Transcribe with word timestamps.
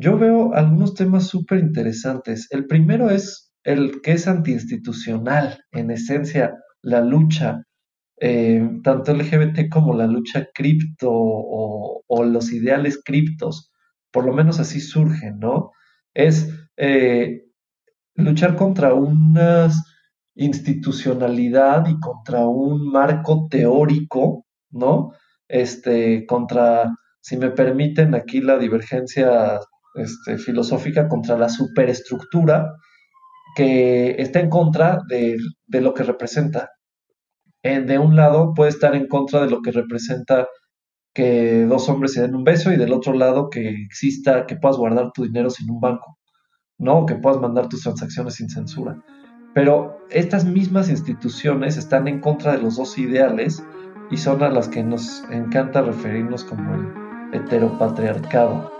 yo 0.00 0.18
veo 0.18 0.54
algunos 0.54 0.94
temas 0.94 1.28
súper 1.28 1.58
interesantes. 1.58 2.48
El 2.50 2.66
primero 2.66 3.10
es 3.10 3.52
el 3.64 4.00
que 4.00 4.12
es 4.12 4.26
antiinstitucional, 4.26 5.62
en 5.72 5.90
esencia, 5.90 6.54
la 6.82 7.02
lucha, 7.02 7.62
eh, 8.20 8.66
tanto 8.82 9.14
LGBT 9.14 9.68
como 9.70 9.94
la 9.94 10.06
lucha 10.06 10.48
cripto 10.54 11.10
o, 11.12 12.24
los 12.24 12.52
ideales 12.52 13.00
criptos, 13.04 13.72
por 14.10 14.26
lo 14.26 14.32
menos 14.32 14.60
así 14.60 14.80
surgen, 14.80 15.38
¿no? 15.38 15.70
Es 16.14 16.50
eh, 16.76 17.44
luchar 18.14 18.56
contra 18.56 18.94
una 18.94 19.70
institucionalidad 20.34 21.86
y 21.88 21.98
contra 22.00 22.46
un 22.46 22.90
marco 22.90 23.46
teórico, 23.50 24.44
¿no? 24.70 25.12
Este, 25.48 26.26
contra, 26.26 26.94
si 27.20 27.36
me 27.36 27.50
permiten 27.50 28.14
aquí 28.14 28.40
la 28.40 28.58
divergencia 28.58 29.60
este, 29.94 30.38
filosófica, 30.38 31.08
contra 31.08 31.36
la 31.38 31.48
superestructura 31.48 32.72
que 33.54 34.16
está 34.18 34.40
en 34.40 34.50
contra 34.50 35.00
de, 35.08 35.38
lo 35.80 35.94
que 35.94 36.02
representa. 36.02 36.70
de 37.62 37.98
un 37.98 38.16
lado 38.16 38.54
puede 38.54 38.70
estar 38.70 38.94
en 38.94 39.06
contra 39.06 39.42
de 39.42 39.50
lo 39.50 39.60
que 39.60 39.72
representa 39.72 40.46
que 41.12 41.64
dos 41.66 41.88
hombres 41.88 42.12
se 42.12 42.22
den 42.22 42.36
un 42.36 42.44
beso 42.44 42.72
y 42.72 42.76
del 42.76 42.92
otro 42.92 43.12
lado 43.12 43.50
que 43.50 43.68
exista, 43.68 44.46
que 44.46 44.56
puedas 44.56 44.76
guardar 44.76 45.10
tu 45.12 45.24
dinero 45.24 45.50
sin 45.50 45.70
un 45.70 45.80
banco, 45.80 46.18
¿no? 46.78 47.04
Que 47.06 47.16
puedas 47.16 47.40
mandar 47.40 47.68
tus 47.68 47.82
transacciones 47.82 48.34
sin 48.34 48.48
censura. 48.48 49.02
Pero 49.52 49.98
estas 50.10 50.44
mismas 50.44 50.88
instituciones 50.88 51.76
están 51.76 52.06
en 52.06 52.20
contra 52.20 52.52
de 52.52 52.62
los 52.62 52.76
dos 52.76 52.96
ideales 52.98 53.64
y 54.10 54.16
son 54.16 54.42
a 54.42 54.48
las 54.48 54.68
que 54.68 54.84
nos 54.84 55.24
encanta 55.30 55.82
referirnos 55.82 56.44
como 56.44 56.74
el 56.74 57.40
heteropatriarcado. 57.40 58.79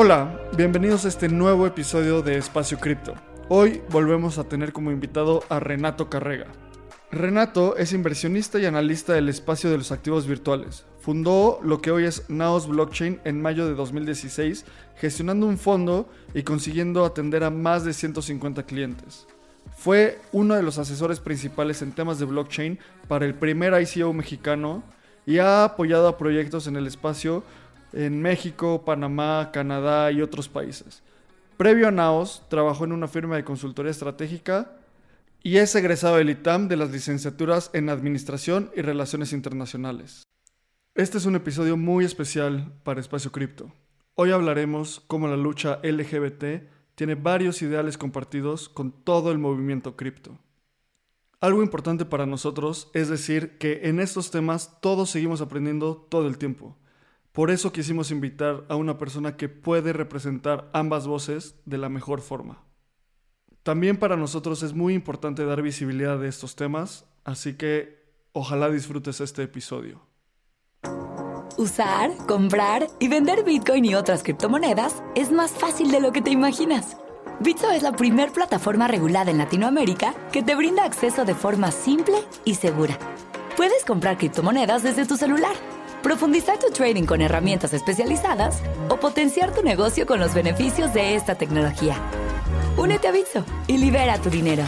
Hola, 0.00 0.40
bienvenidos 0.56 1.04
a 1.04 1.08
este 1.08 1.28
nuevo 1.28 1.66
episodio 1.66 2.22
de 2.22 2.38
Espacio 2.38 2.78
Cripto. 2.78 3.14
Hoy 3.48 3.82
volvemos 3.90 4.38
a 4.38 4.44
tener 4.44 4.72
como 4.72 4.92
invitado 4.92 5.42
a 5.48 5.58
Renato 5.58 6.08
Carrega. 6.08 6.46
Renato 7.10 7.76
es 7.76 7.92
inversionista 7.92 8.60
y 8.60 8.66
analista 8.66 9.12
del 9.12 9.28
espacio 9.28 9.70
de 9.70 9.78
los 9.78 9.90
activos 9.90 10.28
virtuales. 10.28 10.86
Fundó 11.00 11.58
lo 11.64 11.80
que 11.80 11.90
hoy 11.90 12.04
es 12.04 12.30
Naos 12.30 12.68
Blockchain 12.68 13.18
en 13.24 13.42
mayo 13.42 13.66
de 13.66 13.74
2016, 13.74 14.66
gestionando 14.94 15.46
un 15.46 15.58
fondo 15.58 16.08
y 16.32 16.44
consiguiendo 16.44 17.04
atender 17.04 17.42
a 17.42 17.50
más 17.50 17.84
de 17.84 17.92
150 17.92 18.62
clientes. 18.66 19.26
Fue 19.76 20.20
uno 20.30 20.54
de 20.54 20.62
los 20.62 20.78
asesores 20.78 21.18
principales 21.18 21.82
en 21.82 21.90
temas 21.90 22.20
de 22.20 22.26
blockchain 22.26 22.78
para 23.08 23.26
el 23.26 23.34
primer 23.34 23.74
ICO 23.82 24.12
mexicano 24.12 24.84
y 25.26 25.40
ha 25.40 25.64
apoyado 25.64 26.06
a 26.06 26.16
proyectos 26.16 26.68
en 26.68 26.76
el 26.76 26.86
espacio 26.86 27.42
en 27.92 28.20
México, 28.20 28.84
Panamá, 28.84 29.50
Canadá 29.52 30.10
y 30.12 30.22
otros 30.22 30.48
países. 30.48 31.02
Previo 31.56 31.88
a 31.88 31.90
Naos, 31.90 32.42
trabajó 32.48 32.84
en 32.84 32.92
una 32.92 33.08
firma 33.08 33.36
de 33.36 33.44
consultoría 33.44 33.90
estratégica 33.90 34.72
y 35.42 35.56
es 35.56 35.74
egresado 35.74 36.16
del 36.16 36.30
ITAM 36.30 36.68
de 36.68 36.76
las 36.76 36.90
licenciaturas 36.90 37.70
en 37.72 37.88
Administración 37.88 38.70
y 38.76 38.82
Relaciones 38.82 39.32
Internacionales. 39.32 40.22
Este 40.94 41.18
es 41.18 41.26
un 41.26 41.36
episodio 41.36 41.76
muy 41.76 42.04
especial 42.04 42.72
para 42.82 43.00
Espacio 43.00 43.32
Cripto. 43.32 43.72
Hoy 44.14 44.32
hablaremos 44.32 45.02
cómo 45.06 45.28
la 45.28 45.36
lucha 45.36 45.78
LGBT 45.82 46.68
tiene 46.96 47.14
varios 47.14 47.62
ideales 47.62 47.96
compartidos 47.96 48.68
con 48.68 48.90
todo 48.90 49.30
el 49.30 49.38
movimiento 49.38 49.94
cripto. 49.94 50.36
Algo 51.40 51.62
importante 51.62 52.04
para 52.04 52.26
nosotros 52.26 52.90
es 52.94 53.08
decir 53.08 53.58
que 53.58 53.82
en 53.84 54.00
estos 54.00 54.32
temas 54.32 54.80
todos 54.80 55.10
seguimos 55.10 55.40
aprendiendo 55.40 56.04
todo 56.10 56.26
el 56.26 56.36
tiempo. 56.36 56.76
Por 57.38 57.52
eso 57.52 57.70
quisimos 57.70 58.10
invitar 58.10 58.64
a 58.68 58.74
una 58.74 58.98
persona 58.98 59.36
que 59.36 59.48
puede 59.48 59.92
representar 59.92 60.68
ambas 60.72 61.06
voces 61.06 61.54
de 61.66 61.78
la 61.78 61.88
mejor 61.88 62.20
forma. 62.20 62.64
También 63.62 63.96
para 63.96 64.16
nosotros 64.16 64.64
es 64.64 64.74
muy 64.74 64.92
importante 64.92 65.44
dar 65.44 65.62
visibilidad 65.62 66.18
de 66.18 66.26
estos 66.26 66.56
temas, 66.56 67.04
así 67.22 67.54
que 67.54 68.02
ojalá 68.32 68.70
disfrutes 68.70 69.20
este 69.20 69.44
episodio. 69.44 70.00
Usar, 71.56 72.10
comprar 72.26 72.88
y 72.98 73.06
vender 73.06 73.44
Bitcoin 73.44 73.84
y 73.84 73.94
otras 73.94 74.24
criptomonedas 74.24 75.00
es 75.14 75.30
más 75.30 75.52
fácil 75.52 75.92
de 75.92 76.00
lo 76.00 76.10
que 76.10 76.22
te 76.22 76.30
imaginas. 76.30 76.96
Bitso 77.38 77.70
es 77.70 77.84
la 77.84 77.92
primer 77.92 78.32
plataforma 78.32 78.88
regulada 78.88 79.30
en 79.30 79.38
Latinoamérica 79.38 80.12
que 80.32 80.42
te 80.42 80.56
brinda 80.56 80.84
acceso 80.84 81.24
de 81.24 81.36
forma 81.36 81.70
simple 81.70 82.16
y 82.44 82.56
segura. 82.56 82.98
Puedes 83.56 83.84
comprar 83.84 84.18
criptomonedas 84.18 84.82
desde 84.82 85.06
tu 85.06 85.16
celular, 85.16 85.54
profundizar 86.02 86.58
tu 86.58 86.70
trading 86.70 87.04
con 87.04 87.20
herramientas 87.20 87.74
especializadas 87.74 88.62
o 88.88 88.98
potenciar 88.98 89.54
tu 89.54 89.62
negocio 89.62 90.06
con 90.06 90.20
los 90.20 90.34
beneficios 90.34 90.94
de 90.94 91.14
esta 91.14 91.34
tecnología. 91.34 91.96
Únete 92.76 93.08
a 93.08 93.12
Bitso 93.12 93.44
y 93.66 93.78
libera 93.78 94.18
tu 94.18 94.30
dinero. 94.30 94.64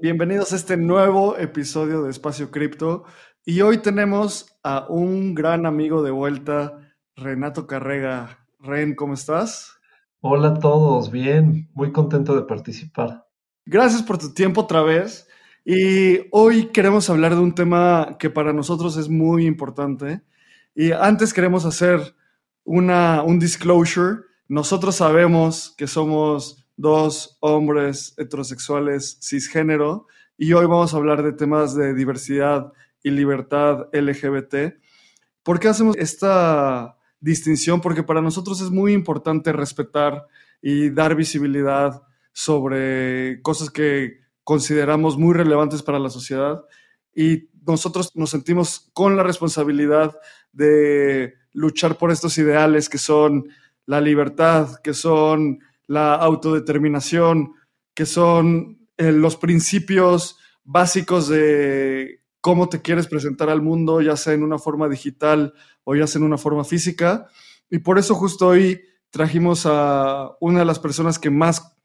Bienvenidos 0.00 0.52
a 0.52 0.56
este 0.56 0.76
nuevo 0.76 1.36
episodio 1.36 2.02
de 2.02 2.10
Espacio 2.10 2.50
Cripto. 2.50 3.04
Y 3.44 3.62
hoy 3.62 3.78
tenemos 3.78 4.58
a 4.62 4.86
un 4.88 5.34
gran 5.34 5.66
amigo 5.66 6.02
de 6.02 6.10
vuelta, 6.10 6.78
Renato 7.16 7.66
Carrega. 7.66 8.46
Ren, 8.60 8.94
¿cómo 8.94 9.14
estás? 9.14 9.72
Hola 10.20 10.48
a 10.48 10.58
todos, 10.58 11.10
bien, 11.10 11.70
muy 11.72 11.92
contento 11.92 12.34
de 12.36 12.42
participar. 12.42 13.26
Gracias 13.64 14.02
por 14.02 14.18
tu 14.18 14.32
tiempo 14.32 14.62
otra 14.62 14.82
vez. 14.82 15.25
Y 15.68 16.28
hoy 16.30 16.66
queremos 16.66 17.10
hablar 17.10 17.34
de 17.34 17.40
un 17.40 17.52
tema 17.52 18.16
que 18.20 18.30
para 18.30 18.52
nosotros 18.52 18.96
es 18.96 19.08
muy 19.08 19.46
importante. 19.46 20.22
Y 20.76 20.92
antes 20.92 21.34
queremos 21.34 21.64
hacer 21.64 22.14
una, 22.64 23.22
un 23.24 23.40
disclosure 23.40 24.26
nosotros 24.48 24.94
sabemos 24.94 25.74
que 25.76 25.88
somos 25.88 26.68
dos 26.76 27.36
hombres 27.40 28.14
heterosexuales 28.16 29.18
cisgénero 29.20 30.06
y 30.38 30.52
hoy 30.52 30.66
vamos 30.66 30.94
a 30.94 30.98
hablar 30.98 31.24
de 31.24 31.32
temas 31.32 31.74
de 31.74 31.94
diversidad 31.94 32.72
y 33.02 33.10
libertad 33.10 33.88
LGBT. 33.92 34.78
¿Por 35.42 35.58
qué 35.58 35.66
hacemos 35.66 35.96
esta 35.96 36.96
distinción? 37.18 37.80
Porque 37.80 38.04
para 38.04 38.22
nosotros 38.22 38.60
es 38.60 38.70
muy 38.70 38.92
importante 38.92 39.52
respetar 39.52 40.28
y 40.62 40.90
dar 40.90 41.16
visibilidad 41.16 42.02
sobre 42.32 43.42
cosas 43.42 43.70
que 43.70 44.25
consideramos 44.46 45.18
muy 45.18 45.34
relevantes 45.34 45.82
para 45.82 45.98
la 45.98 46.08
sociedad 46.08 46.62
y 47.12 47.48
nosotros 47.66 48.12
nos 48.14 48.30
sentimos 48.30 48.90
con 48.92 49.16
la 49.16 49.24
responsabilidad 49.24 50.16
de 50.52 51.34
luchar 51.50 51.98
por 51.98 52.12
estos 52.12 52.38
ideales 52.38 52.88
que 52.88 52.98
son 52.98 53.48
la 53.86 54.00
libertad, 54.00 54.76
que 54.84 54.94
son 54.94 55.58
la 55.88 56.14
autodeterminación, 56.14 57.54
que 57.92 58.06
son 58.06 58.88
eh, 58.96 59.10
los 59.10 59.34
principios 59.34 60.38
básicos 60.62 61.26
de 61.26 62.20
cómo 62.40 62.68
te 62.68 62.82
quieres 62.82 63.08
presentar 63.08 63.50
al 63.50 63.62
mundo, 63.62 64.00
ya 64.00 64.16
sea 64.16 64.34
en 64.34 64.44
una 64.44 64.58
forma 64.58 64.88
digital 64.88 65.54
o 65.82 65.96
ya 65.96 66.06
sea 66.06 66.20
en 66.20 66.26
una 66.26 66.38
forma 66.38 66.62
física. 66.62 67.26
Y 67.68 67.80
por 67.80 67.98
eso 67.98 68.14
justo 68.14 68.46
hoy 68.46 68.80
trajimos 69.10 69.66
a 69.66 70.36
una 70.40 70.60
de 70.60 70.66
las 70.66 70.78
personas 70.78 71.18
que 71.18 71.30
más 71.30 71.75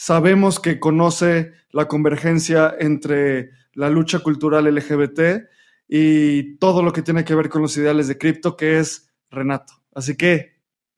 sabemos 0.00 0.60
que 0.60 0.80
conoce 0.80 1.52
la 1.72 1.86
convergencia 1.86 2.74
entre 2.78 3.50
la 3.74 3.90
lucha 3.90 4.20
cultural 4.20 4.64
LGBT 4.64 5.46
y 5.86 6.56
todo 6.56 6.82
lo 6.82 6.94
que 6.94 7.02
tiene 7.02 7.22
que 7.22 7.34
ver 7.34 7.50
con 7.50 7.60
los 7.60 7.76
ideales 7.76 8.08
de 8.08 8.16
cripto, 8.16 8.56
que 8.56 8.78
es 8.78 9.12
Renato. 9.30 9.74
Así 9.94 10.16
que 10.16 10.54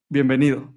bienvenido. 0.08 0.72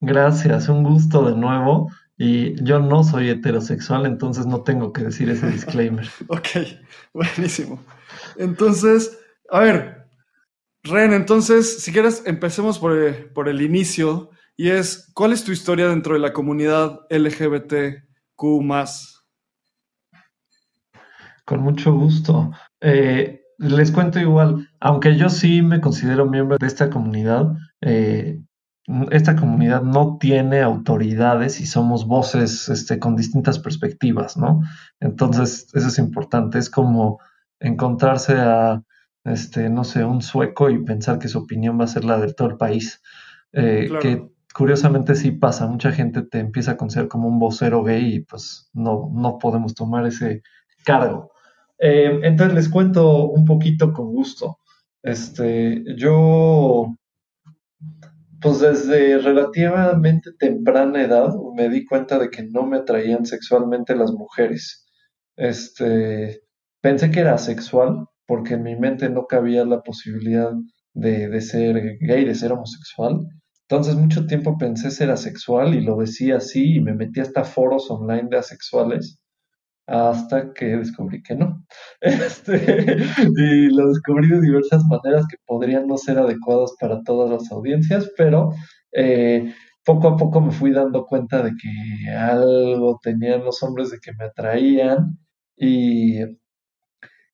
Gracias, 0.00 0.68
un 0.68 0.84
gusto 0.84 1.28
de 1.28 1.36
nuevo. 1.36 1.90
Y 2.16 2.54
yo 2.62 2.78
no 2.78 3.02
soy 3.02 3.30
heterosexual, 3.30 4.06
entonces 4.06 4.46
no 4.46 4.62
tengo 4.62 4.92
que 4.92 5.02
decir 5.02 5.28
ese 5.30 5.50
disclaimer. 5.50 6.08
ok, 6.28 6.46
buenísimo. 7.14 7.82
Entonces, 8.36 9.18
a 9.50 9.58
ver, 9.58 10.08
Ren, 10.84 11.14
entonces, 11.14 11.82
si 11.82 11.92
quieres, 11.92 12.22
empecemos 12.26 12.78
por, 12.78 13.32
por, 13.32 13.48
el 13.48 13.60
inicio. 13.60 14.30
Y 14.60 14.70
es, 14.70 15.08
¿cuál 15.14 15.32
es 15.32 15.44
tu 15.44 15.52
historia 15.52 15.86
dentro 15.86 16.14
de 16.14 16.20
la 16.20 16.32
comunidad 16.32 17.02
LGBTQ? 17.10 18.42
Con 21.44 21.60
mucho 21.60 21.94
gusto. 21.94 22.50
Eh, 22.80 23.40
les 23.58 23.92
cuento 23.92 24.18
igual, 24.18 24.68
aunque 24.80 25.16
yo 25.16 25.28
sí 25.28 25.62
me 25.62 25.80
considero 25.80 26.26
miembro 26.26 26.56
de 26.58 26.66
esta 26.66 26.90
comunidad, 26.90 27.52
eh, 27.82 28.42
esta 29.12 29.36
comunidad 29.36 29.82
no 29.82 30.18
tiene 30.18 30.60
autoridades 30.60 31.60
y 31.60 31.66
somos 31.66 32.08
voces 32.08 32.68
este, 32.68 32.98
con 32.98 33.14
distintas 33.14 33.60
perspectivas, 33.60 34.36
¿no? 34.36 34.62
Entonces, 34.98 35.68
eso 35.72 35.86
es 35.86 35.98
importante. 36.00 36.58
Es 36.58 36.68
como 36.68 37.20
encontrarse 37.60 38.34
a, 38.34 38.82
este, 39.22 39.70
no 39.70 39.84
sé, 39.84 40.04
un 40.04 40.20
sueco 40.20 40.68
y 40.68 40.82
pensar 40.82 41.20
que 41.20 41.28
su 41.28 41.38
opinión 41.38 41.78
va 41.78 41.84
a 41.84 41.88
ser 41.88 42.04
la 42.04 42.18
de 42.18 42.34
todo 42.34 42.48
el 42.48 42.56
país. 42.56 43.00
Eh, 43.52 43.88
que 44.00 44.28
curiosamente 44.54 45.14
sí 45.14 45.30
pasa. 45.32 45.66
Mucha 45.66 45.92
gente 45.92 46.22
te 46.22 46.38
empieza 46.38 46.72
a 46.72 46.76
conocer 46.76 47.08
como 47.08 47.28
un 47.28 47.38
vocero 47.38 47.82
gay 47.82 48.14
y 48.14 48.20
pues 48.20 48.70
no, 48.72 49.10
no 49.14 49.38
podemos 49.38 49.74
tomar 49.74 50.06
ese 50.06 50.42
cargo. 50.84 51.32
Eh, 51.78 52.20
entonces 52.22 52.54
les 52.54 52.68
cuento 52.68 53.26
un 53.28 53.44
poquito 53.44 53.92
con 53.92 54.06
gusto. 54.06 54.58
Este, 55.02 55.84
yo 55.96 56.94
pues 58.40 58.60
desde 58.60 59.18
relativamente 59.18 60.30
temprana 60.38 61.02
edad 61.02 61.30
me 61.56 61.68
di 61.68 61.84
cuenta 61.84 62.18
de 62.18 62.30
que 62.30 62.44
no 62.44 62.64
me 62.66 62.78
atraían 62.78 63.26
sexualmente 63.26 63.96
las 63.96 64.12
mujeres. 64.12 64.86
Este, 65.36 66.42
pensé 66.80 67.10
que 67.10 67.20
era 67.20 67.34
asexual 67.34 68.06
porque 68.26 68.54
en 68.54 68.62
mi 68.62 68.76
mente 68.76 69.08
no 69.08 69.26
cabía 69.26 69.64
la 69.64 69.82
posibilidad 69.82 70.52
de, 70.94 71.28
de 71.28 71.40
ser 71.40 71.98
gay, 72.00 72.24
de 72.24 72.34
ser 72.34 72.52
homosexual. 72.52 73.26
Entonces 73.68 73.96
mucho 73.96 74.26
tiempo 74.26 74.56
pensé 74.58 74.90
ser 74.90 75.10
asexual 75.10 75.74
y 75.74 75.82
lo 75.82 75.96
decía 75.96 76.38
así 76.38 76.76
y 76.76 76.80
me 76.80 76.94
metí 76.94 77.20
hasta 77.20 77.44
foros 77.44 77.90
online 77.90 78.28
de 78.30 78.38
asexuales 78.38 79.20
hasta 79.86 80.52
que 80.52 80.66
descubrí 80.76 81.22
que 81.22 81.34
no. 81.34 81.64
Este, 82.00 82.96
y 83.36 83.68
lo 83.74 83.88
descubrí 83.88 84.28
de 84.28 84.40
diversas 84.40 84.84
maneras 84.84 85.26
que 85.28 85.38
podrían 85.46 85.86
no 85.86 85.96
ser 85.96 86.18
adecuadas 86.18 86.74
para 86.80 87.02
todas 87.02 87.30
las 87.30 87.50
audiencias, 87.50 88.10
pero 88.16 88.52
eh, 88.92 89.52
poco 89.84 90.08
a 90.08 90.16
poco 90.16 90.40
me 90.40 90.52
fui 90.52 90.72
dando 90.72 91.06
cuenta 91.06 91.42
de 91.42 91.52
que 91.60 92.10
algo 92.10 93.00
tenían 93.02 93.44
los 93.44 93.62
hombres 93.62 93.90
de 93.90 93.98
que 93.98 94.12
me 94.12 94.26
atraían 94.26 95.18
y, 95.56 96.20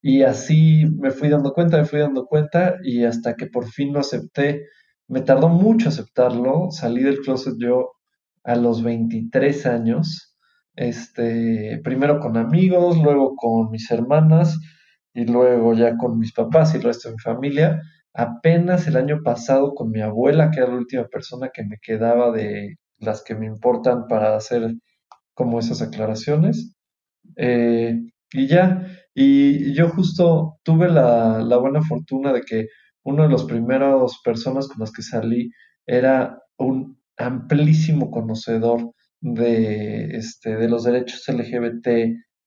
y 0.02 0.22
así 0.22 0.84
me 0.98 1.10
fui 1.10 1.28
dando 1.28 1.52
cuenta, 1.52 1.78
me 1.78 1.84
fui 1.86 1.98
dando 1.98 2.26
cuenta 2.26 2.76
y 2.84 3.04
hasta 3.04 3.34
que 3.34 3.46
por 3.46 3.66
fin 3.66 3.92
lo 3.92 4.00
acepté, 4.00 4.66
me 5.08 5.20
tardó 5.22 5.48
mucho 5.48 5.88
aceptarlo, 5.88 6.70
salí 6.70 7.02
del 7.02 7.20
closet 7.20 7.54
yo 7.58 7.92
a 8.44 8.56
los 8.56 8.82
23 8.82 9.66
años 9.66 10.34
este, 10.76 11.80
primero 11.84 12.18
con 12.20 12.36
amigos, 12.36 12.98
luego 12.98 13.36
con 13.36 13.70
mis 13.70 13.90
hermanas 13.90 14.58
y 15.14 15.24
luego 15.26 15.74
ya 15.74 15.96
con 15.96 16.18
mis 16.18 16.32
papás 16.32 16.74
y 16.74 16.78
el 16.78 16.82
resto 16.84 17.08
de 17.08 17.14
mi 17.14 17.20
familia. 17.20 17.82
Apenas 18.12 18.86
el 18.86 18.96
año 18.96 19.20
pasado 19.22 19.74
con 19.74 19.90
mi 19.90 20.00
abuela, 20.00 20.50
que 20.50 20.60
era 20.60 20.68
la 20.68 20.76
última 20.76 21.06
persona 21.06 21.50
que 21.52 21.64
me 21.64 21.78
quedaba 21.80 22.32
de 22.32 22.76
las 22.98 23.22
que 23.22 23.34
me 23.34 23.46
importan 23.46 24.06
para 24.08 24.36
hacer 24.36 24.74
como 25.34 25.58
esas 25.58 25.82
aclaraciones. 25.82 26.76
Eh, 27.36 27.96
y 28.32 28.46
ya, 28.48 28.86
y 29.14 29.74
yo 29.74 29.88
justo 29.90 30.58
tuve 30.64 30.88
la, 30.88 31.40
la 31.42 31.56
buena 31.58 31.82
fortuna 31.82 32.32
de 32.32 32.42
que 32.42 32.66
uno 33.04 33.24
de 33.24 33.28
los 33.28 33.44
primeros 33.44 34.20
personas 34.24 34.68
con 34.68 34.80
las 34.80 34.92
que 34.92 35.02
salí 35.02 35.50
era 35.86 36.42
un 36.56 36.98
amplísimo 37.16 38.10
conocedor 38.10 38.92
de, 39.20 40.16
este, 40.16 40.56
de 40.56 40.68
los 40.68 40.84
derechos 40.84 41.26
LGBT 41.28 41.88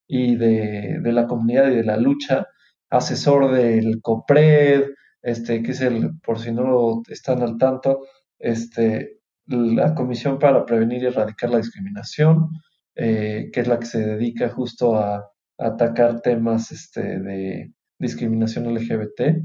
y 0.08 0.36
de, 0.36 1.00
de, 1.02 1.12
la 1.12 1.28
comunidad 1.28 1.70
y 1.72 1.76
de 1.76 1.84
la 1.84 1.98
lucha, 1.98 2.48
asesor 2.90 3.52
del 3.52 4.02
COPRED, 4.02 4.86
este, 5.22 5.62
que 5.62 5.72
es 5.72 5.82
el, 5.82 6.20
por 6.22 6.40
si 6.40 6.52
no 6.52 7.02
están 7.10 7.42
al 7.42 7.58
tanto, 7.58 8.02
este, 8.40 9.20
la 9.46 9.96
Comisión 9.96 10.40
para 10.40 10.66
Prevenir 10.66 11.04
y 11.04 11.08
Erradicar 11.08 11.50
la 11.50 11.58
Discriminación, 11.58 12.50
eh, 12.96 13.50
que 13.52 13.62
es 13.62 13.68
la 13.68 13.80
que 13.80 13.86
se 13.86 14.06
dedica 14.06 14.50
justo 14.50 14.96
a, 14.96 15.18
a 15.18 15.68
atacar 15.68 16.22
temas 16.22 16.72
este, 16.72 17.20
de 17.20 17.74
discriminación 18.00 18.74
LGBT. 18.74 19.44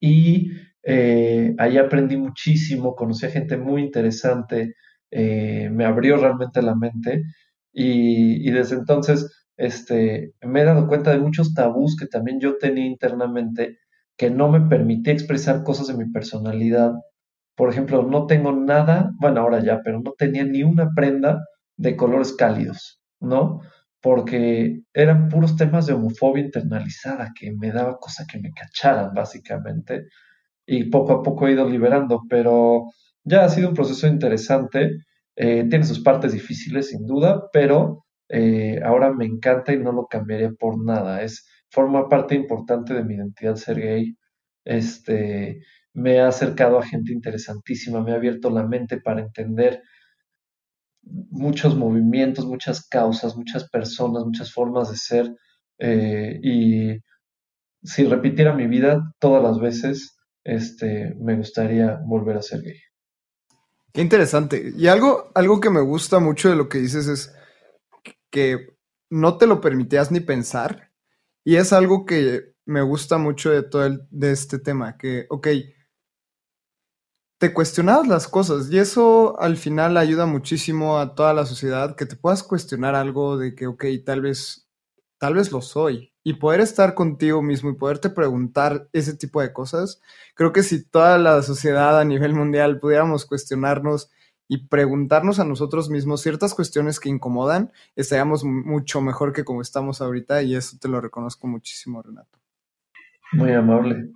Y 0.00 0.50
eh, 0.82 1.54
ahí 1.58 1.78
aprendí 1.78 2.16
muchísimo, 2.16 2.94
conocí 2.94 3.26
a 3.26 3.30
gente 3.30 3.56
muy 3.56 3.82
interesante, 3.82 4.74
eh, 5.10 5.70
me 5.70 5.84
abrió 5.84 6.16
realmente 6.16 6.60
la 6.62 6.74
mente 6.74 7.22
y, 7.72 8.50
desde 8.50 8.76
entonces 8.76 9.46
este, 9.56 10.32
me 10.42 10.60
he 10.62 10.64
dado 10.64 10.88
cuenta 10.88 11.12
de 11.12 11.18
muchos 11.18 11.54
tabús 11.54 11.96
que 11.96 12.06
también 12.06 12.40
yo 12.40 12.58
tenía 12.58 12.86
internamente 12.86 13.78
que 14.16 14.30
no 14.30 14.48
me 14.48 14.60
permitía 14.68 15.12
expresar 15.12 15.64
cosas 15.64 15.88
de 15.88 15.94
mi 15.94 16.10
personalidad. 16.10 16.92
Por 17.56 17.70
ejemplo, 17.70 18.02
no 18.02 18.26
tengo 18.26 18.52
nada, 18.52 19.10
bueno, 19.20 19.40
ahora 19.40 19.62
ya, 19.62 19.80
pero 19.84 20.00
no 20.00 20.12
tenía 20.18 20.44
ni 20.44 20.62
una 20.62 20.90
prenda 20.94 21.44
de 21.76 21.96
colores 21.96 22.32
cálidos, 22.34 23.00
¿no? 23.20 23.60
Porque 24.04 24.82
eran 24.92 25.30
puros 25.30 25.56
temas 25.56 25.86
de 25.86 25.94
homofobia 25.94 26.44
internalizada 26.44 27.32
que 27.34 27.52
me 27.52 27.72
daba 27.72 27.96
cosa 27.98 28.26
que 28.30 28.38
me 28.38 28.52
cacharan, 28.52 29.14
básicamente. 29.14 30.08
Y 30.66 30.84
poco 30.90 31.14
a 31.14 31.22
poco 31.22 31.48
he 31.48 31.52
ido 31.52 31.66
liberando, 31.66 32.20
pero 32.28 32.90
ya 33.24 33.44
ha 33.44 33.48
sido 33.48 33.70
un 33.70 33.74
proceso 33.74 34.06
interesante, 34.06 34.98
eh, 35.36 35.66
tiene 35.70 35.86
sus 35.86 36.00
partes 36.00 36.34
difíciles 36.34 36.90
sin 36.90 37.06
duda, 37.06 37.48
pero 37.50 38.04
eh, 38.28 38.78
ahora 38.84 39.10
me 39.10 39.24
encanta 39.24 39.72
y 39.72 39.78
no 39.78 39.90
lo 39.90 40.06
cambiaría 40.06 40.50
por 40.52 40.84
nada. 40.84 41.22
Es, 41.22 41.48
forma 41.70 42.06
parte 42.10 42.34
importante 42.34 42.92
de 42.92 43.04
mi 43.04 43.14
identidad 43.14 43.56
ser 43.56 43.80
gay. 43.80 44.14
Este, 44.66 45.62
me 45.94 46.20
ha 46.20 46.28
acercado 46.28 46.78
a 46.78 46.86
gente 46.86 47.10
interesantísima, 47.10 48.02
me 48.02 48.12
ha 48.12 48.16
abierto 48.16 48.50
la 48.50 48.66
mente 48.66 49.00
para 49.00 49.22
entender 49.22 49.82
muchos 51.04 51.76
movimientos, 51.76 52.46
muchas 52.46 52.86
causas, 52.88 53.36
muchas 53.36 53.68
personas, 53.68 54.24
muchas 54.24 54.52
formas 54.52 54.90
de 54.90 54.96
ser. 54.96 55.36
Eh, 55.78 56.40
y 56.42 57.00
si 57.82 58.04
repitiera 58.04 58.54
mi 58.54 58.66
vida 58.66 59.12
todas 59.18 59.42
las 59.42 59.58
veces, 59.58 60.16
este, 60.44 61.14
me 61.20 61.36
gustaría 61.36 62.00
volver 62.04 62.36
a 62.36 62.42
ser 62.42 62.62
gay. 62.62 62.80
Qué 63.92 64.00
interesante. 64.00 64.72
Y 64.76 64.88
algo, 64.88 65.30
algo 65.34 65.60
que 65.60 65.70
me 65.70 65.80
gusta 65.80 66.18
mucho 66.18 66.50
de 66.50 66.56
lo 66.56 66.68
que 66.68 66.78
dices 66.78 67.06
es 67.06 67.34
que 68.30 68.74
no 69.10 69.38
te 69.38 69.46
lo 69.46 69.60
permitías 69.60 70.10
ni 70.10 70.20
pensar. 70.20 70.90
Y 71.44 71.56
es 71.56 71.72
algo 71.72 72.04
que 72.04 72.54
me 72.66 72.82
gusta 72.82 73.18
mucho 73.18 73.50
de 73.50 73.62
todo 73.62 73.86
el, 73.86 74.00
de 74.10 74.32
este 74.32 74.58
tema, 74.58 74.96
que, 74.96 75.26
ok, 75.28 75.48
te 77.44 77.52
cuestionabas 77.52 78.08
las 78.08 78.26
cosas 78.26 78.70
y 78.70 78.78
eso 78.78 79.38
al 79.38 79.58
final 79.58 79.98
ayuda 79.98 80.24
muchísimo 80.24 80.98
a 80.98 81.14
toda 81.14 81.34
la 81.34 81.44
sociedad, 81.44 81.94
que 81.94 82.06
te 82.06 82.16
puedas 82.16 82.42
cuestionar 82.42 82.94
algo 82.94 83.36
de 83.36 83.54
que, 83.54 83.66
ok, 83.66 83.84
tal 84.02 84.22
vez, 84.22 84.66
tal 85.18 85.34
vez 85.34 85.52
lo 85.52 85.60
soy, 85.60 86.14
y 86.22 86.32
poder 86.32 86.62
estar 86.62 86.94
contigo 86.94 87.42
mismo 87.42 87.68
y 87.68 87.74
poderte 87.74 88.08
preguntar 88.08 88.88
ese 88.94 89.14
tipo 89.14 89.42
de 89.42 89.52
cosas, 89.52 90.00
creo 90.34 90.54
que 90.54 90.62
si 90.62 90.88
toda 90.88 91.18
la 91.18 91.42
sociedad 91.42 92.00
a 92.00 92.04
nivel 92.06 92.32
mundial 92.32 92.80
pudiéramos 92.80 93.26
cuestionarnos 93.26 94.10
y 94.48 94.66
preguntarnos 94.68 95.38
a 95.38 95.44
nosotros 95.44 95.90
mismos 95.90 96.22
ciertas 96.22 96.54
cuestiones 96.54 96.98
que 96.98 97.10
incomodan, 97.10 97.72
estaríamos 97.94 98.42
mucho 98.42 99.02
mejor 99.02 99.34
que 99.34 99.44
como 99.44 99.60
estamos 99.60 100.00
ahorita 100.00 100.40
y 100.40 100.54
eso 100.54 100.78
te 100.80 100.88
lo 100.88 100.98
reconozco 100.98 101.46
muchísimo, 101.46 102.00
Renato. 102.00 102.38
Muy 103.32 103.52
amable. 103.52 104.14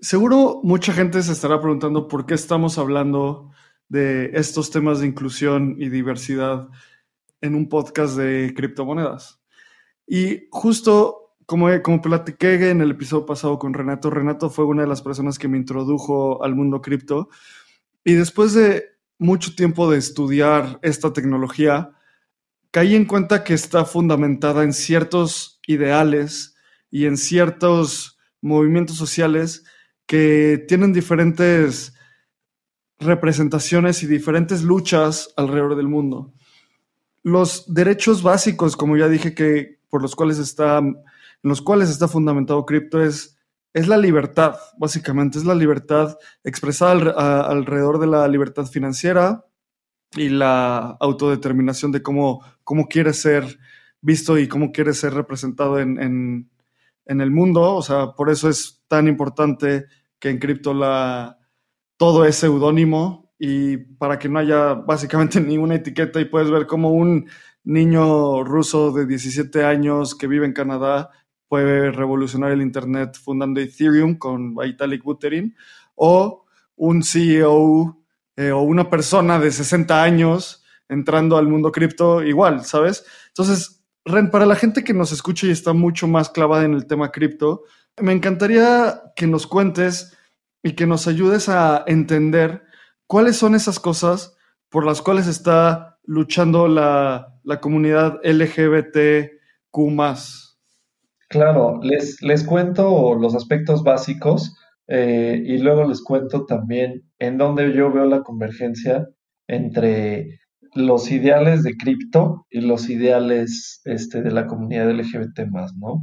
Seguro 0.00 0.60
mucha 0.62 0.92
gente 0.92 1.22
se 1.22 1.32
estará 1.32 1.60
preguntando 1.60 2.06
por 2.06 2.26
qué 2.26 2.34
estamos 2.34 2.76
hablando 2.76 3.50
de 3.88 4.30
estos 4.34 4.70
temas 4.70 5.00
de 5.00 5.06
inclusión 5.06 5.76
y 5.78 5.88
diversidad 5.88 6.68
en 7.40 7.54
un 7.54 7.68
podcast 7.68 8.16
de 8.16 8.52
criptomonedas. 8.54 9.40
Y 10.06 10.48
justo 10.50 11.36
como, 11.46 11.68
como 11.82 12.02
platiqué 12.02 12.70
en 12.70 12.80
el 12.82 12.90
episodio 12.90 13.24
pasado 13.24 13.58
con 13.58 13.72
Renato, 13.72 14.10
Renato 14.10 14.50
fue 14.50 14.64
una 14.64 14.82
de 14.82 14.88
las 14.88 15.00
personas 15.00 15.38
que 15.38 15.48
me 15.48 15.56
introdujo 15.56 16.42
al 16.44 16.54
mundo 16.54 16.82
cripto. 16.82 17.30
Y 18.04 18.14
después 18.14 18.52
de 18.52 18.96
mucho 19.18 19.54
tiempo 19.54 19.90
de 19.90 19.98
estudiar 19.98 20.78
esta 20.82 21.12
tecnología, 21.12 21.92
caí 22.70 22.94
en 22.94 23.06
cuenta 23.06 23.44
que 23.44 23.54
está 23.54 23.84
fundamentada 23.84 24.62
en 24.62 24.74
ciertos 24.74 25.60
ideales 25.66 26.54
y 26.90 27.06
en 27.06 27.16
ciertos 27.16 28.18
movimientos 28.42 28.96
sociales 28.96 29.64
que 30.06 30.64
tienen 30.68 30.92
diferentes 30.92 31.94
representaciones 32.98 34.02
y 34.02 34.06
diferentes 34.06 34.62
luchas 34.62 35.32
alrededor 35.36 35.76
del 35.76 35.88
mundo. 35.88 36.32
Los 37.22 37.72
derechos 37.72 38.22
básicos, 38.22 38.76
como 38.76 38.96
ya 38.96 39.08
dije, 39.08 39.34
que 39.34 39.80
por 39.88 40.02
los 40.02 40.14
cuales 40.14 40.38
está, 40.38 40.78
en 40.78 40.96
los 41.42 41.60
cuales 41.60 41.90
está 41.90 42.08
fundamentado 42.08 42.64
cripto 42.64 43.02
es, 43.02 43.38
es 43.72 43.88
la 43.88 43.98
libertad, 43.98 44.56
básicamente, 44.78 45.38
es 45.38 45.44
la 45.44 45.54
libertad 45.54 46.16
expresada 46.44 47.42
alrededor 47.42 47.98
de 47.98 48.06
la 48.06 48.26
libertad 48.28 48.66
financiera 48.66 49.44
y 50.12 50.28
la 50.28 50.96
autodeterminación 51.00 51.92
de 51.92 52.02
cómo, 52.02 52.42
cómo 52.64 52.88
quiere 52.88 53.12
ser 53.12 53.58
visto 54.00 54.38
y 54.38 54.48
cómo 54.48 54.72
quiere 54.72 54.94
ser 54.94 55.14
representado 55.14 55.78
en, 55.78 56.00
en, 56.00 56.50
en 57.06 57.20
el 57.20 57.30
mundo. 57.30 57.74
O 57.74 57.82
sea, 57.82 58.12
por 58.12 58.30
eso 58.30 58.48
es 58.48 58.82
tan 58.88 59.08
importante 59.08 59.86
que 60.18 60.30
en 60.30 60.38
cripto 60.38 60.74
la, 60.74 61.38
todo 61.96 62.24
es 62.24 62.36
seudónimo 62.36 63.32
y 63.38 63.76
para 63.76 64.18
que 64.18 64.28
no 64.28 64.38
haya 64.38 64.74
básicamente 64.74 65.40
ninguna 65.40 65.76
etiqueta 65.76 66.20
y 66.20 66.26
puedes 66.26 66.50
ver 66.50 66.66
como 66.66 66.90
un 66.90 67.28
niño 67.64 68.44
ruso 68.44 68.92
de 68.92 69.06
17 69.06 69.64
años 69.64 70.14
que 70.14 70.26
vive 70.26 70.46
en 70.46 70.52
Canadá 70.52 71.10
puede 71.48 71.90
revolucionar 71.92 72.52
el 72.52 72.62
Internet 72.62 73.16
fundando 73.22 73.60
Ethereum 73.60 74.16
con 74.16 74.54
Vitalik 74.54 75.02
Buterin, 75.02 75.54
o 75.94 76.44
un 76.76 77.02
CEO 77.02 78.02
eh, 78.36 78.50
o 78.50 78.60
una 78.60 78.90
persona 78.90 79.38
de 79.38 79.50
60 79.50 80.02
años 80.02 80.64
entrando 80.88 81.36
al 81.36 81.48
mundo 81.48 81.72
cripto 81.72 82.22
igual, 82.22 82.64
¿sabes? 82.64 83.04
Entonces, 83.28 83.75
Ren, 84.06 84.30
para 84.30 84.46
la 84.46 84.54
gente 84.54 84.84
que 84.84 84.94
nos 84.94 85.10
escucha 85.10 85.48
y 85.48 85.50
está 85.50 85.72
mucho 85.72 86.06
más 86.06 86.30
clavada 86.30 86.64
en 86.64 86.74
el 86.74 86.86
tema 86.86 87.10
cripto, 87.10 87.64
me 88.00 88.12
encantaría 88.12 89.02
que 89.16 89.26
nos 89.26 89.48
cuentes 89.48 90.16
y 90.62 90.72
que 90.74 90.86
nos 90.86 91.08
ayudes 91.08 91.48
a 91.48 91.82
entender 91.88 92.62
cuáles 93.08 93.36
son 93.36 93.56
esas 93.56 93.80
cosas 93.80 94.36
por 94.68 94.86
las 94.86 95.02
cuales 95.02 95.26
está 95.26 95.98
luchando 96.04 96.68
la, 96.68 97.34
la 97.42 97.60
comunidad 97.60 98.20
LGBTQ. 98.22 99.36
Claro, 101.28 101.80
les, 101.82 102.22
les 102.22 102.44
cuento 102.44 103.16
los 103.16 103.34
aspectos 103.34 103.82
básicos 103.82 104.56
eh, 104.86 105.42
y 105.44 105.58
luego 105.58 105.84
les 105.84 106.00
cuento 106.02 106.46
también 106.46 107.10
en 107.18 107.38
dónde 107.38 107.72
yo 107.72 107.92
veo 107.92 108.04
la 108.06 108.22
convergencia 108.22 109.08
entre 109.48 110.40
los 110.76 111.10
ideales 111.10 111.62
de 111.62 111.76
cripto 111.76 112.46
y 112.50 112.60
los 112.60 112.88
ideales 112.88 113.80
este, 113.84 114.22
de 114.22 114.30
la 114.30 114.46
comunidad 114.46 114.90
LGBT 114.90 115.40
¿no? 115.76 116.02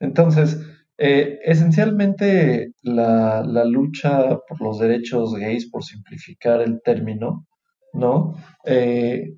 Entonces, 0.00 0.60
eh, 0.98 1.38
esencialmente 1.44 2.72
la, 2.82 3.42
la, 3.44 3.64
lucha 3.64 4.38
por 4.48 4.60
los 4.60 4.78
derechos 4.78 5.34
gays, 5.34 5.70
por 5.70 5.84
simplificar 5.84 6.60
el 6.60 6.80
término, 6.82 7.46
¿no? 7.92 8.34
Eh, 8.64 9.32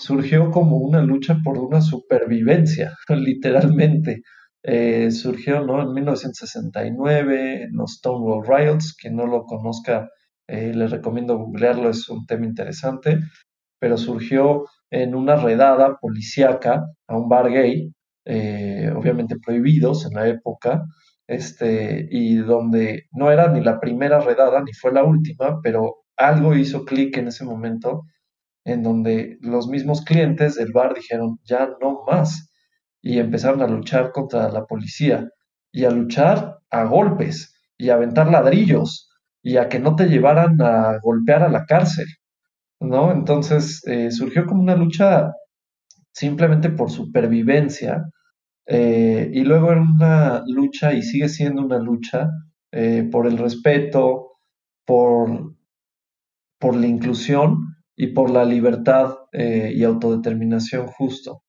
surgió 0.00 0.50
como 0.50 0.78
una 0.78 1.02
lucha 1.02 1.38
por 1.44 1.58
una 1.58 1.80
supervivencia, 1.80 2.96
literalmente. 3.08 4.22
Eh, 4.62 5.10
surgió 5.10 5.64
¿no? 5.64 5.82
en 5.82 5.94
1969 5.94 7.64
en 7.64 7.72
los 7.72 7.96
Stonewall 7.96 8.46
Riots. 8.46 8.94
Quien 8.94 9.16
no 9.16 9.26
lo 9.26 9.44
conozca, 9.44 10.08
eh, 10.46 10.72
les 10.74 10.90
recomiendo 10.90 11.38
googlearlo, 11.38 11.90
es 11.90 12.08
un 12.08 12.26
tema 12.26 12.46
interesante. 12.46 13.18
Pero 13.80 13.96
surgió 13.98 14.66
en 14.90 15.14
una 15.16 15.36
redada 15.36 15.96
policíaca 16.00 16.86
a 17.08 17.16
un 17.16 17.28
bar 17.28 17.50
gay, 17.50 17.92
eh, 18.26 18.92
obviamente 18.96 19.36
prohibidos 19.44 20.06
en 20.06 20.14
la 20.14 20.28
época, 20.28 20.84
este, 21.26 22.08
y 22.10 22.36
donde 22.36 23.04
no 23.12 23.30
era 23.32 23.48
ni 23.52 23.60
la 23.62 23.80
primera 23.80 24.20
redada 24.20 24.62
ni 24.62 24.72
fue 24.72 24.92
la 24.92 25.04
última, 25.04 25.60
pero 25.62 25.96
algo 26.16 26.54
hizo 26.54 26.84
clic 26.84 27.16
en 27.16 27.28
ese 27.28 27.44
momento 27.44 28.02
en 28.64 28.82
donde 28.82 29.38
los 29.40 29.68
mismos 29.68 30.02
clientes 30.04 30.56
del 30.56 30.72
bar 30.72 30.94
dijeron, 30.94 31.38
ya 31.44 31.70
no 31.80 32.04
más 32.06 32.50
y 33.02 33.18
empezaron 33.18 33.62
a 33.62 33.66
luchar 33.66 34.12
contra 34.12 34.50
la 34.50 34.66
policía 34.66 35.28
y 35.72 35.84
a 35.84 35.90
luchar 35.90 36.58
a 36.70 36.84
golpes 36.84 37.54
y 37.78 37.90
a 37.90 37.94
aventar 37.94 38.30
ladrillos 38.30 39.10
y 39.42 39.56
a 39.56 39.68
que 39.68 39.78
no 39.78 39.96
te 39.96 40.06
llevaran 40.06 40.60
a 40.60 40.98
golpear 41.02 41.42
a 41.42 41.48
la 41.48 41.64
cárcel, 41.64 42.06
¿no? 42.80 43.12
Entonces 43.12 43.82
eh, 43.86 44.10
surgió 44.10 44.46
como 44.46 44.62
una 44.62 44.76
lucha 44.76 45.32
simplemente 46.12 46.70
por 46.70 46.90
supervivencia 46.90 48.04
eh, 48.66 49.30
y 49.32 49.42
luego 49.42 49.72
era 49.72 49.82
una 49.82 50.42
lucha 50.46 50.92
y 50.94 51.02
sigue 51.02 51.28
siendo 51.28 51.62
una 51.62 51.78
lucha 51.78 52.28
eh, 52.72 53.08
por 53.10 53.26
el 53.26 53.38
respeto, 53.38 54.38
por, 54.86 55.54
por 56.58 56.76
la 56.76 56.86
inclusión 56.86 57.76
y 57.96 58.08
por 58.08 58.30
la 58.30 58.44
libertad 58.44 59.14
y 59.32 59.84
autodeterminación 59.84 60.86
justo. 60.86 61.42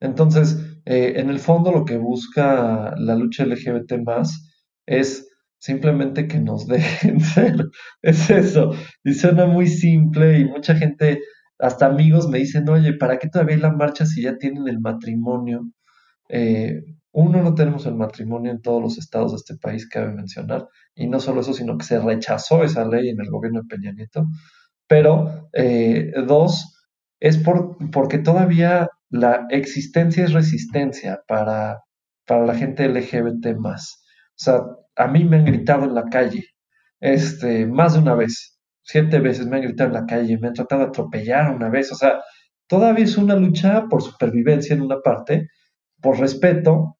Entonces, 0.00 0.80
en 0.86 1.28
el 1.28 1.38
fondo 1.38 1.70
lo 1.72 1.84
que 1.84 1.98
busca 1.98 2.94
la 2.96 3.14
lucha 3.14 3.44
LGBT 3.44 4.02
más 4.04 4.50
es 4.86 5.29
simplemente 5.60 6.26
que 6.26 6.40
nos 6.40 6.66
dejen 6.66 7.20
ser. 7.20 7.54
Es 8.02 8.30
eso. 8.30 8.72
Y 9.04 9.14
suena 9.14 9.46
muy 9.46 9.68
simple 9.68 10.40
y 10.40 10.44
mucha 10.46 10.74
gente, 10.74 11.20
hasta 11.58 11.86
amigos 11.86 12.28
me 12.28 12.38
dicen, 12.38 12.68
oye, 12.68 12.94
¿para 12.94 13.18
qué 13.18 13.28
todavía 13.28 13.56
hay 13.56 13.62
la 13.62 13.72
marcha 13.72 14.06
si 14.06 14.22
ya 14.22 14.36
tienen 14.38 14.66
el 14.66 14.80
matrimonio? 14.80 15.70
Eh, 16.28 16.82
uno, 17.12 17.42
no 17.42 17.54
tenemos 17.54 17.86
el 17.86 17.96
matrimonio 17.96 18.52
en 18.52 18.62
todos 18.62 18.82
los 18.82 18.98
estados 18.98 19.32
de 19.32 19.36
este 19.36 19.56
país, 19.56 19.88
cabe 19.88 20.12
mencionar. 20.12 20.68
Y 20.94 21.08
no 21.08 21.20
solo 21.20 21.40
eso, 21.40 21.52
sino 21.54 21.76
que 21.76 21.84
se 21.84 22.00
rechazó 22.00 22.64
esa 22.64 22.84
ley 22.86 23.10
en 23.10 23.20
el 23.20 23.30
gobierno 23.30 23.62
de 23.62 23.68
Peña 23.68 23.92
Nieto. 23.92 24.24
Pero, 24.88 25.48
eh, 25.52 26.12
dos, 26.26 26.76
es 27.20 27.38
por, 27.38 27.76
porque 27.92 28.18
todavía 28.18 28.88
la 29.10 29.46
existencia 29.50 30.24
es 30.24 30.32
resistencia 30.32 31.20
para, 31.28 31.80
para 32.26 32.46
la 32.46 32.54
gente 32.54 32.88
LGBT 32.88 33.56
más. 33.58 33.99
Sea, 34.40 34.62
a 34.96 35.06
mí 35.06 35.22
me 35.24 35.36
han 35.36 35.44
gritado 35.44 35.84
en 35.84 35.94
la 35.94 36.04
calle, 36.04 36.46
este, 36.98 37.66
más 37.66 37.92
de 37.92 37.98
una 38.00 38.14
vez, 38.14 38.58
siete 38.82 39.18
veces 39.20 39.46
me 39.46 39.56
han 39.56 39.64
gritado 39.64 39.88
en 39.88 39.94
la 39.94 40.06
calle, 40.06 40.38
me 40.38 40.48
han 40.48 40.54
tratado 40.54 40.80
de 40.80 40.88
atropellar 40.88 41.54
una 41.54 41.68
vez, 41.68 41.92
o 41.92 41.94
sea, 41.94 42.22
todavía 42.66 43.04
es 43.04 43.18
una 43.18 43.36
lucha 43.36 43.84
por 43.90 44.00
supervivencia 44.00 44.74
en 44.74 44.80
una 44.80 45.00
parte, 45.00 45.48
por 46.00 46.18
respeto, 46.18 46.96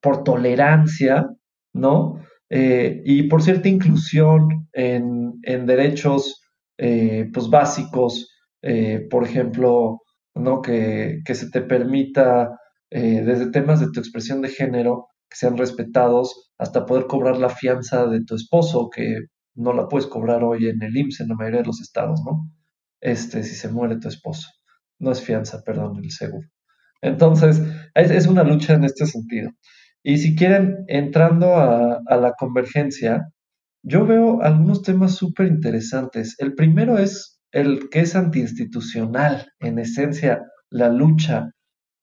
por 0.00 0.22
tolerancia, 0.22 1.28
¿no? 1.72 2.20
Eh, 2.50 3.02
y 3.04 3.24
por 3.24 3.42
cierta 3.42 3.68
inclusión 3.68 4.68
en, 4.72 5.40
derechos 5.42 6.40
eh, 6.78 7.28
pues 7.34 7.50
básicos, 7.50 8.30
eh, 8.62 9.08
por 9.10 9.24
ejemplo, 9.24 10.02
¿no? 10.36 10.62
Que, 10.62 11.18
que 11.24 11.34
se 11.34 11.50
te 11.50 11.62
permita, 11.62 12.60
desde 12.88 13.50
temas 13.50 13.80
de 13.80 13.90
tu 13.90 13.98
expresión 13.98 14.40
de 14.40 14.48
género, 14.48 15.08
que 15.28 15.36
sean 15.36 15.56
respetados, 15.56 16.52
hasta 16.58 16.86
poder 16.86 17.06
cobrar 17.06 17.38
la 17.38 17.50
fianza 17.50 18.06
de 18.06 18.24
tu 18.24 18.34
esposo, 18.34 18.90
que 18.90 19.20
no 19.54 19.72
la 19.72 19.88
puedes 19.88 20.06
cobrar 20.06 20.44
hoy 20.44 20.68
en 20.68 20.82
el 20.82 20.96
IMSS 20.96 21.20
en 21.20 21.28
la 21.28 21.34
mayoría 21.34 21.60
de 21.60 21.66
los 21.66 21.80
estados, 21.80 22.20
¿no? 22.24 22.50
Este, 23.00 23.42
si 23.42 23.54
se 23.54 23.68
muere 23.68 23.98
tu 23.98 24.08
esposo. 24.08 24.48
No 24.98 25.10
es 25.10 25.22
fianza, 25.22 25.62
perdón, 25.64 25.98
el 26.02 26.10
seguro. 26.10 26.48
Entonces, 27.02 27.62
es, 27.94 28.26
una 28.26 28.42
lucha 28.42 28.74
en 28.74 28.84
este 28.84 29.06
sentido. 29.06 29.50
Y 30.02 30.18
si 30.18 30.34
quieren, 30.34 30.84
entrando 30.88 31.56
a, 31.56 32.00
a 32.06 32.16
la 32.16 32.32
convergencia, 32.32 33.28
yo 33.82 34.06
veo 34.06 34.42
algunos 34.42 34.82
temas 34.82 35.14
súper 35.14 35.46
interesantes. 35.46 36.34
El 36.38 36.54
primero 36.54 36.98
es 36.98 37.40
el 37.52 37.88
que 37.90 38.00
es 38.00 38.16
antiinstitucional, 38.16 39.46
en 39.60 39.78
esencia, 39.78 40.42
la 40.70 40.88
lucha, 40.88 41.50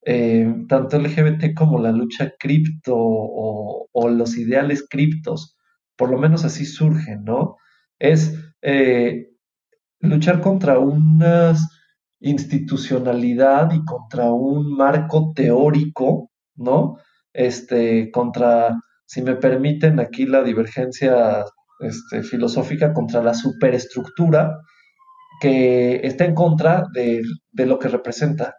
eh, 0.05 0.53
tanto 0.67 0.99
LGBT 0.99 1.53
como 1.55 1.79
la 1.79 1.91
lucha 1.91 2.33
cripto 2.37 2.95
o, 2.95 4.09
los 4.09 4.37
ideales 4.37 4.85
criptos, 4.89 5.57
por 5.95 6.09
lo 6.09 6.17
menos 6.17 6.43
así 6.43 6.65
surgen, 6.65 7.23
¿no? 7.23 7.55
Es 7.99 8.37
eh, 8.61 9.29
luchar 9.99 10.41
contra 10.41 10.79
una 10.79 11.55
institucionalidad 12.19 13.71
y 13.73 13.83
contra 13.85 14.31
un 14.31 14.75
marco 14.75 15.31
teórico, 15.35 16.31
¿no? 16.55 16.97
Este, 17.33 18.11
contra, 18.11 18.79
si 19.05 19.21
me 19.21 19.35
permiten 19.35 19.99
aquí 19.99 20.25
la 20.25 20.43
divergencia 20.43 21.45
este, 21.79 22.23
filosófica, 22.23 22.93
contra 22.93 23.21
la 23.23 23.33
superestructura 23.33 24.57
que 25.41 25.99
está 26.03 26.25
en 26.25 26.35
contra 26.35 26.85
de, 26.93 27.23
lo 27.65 27.77
que 27.77 27.89
representa. 27.89 28.55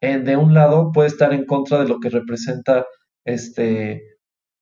De 0.00 0.36
un 0.36 0.54
lado 0.54 0.92
puede 0.92 1.08
estar 1.08 1.32
en 1.32 1.46
contra 1.46 1.80
de 1.80 1.88
lo 1.88 1.98
que 2.00 2.10
representa 2.10 2.84
este 3.24 4.02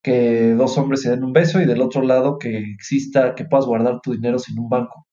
que 0.02 0.54
dos 0.54 0.76
hombres 0.76 1.02
se 1.02 1.10
den 1.10 1.24
un 1.24 1.32
beso 1.32 1.60
y 1.62 1.64
del 1.64 1.80
otro 1.80 2.02
lado 2.02 2.38
que 2.38 2.58
exista, 2.58 3.34
que 3.34 3.46
puedas 3.46 3.66
guardar 3.66 4.00
tu 4.02 4.12
dinero 4.12 4.38
sin 4.38 4.58
un 4.58 4.68
banco, 4.68 5.06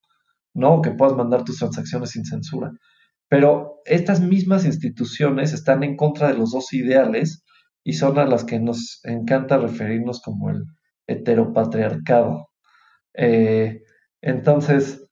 ¿no? 0.53 0.81
Que 0.81 0.91
puedas 0.91 1.15
mandar 1.15 1.45
tus 1.45 1.59
transacciones 1.59 2.11
sin 2.11 2.25
censura. 2.25 2.71
Pero 3.29 3.81
estas 3.85 4.19
mismas 4.19 4.65
instituciones 4.65 5.53
están 5.53 5.83
en 5.83 5.95
contra 5.95 6.27
de 6.27 6.37
los 6.37 6.51
dos 6.51 6.73
ideales 6.73 7.43
y 7.85 7.93
son 7.93 8.19
a 8.19 8.25
las 8.25 8.43
que 8.43 8.59
nos 8.59 8.99
encanta 9.05 9.57
referirnos 9.57 10.21
como 10.21 10.49
el 10.49 10.65
heteropatriarcado. 11.07 12.49
Eh, 13.13 13.83
entonces, 14.21 15.07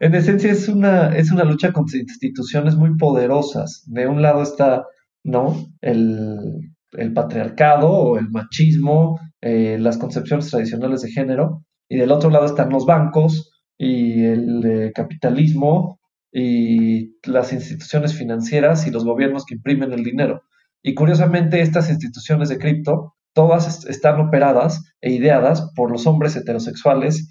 en 0.00 0.14
esencia 0.14 0.50
es 0.50 0.66
una, 0.68 1.14
es 1.14 1.30
una 1.30 1.44
lucha 1.44 1.72
contra 1.72 1.98
instituciones 1.98 2.74
muy 2.74 2.96
poderosas. 2.96 3.84
De 3.86 4.06
un 4.06 4.22
lado 4.22 4.42
está 4.42 4.86
¿no? 5.22 5.66
el, 5.82 6.72
patriarcado 7.14 7.90
o 7.90 8.18
el 8.18 8.30
machismo, 8.30 9.20
eh, 9.42 9.76
las 9.78 9.98
concepciones 9.98 10.50
tradicionales 10.50 11.02
de 11.02 11.10
género, 11.10 11.64
y 11.88 11.98
del 11.98 12.12
otro 12.12 12.30
lado 12.30 12.46
están 12.46 12.70
los 12.70 12.86
bancos 12.86 13.52
y 13.76 14.24
el 14.24 14.64
eh, 14.64 14.92
capitalismo 14.94 16.00
y 16.32 17.16
las 17.26 17.52
instituciones 17.52 18.14
financieras 18.14 18.86
y 18.86 18.90
los 18.90 19.04
gobiernos 19.04 19.44
que 19.44 19.56
imprimen 19.56 19.92
el 19.92 20.02
dinero. 20.02 20.42
Y 20.82 20.94
curiosamente 20.94 21.60
estas 21.60 21.90
instituciones 21.90 22.48
de 22.48 22.58
cripto, 22.58 23.16
todas 23.34 23.84
están 23.84 24.18
operadas 24.18 24.82
e 25.02 25.12
ideadas 25.12 25.70
por 25.76 25.90
los 25.90 26.06
hombres 26.06 26.36
heterosexuales, 26.36 27.28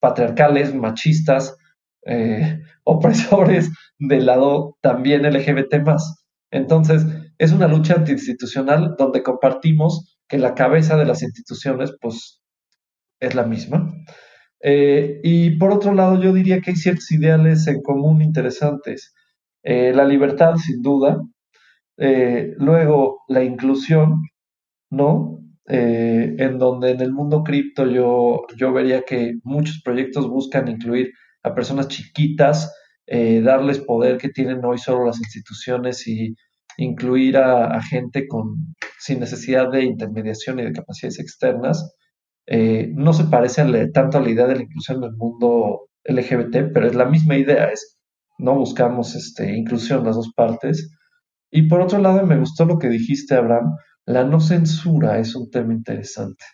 patriarcales, 0.00 0.74
machistas, 0.74 1.56
eh, 2.06 2.60
opresores 2.84 3.70
del 3.98 4.26
lado 4.26 4.76
también 4.80 5.22
LGBT 5.22 5.82
más. 5.84 6.24
Entonces, 6.50 7.04
es 7.38 7.52
una 7.52 7.68
lucha 7.68 7.94
antiinstitucional 7.94 8.94
donde 8.98 9.22
compartimos 9.22 10.18
que 10.28 10.38
la 10.38 10.54
cabeza 10.54 10.96
de 10.96 11.04
las 11.04 11.22
instituciones, 11.22 11.94
pues, 12.00 12.42
es 13.20 13.34
la 13.34 13.44
misma. 13.44 13.92
Eh, 14.62 15.20
y 15.22 15.56
por 15.58 15.72
otro 15.72 15.94
lado, 15.94 16.20
yo 16.20 16.32
diría 16.32 16.60
que 16.60 16.70
hay 16.70 16.76
ciertos 16.76 17.10
ideales 17.12 17.66
en 17.66 17.82
común 17.82 18.22
interesantes. 18.22 19.14
Eh, 19.62 19.92
la 19.94 20.04
libertad, 20.04 20.56
sin 20.56 20.82
duda. 20.82 21.20
luego, 22.58 23.22
la 23.28 23.44
inclusión, 23.44 24.22
¿no? 24.90 25.38
en 25.66 26.58
donde 26.58 26.90
en 26.90 27.00
el 27.00 27.12
mundo 27.12 27.44
cripto 27.44 27.86
yo, 27.86 28.46
yo 28.56 28.72
vería 28.72 29.02
que 29.02 29.34
muchos 29.44 29.80
proyectos 29.84 30.28
buscan 30.28 30.68
incluir 30.68 31.12
a 31.42 31.54
personas 31.54 31.88
chiquitas, 31.88 32.74
eh, 33.06 33.40
darles 33.40 33.80
poder 33.80 34.18
que 34.18 34.28
tienen 34.28 34.64
hoy 34.64 34.78
solo 34.78 35.06
las 35.06 35.18
instituciones 35.18 36.06
y 36.06 36.34
incluir 36.76 37.36
a, 37.36 37.82
gente 37.82 38.26
con, 38.28 38.74
sin 38.98 39.20
necesidad 39.20 39.70
de 39.70 39.84
intermediación 39.84 40.58
y 40.58 40.64
de 40.64 40.72
capacidades 40.72 41.18
externas. 41.18 41.94
Eh, 42.46 42.90
no 42.94 43.12
se 43.12 43.24
parece 43.24 43.64
tanto 43.88 44.18
a 44.18 44.20
la 44.20 44.30
idea 44.30 44.46
de 44.46 44.56
la 44.56 44.62
inclusión 44.62 44.98
en 44.98 45.10
el 45.10 45.16
mundo 45.16 45.88
LGBT, 46.04 46.72
pero 46.72 46.86
es 46.86 46.94
la 46.94 47.04
misma 47.04 47.36
idea, 47.36 47.66
es 47.66 47.98
no 48.38 48.54
buscamos 48.54 49.14
este, 49.14 49.54
inclusión 49.56 50.04
las 50.04 50.16
dos 50.16 50.32
partes. 50.34 50.90
Y 51.50 51.62
por 51.62 51.80
otro 51.80 51.98
lado, 51.98 52.24
me 52.26 52.38
gustó 52.38 52.64
lo 52.64 52.78
que 52.78 52.88
dijiste, 52.88 53.34
Abraham, 53.34 53.76
la 54.06 54.24
no 54.24 54.40
censura 54.40 55.18
es 55.18 55.34
un 55.34 55.50
tema 55.50 55.74
interesante. 55.74 56.44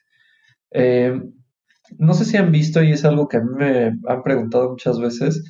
Eh, 0.72 1.20
no 1.98 2.14
sé 2.14 2.24
si 2.24 2.36
han 2.36 2.52
visto, 2.52 2.82
y 2.82 2.92
es 2.92 3.04
algo 3.04 3.28
que 3.28 3.38
a 3.38 3.40
mí 3.40 3.50
me 3.56 3.86
han 4.08 4.22
preguntado 4.22 4.70
muchas 4.70 4.98
veces, 4.98 5.42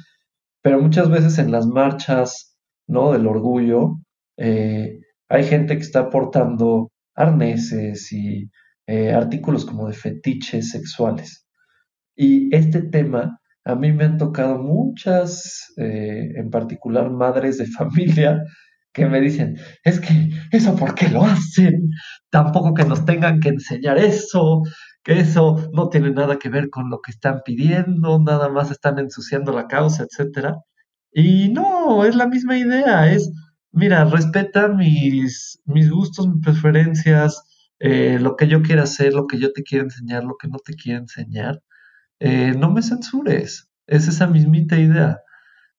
pero 0.62 0.80
muchas 0.80 1.10
veces 1.10 1.38
en 1.38 1.52
las 1.52 1.66
marchas, 1.66 2.56
¿no? 2.86 3.12
Del 3.12 3.26
orgullo, 3.26 3.98
eh, 4.36 5.00
hay 5.28 5.44
gente 5.44 5.76
que 5.76 5.82
está 5.82 6.10
portando 6.10 6.90
arneses 7.14 8.12
y 8.12 8.50
eh, 8.86 9.12
artículos 9.12 9.64
como 9.64 9.88
de 9.88 9.94
fetiches 9.94 10.70
sexuales. 10.70 11.46
Y 12.16 12.54
este 12.54 12.82
tema, 12.82 13.38
a 13.64 13.74
mí 13.74 13.92
me 13.92 14.04
han 14.04 14.18
tocado 14.18 14.58
muchas, 14.62 15.72
eh, 15.76 16.32
en 16.36 16.50
particular 16.50 17.10
madres 17.10 17.58
de 17.58 17.66
familia, 17.78 18.42
que 18.92 19.06
me 19.06 19.20
dicen, 19.20 19.58
es 19.84 20.00
que 20.00 20.30
eso 20.52 20.74
por 20.74 20.94
qué 20.94 21.08
lo 21.08 21.22
hacen, 21.22 21.90
tampoco 22.30 22.72
que 22.72 22.84
nos 22.84 23.04
tengan 23.04 23.40
que 23.40 23.50
enseñar 23.50 23.98
eso, 23.98 24.62
que 25.06 25.20
eso 25.20 25.70
no 25.72 25.88
tiene 25.88 26.10
nada 26.10 26.36
que 26.36 26.48
ver 26.48 26.68
con 26.68 26.90
lo 26.90 27.00
que 27.00 27.12
están 27.12 27.42
pidiendo, 27.44 28.18
nada 28.18 28.48
más 28.48 28.72
están 28.72 28.98
ensuciando 28.98 29.52
la 29.52 29.68
causa, 29.68 30.02
etcétera. 30.02 30.56
Y 31.12 31.48
no, 31.50 32.04
es 32.04 32.16
la 32.16 32.26
misma 32.26 32.58
idea, 32.58 33.12
es, 33.12 33.30
mira, 33.70 34.04
respeta 34.06 34.66
mis, 34.68 35.60
mis 35.64 35.90
gustos, 35.90 36.26
mis 36.28 36.42
preferencias, 36.44 37.40
eh, 37.78 38.18
lo 38.20 38.34
que 38.36 38.48
yo 38.48 38.62
quiera 38.62 38.82
hacer, 38.82 39.14
lo 39.14 39.28
que 39.28 39.38
yo 39.38 39.52
te 39.52 39.62
quiero 39.62 39.84
enseñar, 39.84 40.24
lo 40.24 40.36
que 40.38 40.48
no 40.48 40.58
te 40.58 40.74
quiero 40.74 41.00
enseñar. 41.00 41.62
Eh, 42.20 42.54
no 42.58 42.72
me 42.72 42.82
censures, 42.82 43.68
es 43.86 44.08
esa 44.08 44.26
mismita 44.26 44.76
idea. 44.78 45.20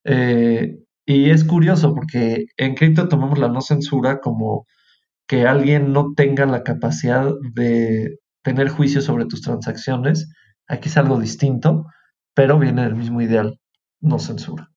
Eh, 0.06 0.80
y 1.06 1.32
es 1.32 1.44
curioso 1.44 1.94
porque 1.96 2.46
en 2.58 2.76
cripto 2.76 3.10
tomamos 3.10 3.40
la 3.40 3.50
no 3.50 3.62
censura 3.62 4.20
como 4.22 4.68
que 5.28 5.48
alguien 5.48 5.94
no 5.94 6.14
tenga 6.16 6.46
la 6.46 6.64
capacidad 6.64 7.34
de 7.54 8.20
tener 8.48 8.70
juicio 8.70 9.02
sobre 9.02 9.26
tus 9.26 9.42
transacciones. 9.42 10.32
Aquí 10.70 10.88
es 10.88 10.96
algo 10.96 11.20
distinto, 11.20 11.86
pero 12.34 12.58
viene 12.58 12.84
del 12.84 12.96
mismo 12.96 13.22
ideal, 13.22 13.60
no 14.00 14.20
censura. 14.20 14.72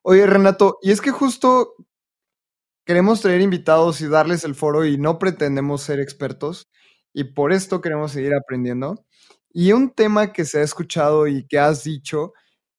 Oye, 0.00 0.26
Renato, 0.26 0.78
y 0.80 0.90
es 0.90 1.02
que 1.02 1.10
justo 1.10 1.74
queremos 2.86 3.20
traer 3.20 3.42
invitados 3.42 4.00
y 4.00 4.08
darles 4.08 4.42
el 4.44 4.54
foro 4.54 4.86
y 4.86 4.96
no 4.96 5.18
pretendemos 5.18 5.82
ser 5.82 6.00
expertos 6.00 6.70
y 7.12 7.24
por 7.24 7.52
esto 7.52 7.82
queremos 7.82 8.12
seguir 8.12 8.32
aprendiendo. 8.34 9.04
Y 9.50 9.72
un 9.72 9.90
tema 9.90 10.32
que 10.32 10.46
se 10.46 10.60
ha 10.60 10.62
escuchado 10.62 11.26
y 11.28 11.46
que 11.46 11.58
has 11.58 11.84
dicho, 11.84 12.32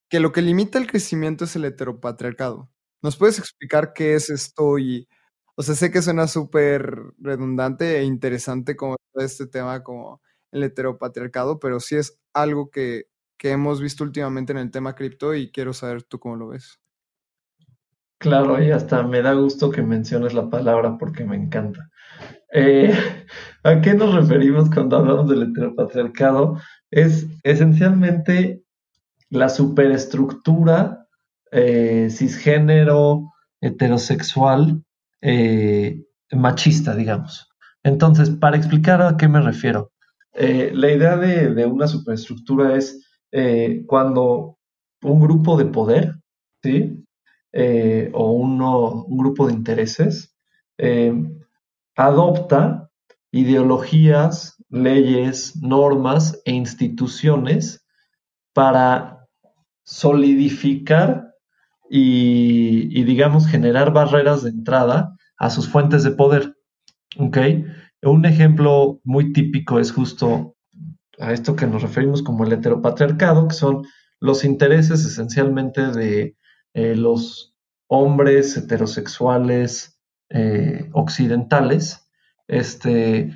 que 0.09 0.19
lo 0.19 0.31
que 0.31 0.41
limita 0.41 0.79
el 0.79 0.87
crecimiento 0.87 1.45
es 1.45 1.55
el 1.55 1.65
heteropatriarcado. 1.65 2.71
¿Nos 3.03 3.15
puedes 3.15 3.37
explicar 3.37 3.93
qué 3.93 4.15
es 4.15 4.31
esto 4.31 4.79
y 4.79 5.07
o 5.55 5.61
sea, 5.61 5.75
sé 5.75 5.91
que 5.91 6.01
suena 6.01 6.27
súper 6.27 6.99
redundante 7.19 7.99
e 7.99 8.03
interesante 8.03 8.75
como 8.75 8.95
este 9.15 9.47
tema 9.47 9.83
como 9.83 10.21
el 10.51 10.63
heteropatriarcado, 10.63 11.59
pero 11.59 11.79
sí 11.79 11.95
es 11.95 12.19
algo 12.33 12.69
que, 12.69 13.05
hemos 13.45 13.81
visto 13.81 14.05
últimamente 14.05 14.53
en 14.53 14.57
el 14.57 14.71
tema 14.71 14.95
cripto 14.95 15.35
y 15.35 15.51
quiero 15.51 15.73
saber 15.73 16.03
tú 16.03 16.17
cómo 16.17 16.37
lo 16.37 16.47
ves. 16.47 16.79
Claro, 18.17 18.63
y 18.63 18.71
hasta 18.71 19.03
me 19.03 19.21
da 19.21 19.33
gusto 19.33 19.69
que 19.69 19.81
menciones 19.81 20.33
la 20.33 20.49
palabra 20.49 20.97
porque 20.97 21.25
me 21.25 21.35
encanta. 21.35 21.89
Eh, 22.53 22.93
¿A 23.63 23.81
qué 23.81 23.95
nos 23.95 24.15
referimos 24.15 24.69
cuando 24.69 24.95
hablamos 24.95 25.27
del 25.27 25.43
heteropatriarcado? 25.43 26.57
Es 26.89 27.27
esencialmente 27.43 28.63
la 29.29 29.49
superestructura 29.49 31.09
eh, 31.51 32.07
cisgénero 32.09 33.33
heterosexual 33.59 34.85
eh, 35.25 36.03
machista, 36.31 36.95
digamos. 36.95 37.49
Entonces, 37.81 38.29
para 38.29 38.57
explicar 38.57 39.01
a 39.01 39.15
qué 39.15 39.27
me 39.27 39.41
refiero, 39.41 39.91
eh, 40.33 40.71
la 40.73 40.91
idea 40.91 41.15
de, 41.15 41.65
una 41.65 41.87
superestructura 41.87 42.75
es 42.75 42.99
eh, 43.31 43.83
cuando 43.87 44.57
un 45.01 45.21
grupo 45.21 45.57
de 45.57 45.65
poder, 45.65 46.15
¿sí? 46.61 46.99
o 48.13 48.31
un 48.31 48.57
grupo 49.17 49.45
de 49.47 49.53
intereses, 49.53 50.35
adopta 51.95 52.89
ideologías, 53.31 54.55
leyes, 54.69 55.55
normas 55.61 56.41
e 56.45 56.51
instituciones 56.51 57.85
para 58.53 59.27
solidificar 59.83 61.33
y, 61.89 63.03
digamos, 63.03 63.47
generar 63.47 63.93
barreras 63.93 64.43
de 64.43 64.49
entrada 64.49 65.12
a 65.43 65.49
sus 65.49 65.67
fuentes 65.67 66.03
de 66.03 66.11
poder. 66.11 66.55
Un 67.17 68.25
ejemplo 68.25 69.01
muy 69.03 69.33
típico 69.33 69.77
es 69.77 69.91
justo 69.91 70.55
a 71.19 71.33
esto 71.33 71.57
que 71.57 71.67
nos 71.67 71.81
referimos 71.81 72.23
como 72.23 72.45
el 72.45 72.53
heteropatriarcado, 72.53 73.49
que 73.49 73.53
son 73.53 73.85
los 74.21 74.45
intereses 74.45 75.03
esencialmente 75.03 75.91
de 75.91 76.37
eh, 76.73 76.95
los 76.95 77.55
hombres 77.87 78.55
heterosexuales 78.55 79.99
eh, 80.29 80.89
occidentales, 80.93 82.09
este, 82.47 83.33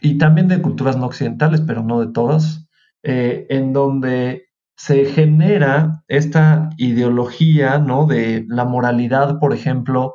y 0.00 0.18
también 0.18 0.46
de 0.46 0.62
culturas 0.62 0.96
no 0.96 1.06
occidentales, 1.06 1.60
pero 1.62 1.82
no 1.82 2.00
de 2.00 2.12
todas, 2.12 2.68
eh, 3.02 3.46
en 3.50 3.72
donde 3.72 4.44
se 4.76 5.04
genera 5.04 6.04
esta 6.06 6.70
ideología, 6.76 7.78
¿no? 7.78 8.06
De 8.06 8.44
la 8.48 8.64
moralidad, 8.64 9.40
por 9.40 9.52
ejemplo, 9.52 10.14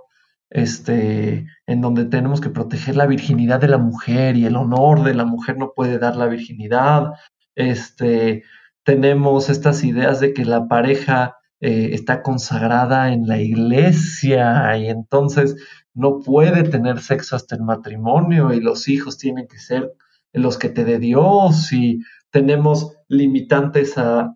este, 0.54 1.48
en 1.68 1.82
donde 1.82 2.06
tenemos 2.06 2.40
que 2.40 2.50
proteger 2.50 2.96
la 2.96 3.06
virginidad 3.06 3.60
de 3.60 3.68
la 3.68 3.78
mujer 3.78 4.38
y 4.38 4.46
el 4.46 4.56
honor 4.56 5.04
de 5.04 5.14
la 5.14 5.26
mujer 5.26 5.58
no 5.58 5.74
puede 5.76 6.00
dar 6.00 6.16
la 6.16 6.28
virginidad. 6.28 7.12
Este, 7.56 8.44
tenemos 8.84 9.50
estas 9.50 9.84
ideas 9.84 10.20
de 10.20 10.34
que 10.34 10.46
la 10.46 10.68
pareja 10.68 11.36
eh, 11.60 11.90
está 11.94 12.22
consagrada 12.22 13.12
en 13.12 13.28
la 13.28 13.40
iglesia 13.40 14.78
y 14.78 14.88
entonces 14.88 15.56
no 15.94 16.20
puede 16.20 16.64
tener 16.64 17.02
sexo 17.02 17.36
hasta 17.36 17.56
el 17.56 17.64
matrimonio 17.64 18.54
y 18.54 18.62
los 18.62 18.88
hijos 18.88 19.18
tienen 19.18 19.48
que 19.48 19.60
ser 19.60 19.94
los 20.34 20.58
que 20.58 20.70
te 20.70 20.86
dé 20.86 21.00
Dios 21.00 21.74
y 21.74 22.00
tenemos 22.32 22.96
limitantes 23.08 23.98
a 23.98 24.36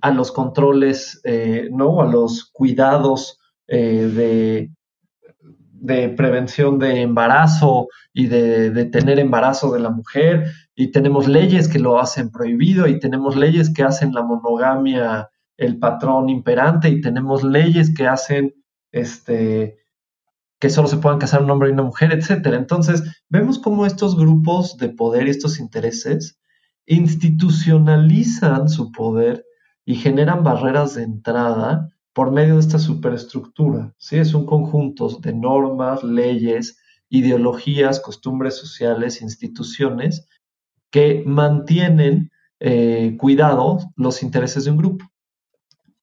a 0.00 0.10
los 0.10 0.32
controles, 0.32 1.20
eh, 1.24 1.68
¿no? 1.70 2.00
A 2.00 2.06
los 2.06 2.50
cuidados 2.52 3.38
eh, 3.66 4.10
de, 4.14 4.70
de, 5.84 6.08
prevención 6.08 6.78
de 6.78 7.02
embarazo 7.02 7.88
y 8.12 8.26
de, 8.26 8.70
de, 8.70 8.86
tener 8.86 9.18
embarazo 9.18 9.72
de 9.72 9.80
la 9.80 9.90
mujer, 9.90 10.50
y 10.74 10.90
tenemos 10.90 11.28
leyes 11.28 11.68
que 11.68 11.78
lo 11.78 12.00
hacen 12.00 12.30
prohibido, 12.30 12.88
y 12.88 12.98
tenemos 12.98 13.36
leyes 13.36 13.72
que 13.72 13.82
hacen 13.82 14.14
la 14.14 14.22
monogamia 14.22 15.28
el 15.56 15.78
patrón 15.78 16.30
imperante, 16.30 16.88
y 16.88 17.00
tenemos 17.00 17.44
leyes 17.44 17.94
que 17.94 18.06
hacen 18.06 18.54
este 18.92 19.78
que 20.58 20.70
solo 20.70 20.88
se 20.88 20.96
puedan 20.96 21.18
casar 21.18 21.42
un 21.42 21.50
hombre 21.50 21.68
y 21.68 21.72
una 21.72 21.82
mujer, 21.82 22.10
etcétera. 22.14 22.56
Entonces, 22.56 23.02
vemos 23.28 23.58
cómo 23.58 23.84
estos 23.84 24.16
grupos 24.16 24.78
de 24.78 24.88
poder 24.88 25.26
y 25.26 25.30
estos 25.30 25.60
intereses 25.60 26.38
institucionalizan 26.86 28.70
su 28.70 28.90
poder 28.90 29.44
y 29.84 29.96
generan 29.96 30.42
barreras 30.42 30.94
de 30.94 31.02
entrada 31.02 31.90
por 32.14 32.30
medio 32.30 32.54
de 32.54 32.60
esta 32.60 32.78
superestructura. 32.78 33.92
¿sí? 33.98 34.16
Es 34.16 34.32
un 34.32 34.46
conjunto 34.46 35.08
de 35.20 35.34
normas, 35.34 36.02
leyes, 36.02 36.78
ideologías, 37.10 38.00
costumbres 38.00 38.56
sociales, 38.56 39.20
instituciones 39.20 40.26
que 40.90 41.22
mantienen 41.26 42.30
eh, 42.60 43.16
cuidados 43.18 43.86
los 43.96 44.22
intereses 44.22 44.64
de 44.64 44.70
un 44.70 44.78
grupo. 44.78 45.04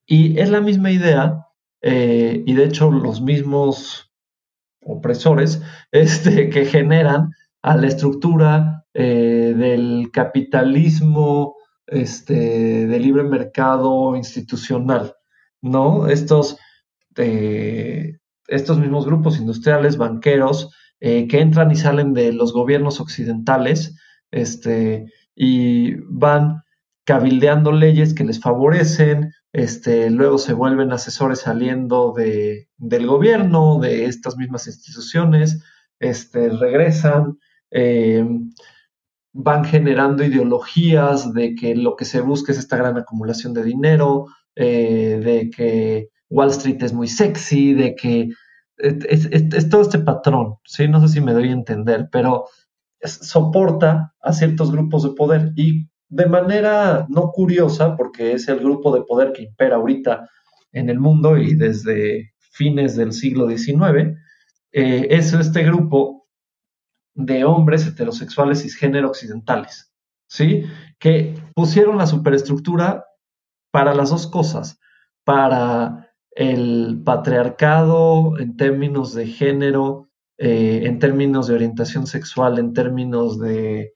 Y 0.06 0.38
es 0.39 0.50
la 0.50 0.60
misma 0.60 0.91
idea, 0.91 1.47
eh, 1.82 2.43
y 2.45 2.54
de 2.54 2.65
hecho 2.65 2.91
los 2.91 3.21
mismos 3.21 4.12
opresores 4.84 5.62
este, 5.91 6.50
que 6.50 6.65
generan 6.65 7.32
a 7.62 7.78
la 7.78 7.88
estructura 7.88 8.86
eh, 8.93 9.54
del 9.56 10.10
capitalismo 10.12 11.56
este, 11.88 12.88
de 12.88 13.00
libre 13.00 13.24
mercado 13.24 14.15
institucional, 14.15 15.15
¿no? 15.62 16.08
Estos, 16.08 16.58
eh, 17.17 18.17
estos 18.47 18.80
mismos 18.80 19.06
grupos 19.06 19.39
industriales, 19.39 19.97
banqueros, 19.97 20.74
que 21.00 21.39
entran 21.39 21.71
y 21.71 21.76
salen 21.76 22.13
de 22.13 22.32
los 22.32 22.54
gobiernos 22.54 23.00
occidentales, 23.00 23.95
este, 24.30 25.12
y 25.36 25.95
van 26.08 26.62
cabildeando 27.06 27.71
leyes 27.71 28.13
que 28.13 28.24
les 28.24 28.39
favorecen, 28.39 29.34
este, 29.54 30.10
luego 30.10 30.38
se 30.38 30.54
vuelven 30.54 30.91
asesores 30.91 31.39
saliendo 31.39 32.13
de, 32.13 32.69
del 32.78 33.08
gobierno, 33.08 33.80
de 33.80 34.06
estas 34.06 34.38
mismas 34.38 34.67
instituciones, 34.67 35.62
este, 36.00 36.50
regresan, 36.50 37.38
eh, 37.71 38.26
van 39.34 39.65
generando 39.65 40.24
ideologías 40.24 41.34
de 41.34 41.56
que 41.56 41.76
lo 41.76 41.95
que 41.95 42.06
se 42.06 42.21
busca 42.21 42.52
es 42.52 42.60
esta 42.60 42.78
gran 42.78 42.97
acumulación 42.97 43.54
de 43.54 43.63
dinero, 43.63 44.28
eh, 44.55 45.19
de 45.23 45.49
que 45.49 46.09
Wall 46.29 46.49
Street 46.49 46.81
es 46.81 46.93
muy 46.93 47.07
sexy, 47.07 47.73
de 47.73 47.95
que 47.95 48.29
es, 48.77 49.69
todo 49.69 49.81
este 49.81 49.99
patrón, 49.99 50.55
¿sí? 50.65 50.87
No 50.87 51.01
sé 51.01 51.13
si 51.13 51.21
me 51.21 51.33
doy 51.33 51.49
a 51.49 51.53
entender, 51.53 52.09
pero 52.11 52.45
soporta 53.03 54.13
a 54.21 54.33
ciertos 54.33 54.71
grupos 54.71 55.03
de 55.03 55.11
poder 55.11 55.51
y 55.55 55.87
de 56.09 56.25
manera 56.25 57.05
no 57.09 57.31
curiosa, 57.31 57.95
porque 57.95 58.33
es 58.33 58.47
el 58.47 58.59
grupo 58.59 58.93
de 58.93 59.03
poder 59.03 59.31
que 59.33 59.43
impera 59.43 59.77
ahorita 59.77 60.27
en 60.71 60.89
el 60.89 60.99
mundo 60.99 61.37
y 61.37 61.55
desde 61.55 62.33
fines 62.51 62.95
del 62.95 63.13
siglo 63.13 63.47
XIX, 63.49 64.17
eh, 64.73 65.07
es 65.09 65.33
este 65.33 65.63
grupo 65.63 66.27
de 67.13 67.43
hombres 67.43 67.87
heterosexuales 67.87 68.61
cisgénero 68.61 69.09
occidentales, 69.09 69.91
¿sí? 70.27 70.63
Que 70.99 71.35
pusieron 71.55 71.97
la 71.97 72.07
superestructura 72.07 73.05
para 73.71 73.95
las 73.95 74.10
dos 74.10 74.27
cosas, 74.27 74.79
para 75.23 76.12
el 76.31 77.01
patriarcado 77.03 78.38
en 78.38 78.55
términos 78.57 79.13
de 79.13 79.27
género, 79.27 80.10
eh, 80.38 80.81
en 80.86 80.99
términos 80.99 81.47
de 81.47 81.55
orientación 81.55 82.07
sexual, 82.07 82.60
en 82.60 82.73
términos 82.73 83.39
de 83.39 83.93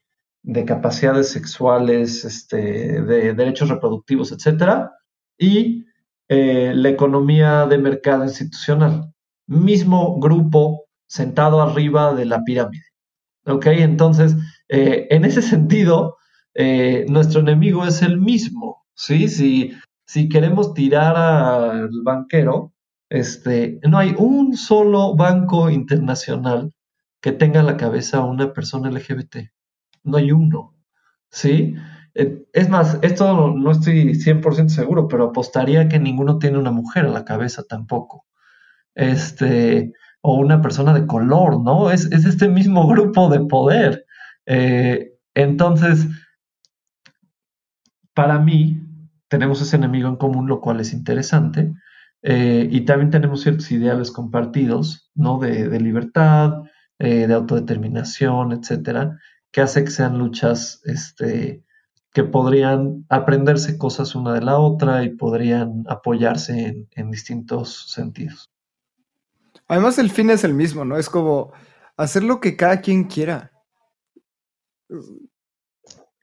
de 0.48 0.64
capacidades 0.64 1.28
sexuales, 1.30 2.24
este, 2.24 3.02
de 3.02 3.34
derechos 3.34 3.68
reproductivos, 3.68 4.30
etcétera, 4.30 4.92
y 5.36 5.84
eh, 6.28 6.72
la 6.72 6.88
economía 6.88 7.66
de 7.66 7.78
mercado 7.78 8.22
institucional. 8.22 9.12
Mismo 9.48 10.20
grupo 10.20 10.84
sentado 11.08 11.60
arriba 11.60 12.14
de 12.14 12.26
la 12.26 12.44
pirámide. 12.44 12.84
¿Ok? 13.44 13.66
Entonces, 13.66 14.36
eh, 14.68 15.08
en 15.10 15.24
ese 15.24 15.42
sentido, 15.42 16.16
nuestro 17.08 17.40
enemigo 17.40 17.84
es 17.84 18.00
el 18.02 18.18
mismo. 18.18 18.85
¿Sí? 18.96 19.28
Si, 19.28 19.72
si 20.06 20.28
queremos 20.28 20.74
tirar 20.74 21.16
al 21.16 21.90
banquero, 22.02 22.72
este, 23.08 23.78
no 23.88 23.98
hay 23.98 24.14
un 24.18 24.56
solo 24.56 25.14
banco 25.14 25.70
internacional 25.70 26.72
que 27.20 27.32
tenga 27.32 27.60
a 27.60 27.64
la 27.64 27.76
cabeza 27.76 28.18
a 28.18 28.24
una 28.24 28.52
persona 28.52 28.90
LGBT 28.90 29.36
no 30.06 30.16
hay 30.16 30.32
uno, 30.32 30.74
¿sí? 31.30 31.74
Eh, 32.14 32.44
es 32.52 32.68
más, 32.70 32.98
esto 33.02 33.50
no 33.50 33.70
estoy 33.70 34.14
100% 34.14 34.68
seguro, 34.68 35.08
pero 35.08 35.24
apostaría 35.26 35.88
que 35.88 35.98
ninguno 35.98 36.38
tiene 36.38 36.58
una 36.58 36.70
mujer 36.70 37.06
a 37.06 37.10
la 37.10 37.24
cabeza 37.24 37.64
tampoco. 37.68 38.24
Este, 38.94 39.92
o 40.22 40.34
una 40.36 40.62
persona 40.62 40.94
de 40.94 41.06
color, 41.06 41.62
¿no? 41.62 41.90
Es, 41.90 42.06
este 42.12 42.48
mismo 42.48 42.86
grupo 42.88 43.28
de 43.28 43.40
poder. 43.40 44.06
Eh, 44.46 45.12
entonces, 45.34 46.06
para 48.14 48.38
mí, 48.38 48.80
tenemos 49.28 49.60
ese 49.62 49.76
enemigo 49.76 50.08
en 50.08 50.16
común, 50.16 50.48
lo 50.48 50.60
cual 50.60 50.80
es 50.80 50.92
interesante. 50.92 51.72
Eh, 52.22 52.68
y 52.70 52.82
también 52.84 53.10
tenemos 53.10 53.42
ciertos 53.42 53.70
ideales 53.70 54.10
compartidos, 54.10 55.10
¿no? 55.14 55.38
De, 55.38 55.68
de 55.68 55.80
libertad, 55.80 56.62
de 56.98 57.30
autodeterminación, 57.34 58.52
etcétera, 58.52 59.18
que 59.50 59.60
hace 59.60 59.84
que 59.84 59.90
sean 59.90 60.16
luchas 60.16 60.80
este, 60.84 61.62
que 62.16 62.24
podrían 62.24 63.04
aprenderse 63.10 63.76
cosas 63.76 64.14
una 64.14 64.32
de 64.32 64.40
la 64.40 64.58
otra 64.58 65.04
y 65.04 65.10
podrían 65.10 65.84
apoyarse 65.86 66.86
en, 66.90 67.10
distintos 67.10 67.90
sentidos. 67.90 68.50
Además, 69.68 69.98
el 69.98 70.10
fin 70.10 70.30
es 70.30 70.42
el 70.42 70.54
mismo, 70.54 70.86
¿no? 70.86 70.96
Es 70.96 71.10
como 71.10 71.52
hacer 71.94 72.22
lo 72.22 72.40
que 72.40 72.56
cada 72.56 72.80
quien 72.80 73.04
quiera. 73.04 73.52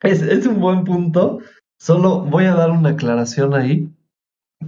Es, 0.00 0.46
un 0.48 0.58
buen 0.58 0.82
punto. 0.82 1.38
Solo 1.78 2.20
voy 2.20 2.44
a 2.44 2.54
dar 2.54 2.70
una 2.70 2.90
aclaración 2.90 3.54
ahí. 3.54 3.90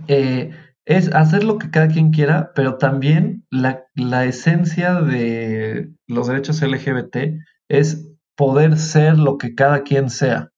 Eh, 0.08 0.50
es 0.86 1.12
hacer 1.12 1.42
lo 1.42 1.58
que 1.58 1.70
cada 1.70 1.88
quien 1.88 2.12
quiera, 2.12 2.52
pero 2.54 2.78
también 2.78 3.44
la, 3.50 3.84
esencia 4.24 5.00
de 5.00 5.92
los 6.06 6.28
derechos 6.28 6.62
LGBT 6.62 7.42
es 7.68 8.08
poder 8.36 8.78
ser 8.78 9.18
lo 9.18 9.36
que 9.36 9.54
cada 9.54 9.82
quien 9.82 10.10
sea. 10.10 10.52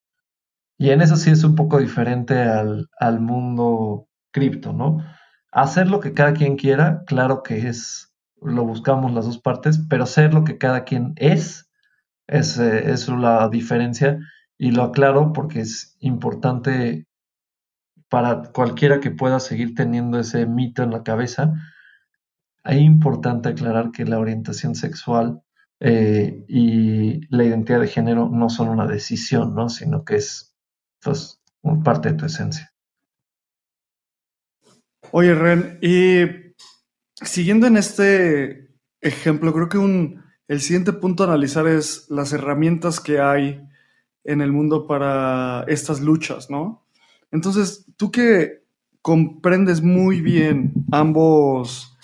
Y 0.76 0.90
en 0.90 1.00
eso 1.00 1.16
sí 1.16 1.30
es 1.30 1.42
un 1.44 1.54
poco 1.54 1.78
diferente 1.78 2.34
al, 2.38 3.20
mundo 3.20 4.06
cripto, 4.30 4.72
¿no? 4.72 4.98
Hacer 5.50 5.88
lo 5.88 5.98
que 5.98 6.12
cada 6.12 6.34
quien 6.34 6.56
quiera, 6.56 7.02
claro 7.06 7.42
que 7.42 7.66
es, 7.66 8.12
lo 8.42 8.64
buscamos 8.64 9.12
las 9.12 9.24
dos 9.24 9.38
partes, 9.38 9.80
pero 9.88 10.04
ser 10.04 10.34
lo 10.34 10.44
que 10.44 10.58
cada 10.58 10.84
quien 10.84 11.14
es, 11.16 11.70
es, 12.26 12.58
eh, 12.58 12.92
es 12.92 13.08
la 13.08 13.48
diferencia. 13.48 14.18
Y 14.58 14.72
lo 14.72 14.82
aclaro 14.82 15.32
porque 15.32 15.60
es 15.60 15.96
importante 16.00 17.06
para 18.08 18.50
cualquiera 18.52 19.00
que 19.00 19.10
pueda 19.10 19.40
seguir 19.40 19.74
teniendo 19.74 20.18
ese 20.18 20.46
mito 20.46 20.82
en 20.82 20.90
la 20.90 21.02
cabeza. 21.02 21.54
Es 22.64 22.80
importante 22.80 23.50
aclarar 23.50 23.92
que 23.92 24.04
la 24.04 24.18
orientación 24.18 24.74
sexual 24.74 25.42
eh, 25.80 26.44
y 26.48 27.20
la 27.34 27.44
identidad 27.44 27.80
de 27.80 27.86
género 27.86 28.28
no 28.28 28.50
son 28.50 28.68
una 28.68 28.86
decisión, 28.86 29.54
¿no? 29.54 29.68
sino 29.68 30.04
que 30.04 30.16
es 30.16 30.56
pues, 31.00 31.40
parte 31.84 32.10
de 32.10 32.14
tu 32.16 32.26
esencia. 32.26 32.72
Oye, 35.12 35.34
Ren, 35.34 35.78
y 35.80 36.54
siguiendo 37.14 37.66
en 37.66 37.76
este 37.76 38.74
ejemplo, 39.00 39.52
creo 39.54 39.68
que 39.68 39.78
un, 39.78 40.22
el 40.48 40.60
siguiente 40.60 40.92
punto 40.92 41.22
a 41.22 41.28
analizar 41.28 41.66
es 41.66 42.06
las 42.10 42.32
herramientas 42.32 43.00
que 43.00 43.20
hay 43.20 43.62
en 44.24 44.40
el 44.40 44.52
mundo 44.52 44.86
para 44.86 45.64
estas 45.68 46.00
luchas, 46.00 46.50
¿no? 46.50 46.86
Entonces, 47.30 47.86
tú 47.96 48.10
que 48.10 48.64
comprendes 49.02 49.82
muy 49.82 50.20
bien 50.20 50.72
ambos 50.90 51.94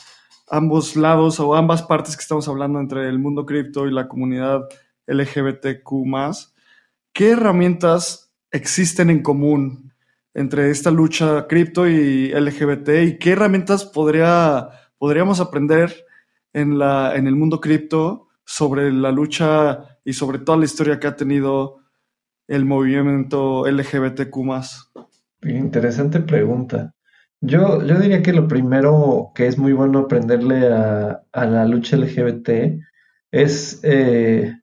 ambos 0.48 0.94
lados 0.94 1.40
o 1.40 1.54
ambas 1.54 1.82
partes 1.82 2.16
que 2.16 2.22
estamos 2.22 2.46
hablando 2.48 2.78
entre 2.78 3.08
el 3.08 3.18
mundo 3.18 3.46
cripto 3.46 3.86
y 3.86 3.92
la 3.92 4.08
comunidad 4.08 4.68
LGBTQ 5.06 5.90
¿qué 7.12 7.30
herramientas 7.30 8.32
existen 8.50 9.10
en 9.10 9.22
común 9.22 9.92
entre 10.34 10.70
esta 10.70 10.90
lucha 10.90 11.46
cripto 11.46 11.86
y 11.88 12.32
LGBT 12.32 12.88
y 13.04 13.18
qué 13.18 13.32
herramientas 13.32 13.84
podría, 13.84 14.68
podríamos 14.98 15.40
aprender 15.40 15.94
en, 16.52 16.78
la, 16.78 17.14
en 17.16 17.26
el 17.26 17.36
mundo 17.36 17.60
cripto 17.60 18.28
sobre 18.44 18.92
la 18.92 19.10
lucha 19.12 19.98
y 20.04 20.12
sobre 20.12 20.38
toda 20.38 20.58
la 20.58 20.64
historia 20.64 20.98
que 20.98 21.06
ha 21.06 21.16
tenido 21.16 21.78
el 22.48 22.64
movimiento 22.64 23.66
LGBTQ 23.66 24.36
Interesante 25.42 26.20
pregunta. 26.20 26.94
Yo, 27.40 27.82
yo 27.82 27.98
diría 27.98 28.22
que 28.22 28.32
lo 28.32 28.48
primero 28.48 29.32
que 29.34 29.46
es 29.46 29.58
muy 29.58 29.72
bueno 29.74 30.00
aprenderle 30.00 30.72
a, 30.72 31.22
la 31.32 31.66
lucha 31.66 31.96
LGBT 31.96 32.80
es 33.30 33.80
eh, 33.82 34.54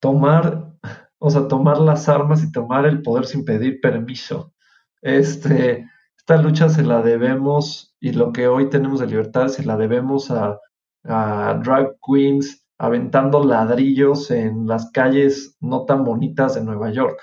tomar, 0.00 0.74
o 1.18 1.30
sea, 1.30 1.48
tomar 1.48 1.78
las 1.78 2.08
armas 2.08 2.44
y 2.44 2.52
tomar 2.52 2.86
el 2.86 3.02
poder 3.02 3.26
sin 3.26 3.44
pedir 3.44 3.80
permiso. 3.80 4.52
Este, 5.00 5.88
esta 6.16 6.40
lucha 6.40 6.68
se 6.68 6.84
la 6.84 7.02
debemos, 7.02 7.96
y 7.98 8.12
lo 8.12 8.32
que 8.32 8.46
hoy 8.46 8.70
tenemos 8.70 9.00
de 9.00 9.08
libertad 9.08 9.48
se 9.48 9.64
la 9.64 9.76
debemos 9.76 10.30
a, 10.30 10.58
a 11.04 11.60
drag 11.64 11.96
queens 12.06 12.61
aventando 12.82 13.44
ladrillos 13.44 14.32
en 14.32 14.66
las 14.66 14.90
calles 14.90 15.56
no 15.60 15.84
tan 15.84 16.02
bonitas 16.02 16.56
de 16.56 16.64
Nueva 16.64 16.90
York. 16.90 17.16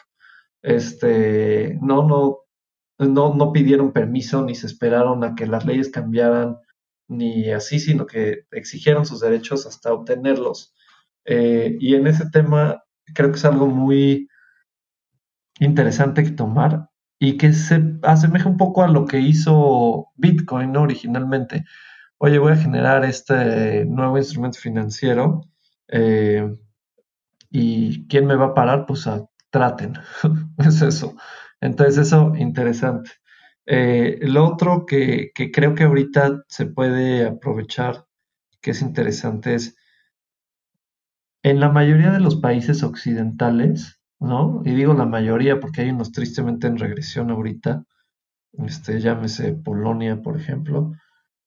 Este, 0.62 1.78
no, 1.82 2.08
no, 2.08 2.38
no, 2.98 3.34
no 3.34 3.52
pidieron 3.52 3.92
permiso 3.92 4.42
ni 4.42 4.56
se 4.56 4.68
esperaron 4.68 5.22
a 5.26 5.36
que 5.36 5.48
las 5.48 5.66
leyes 5.66 5.90
cambiaran 5.90 6.56
ni 7.10 7.52
así, 7.52 7.80
sino 7.80 8.06
que 8.06 8.46
exigieron 8.52 9.06
sus 9.06 9.20
derechos 9.20 9.66
hasta 9.66 9.92
obtenerlos. 9.92 10.74
Eh, 11.26 11.76
y 11.82 11.96
en 11.96 12.08
ese 12.08 12.30
tema 12.30 12.82
creo 13.14 13.30
que 13.30 13.38
es 13.38 13.44
algo 13.44 13.68
muy 13.68 14.30
interesante 15.60 16.24
que 16.24 16.32
tomar 16.32 16.88
y 17.20 17.36
que 17.36 17.52
se 17.52 17.84
asemeja 18.04 18.48
un 18.48 18.56
poco 18.56 18.82
a 18.82 18.88
lo 18.88 19.06
que 19.06 19.20
hizo 19.20 20.08
Bitcoin 20.16 20.78
originalmente. 20.78 21.66
Oye, 22.22 22.38
voy 22.38 22.52
a 22.52 22.58
generar 22.58 23.06
este 23.06 23.86
nuevo 23.86 24.18
instrumento 24.18 24.60
financiero 24.60 25.42
eh, 25.88 26.54
y 27.50 28.08
¿quién 28.08 28.26
me 28.26 28.36
va 28.36 28.48
a 28.48 28.54
parar? 28.54 28.86
Pues 28.86 29.08
a, 29.08 29.26
traten, 29.50 29.94
es 30.58 30.82
eso. 30.82 31.16
Entonces 31.62 32.08
eso, 32.08 32.34
interesante. 32.36 33.12
Eh, 33.66 34.20
lo 34.24 34.46
otro 34.46 34.86
que, 34.86 35.32
que 35.34 35.50
creo 35.50 35.76
que 35.76 35.86
ahorita 35.86 36.44
se 36.50 36.66
puede 36.66 37.26
aprovechar, 37.26 38.06
que 38.62 38.72
es 38.72 38.82
interesante, 38.82 39.56
es 39.56 39.78
en 41.42 41.62
la 41.62 41.70
mayoría 41.70 42.12
de 42.12 42.20
los 42.20 42.36
países 42.36 42.84
occidentales, 42.84 44.02
¿no? 44.20 44.62
Y 44.66 44.74
digo 44.74 44.94
la 44.94 45.06
mayoría 45.06 45.62
porque 45.62 45.84
hay 45.84 45.92
unos 45.92 46.12
tristemente 46.12 46.68
en 46.68 46.80
regresión 46.80 47.32
ahorita, 47.32 47.86
este, 48.58 49.00
llámese 49.00 49.54
Polonia, 49.54 50.22
por 50.22 50.36
ejemplo, 50.36 50.92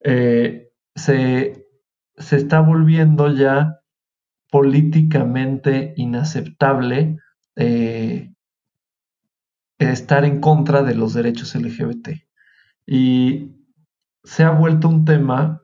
eh, 0.04 0.70
se, 0.94 1.66
se 2.16 2.36
está 2.36 2.60
volviendo 2.60 3.32
ya 3.32 3.80
políticamente 4.50 5.94
inaceptable 5.96 7.18
eh, 7.56 8.32
estar 9.78 10.24
en 10.24 10.40
contra 10.40 10.82
de 10.82 10.94
los 10.94 11.14
derechos 11.14 11.54
LGBT. 11.54 12.10
Y 12.86 13.52
se 14.24 14.44
ha 14.44 14.50
vuelto 14.50 14.88
un 14.88 15.04
tema 15.04 15.62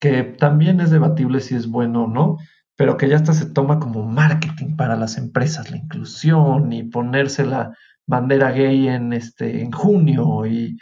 que 0.00 0.22
también 0.22 0.80
es 0.80 0.90
debatible 0.90 1.40
si 1.40 1.54
es 1.56 1.66
bueno 1.66 2.04
o 2.04 2.06
no, 2.06 2.38
pero 2.76 2.96
que 2.96 3.08
ya 3.08 3.16
hasta 3.16 3.32
se 3.32 3.46
toma 3.46 3.80
como 3.80 4.04
marketing 4.04 4.76
para 4.76 4.96
las 4.96 5.18
empresas, 5.18 5.70
la 5.70 5.78
inclusión 5.78 6.72
y 6.72 6.84
ponerse 6.84 7.44
la 7.44 7.76
bandera 8.06 8.52
gay 8.52 8.88
en, 8.88 9.12
este, 9.12 9.62
en 9.62 9.72
junio 9.72 10.46
y 10.46 10.78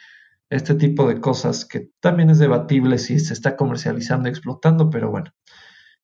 este 0.50 0.74
tipo 0.74 1.08
de 1.08 1.20
cosas 1.20 1.64
que 1.64 1.90
también 2.00 2.30
es 2.30 2.38
debatible 2.38 2.98
si 2.98 3.18
se 3.18 3.34
está 3.34 3.56
comercializando 3.56 4.28
explotando, 4.28 4.90
pero 4.90 5.10
bueno. 5.10 5.32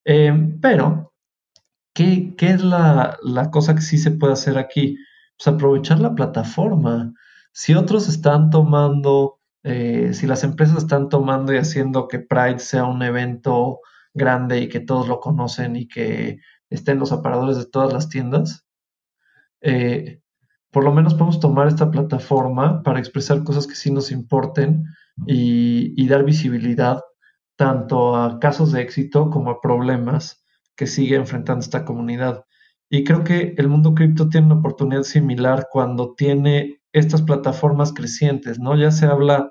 Em, 0.04 0.60
pero, 0.60 1.12
¿qué, 1.94 2.34
es 2.38 2.62
la, 2.62 3.18
cosa 3.52 3.74
que 3.74 3.82
sí 3.82 3.98
se 3.98 4.12
puede 4.12 4.34
hacer 4.34 4.58
aquí? 4.58 4.98
Pues 5.38 5.48
aprovechar 5.48 6.00
la 6.00 6.14
plataforma. 6.14 7.14
Si 7.52 7.74
otros 7.74 8.08
están 8.08 8.50
tomando, 8.50 9.40
eh, 9.64 10.14
si 10.14 10.26
las 10.26 10.44
empresas 10.44 10.78
están 10.78 11.08
tomando 11.08 11.52
y 11.54 11.58
haciendo 11.58 12.08
que 12.08 12.20
Pride 12.20 12.58
sea 12.60 12.84
un 12.84 13.02
evento 13.02 13.80
grande 14.14 14.60
y 14.60 14.68
que 14.68 14.80
todos 14.80 15.08
lo 15.08 15.20
conocen 15.20 15.76
y 15.76 15.88
que 15.88 16.40
estén 16.70 16.98
los 16.98 17.12
aparadores 17.12 17.58
de 17.58 17.66
todas 17.66 17.92
las 17.92 18.08
tiendas, 18.08 18.64
eh, 19.60 20.21
por 20.72 20.84
lo 20.84 20.92
menos 20.92 21.14
podemos 21.14 21.38
tomar 21.38 21.68
esta 21.68 21.90
plataforma 21.90 22.82
para 22.82 22.98
expresar 22.98 23.44
cosas 23.44 23.66
que 23.66 23.74
sí 23.74 23.90
nos 23.90 24.10
importen 24.10 24.86
y, 25.26 26.06
dar 26.08 26.24
visibilidad 26.24 27.00
tanto 27.56 28.16
a 28.16 28.40
casos 28.40 28.72
de 28.72 28.82
éxito 28.82 29.30
como 29.30 29.50
a 29.50 29.60
problemas 29.60 30.44
que 30.74 30.86
sigue 30.86 31.16
enfrentando 31.16 31.60
esta 31.60 31.84
comunidad. 31.84 32.44
Y 32.90 33.04
creo 33.04 33.22
que 33.24 33.54
el 33.56 33.68
mundo 33.68 33.94
cripto 33.94 34.28
tiene 34.28 34.46
una 34.46 34.56
oportunidad 34.56 35.02
similar 35.02 35.68
cuando 35.70 36.14
tiene 36.14 36.80
estas 36.92 37.22
plataformas 37.22 37.92
crecientes, 37.92 38.58
¿no? 38.58 38.76
Ya 38.76 38.90
se 38.90 39.06
habla 39.06 39.50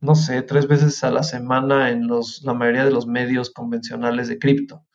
no 0.00 0.14
sé, 0.14 0.42
tres 0.42 0.68
veces 0.68 1.02
a 1.02 1.10
la 1.10 1.22
semana 1.22 1.90
en 1.90 2.06
los, 2.06 2.42
la 2.44 2.54
mayoría 2.54 2.84
de 2.84 2.92
los 2.92 3.06
medios 3.06 3.50
convencionales 3.50 4.28
de 4.28 4.38
cripto 4.38 4.86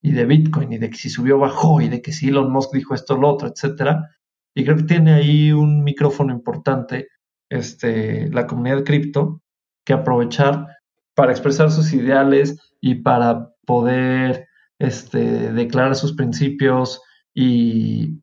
y 0.00 0.12
de 0.12 0.24
Bitcoin 0.24 0.72
y 0.72 0.78
de 0.78 0.90
que 0.90 0.96
si 0.96 1.10
subió 1.10 1.38
bajó 1.38 1.80
y 1.80 1.88
de 1.88 2.00
que 2.00 2.12
si 2.12 2.28
Elon 2.28 2.50
Musk 2.50 2.72
dijo 2.72 2.94
esto 2.94 3.16
lo 3.16 3.28
otro, 3.28 3.48
etcétera. 3.48 4.15
Y 4.56 4.64
creo 4.64 4.78
que 4.78 4.84
tiene 4.84 5.12
ahí 5.12 5.52
un 5.52 5.84
micrófono 5.84 6.32
importante 6.32 7.08
este, 7.50 8.30
la 8.30 8.46
comunidad 8.46 8.84
cripto 8.84 9.42
que 9.84 9.92
aprovechar 9.92 10.66
para 11.14 11.30
expresar 11.30 11.70
sus 11.70 11.92
ideales 11.92 12.58
y 12.80 12.94
para 12.96 13.50
poder 13.66 14.48
este, 14.78 15.52
declarar 15.52 15.94
sus 15.94 16.14
principios 16.14 17.02
y 17.34 18.22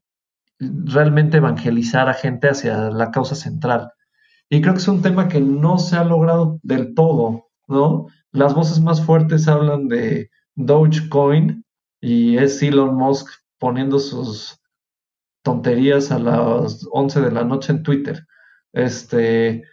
realmente 0.59 1.37
evangelizar 1.37 2.09
a 2.09 2.15
gente 2.15 2.49
hacia 2.49 2.89
la 2.89 3.11
causa 3.11 3.35
central. 3.35 3.91
Y 4.49 4.59
creo 4.61 4.73
que 4.73 4.79
es 4.79 4.87
un 4.87 5.03
tema 5.03 5.27
que 5.27 5.39
no 5.39 5.77
se 5.77 5.97
ha 5.97 6.03
logrado 6.03 6.59
del 6.63 6.95
todo, 6.95 7.45
¿no? 7.67 8.07
Las 8.31 8.55
voces 8.55 8.79
más 8.79 9.05
fuertes 9.05 9.47
hablan 9.47 9.87
de 9.87 10.31
Dogecoin 10.55 11.63
y 12.01 12.37
es 12.37 12.63
Elon 12.63 12.95
Musk 12.95 13.29
poniendo 13.59 13.99
sus 13.99 14.62
tonterías 15.43 16.11
a 16.11 16.19
las 16.19 16.87
11 16.91 17.21
de 17.21 17.31
la 17.31 17.43
noche 17.43 17.71
en 17.73 17.83
Twitter. 17.83 18.25
Este, 18.71 19.63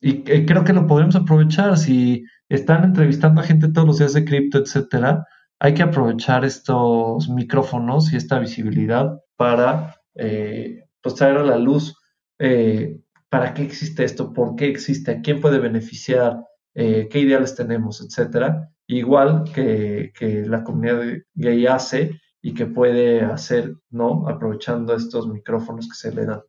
y, 0.00 0.22
creo 0.22 0.64
que 0.64 0.72
lo 0.72 0.86
podemos 0.86 1.16
aprovechar. 1.16 1.76
Si 1.76 2.24
están 2.48 2.84
entrevistando 2.84 3.40
a 3.40 3.44
gente 3.44 3.68
todos 3.68 3.86
los 3.86 3.98
días 3.98 4.12
de 4.12 4.24
cripto, 4.24 4.58
etcétera, 4.58 5.26
hay 5.58 5.74
que 5.74 5.82
aprovechar 5.82 6.44
estos 6.44 7.28
micrófonos 7.28 8.12
y 8.12 8.16
esta 8.16 8.38
visibilidad 8.38 9.18
para 9.36 9.96
eh, 10.14 10.84
pues 11.00 11.14
traer 11.14 11.38
a 11.38 11.42
la 11.42 11.58
luz 11.58 11.96
eh, 12.38 13.00
para 13.28 13.54
qué 13.54 13.62
existe 13.62 14.04
esto, 14.04 14.32
por 14.32 14.56
qué 14.56 14.68
existe, 14.68 15.10
a 15.10 15.20
quién 15.20 15.40
puede 15.40 15.58
beneficiar, 15.58 16.44
eh, 16.74 17.08
qué 17.10 17.20
ideales 17.20 17.54
tenemos, 17.54 18.00
etcétera. 18.00 18.70
Igual 18.86 19.44
que, 19.54 20.12
la 20.46 20.62
comunidad 20.62 21.02
gay 21.34 21.66
hace 21.66 22.20
y 22.44 22.52
que 22.52 22.66
puede 22.66 23.22
hacer, 23.24 23.74
¿no? 23.88 24.28
Aprovechando 24.28 24.94
estos 24.94 25.26
micrófonos 25.26 25.88
que 25.88 25.94
se 25.94 26.14
le 26.14 26.26
dan. 26.26 26.42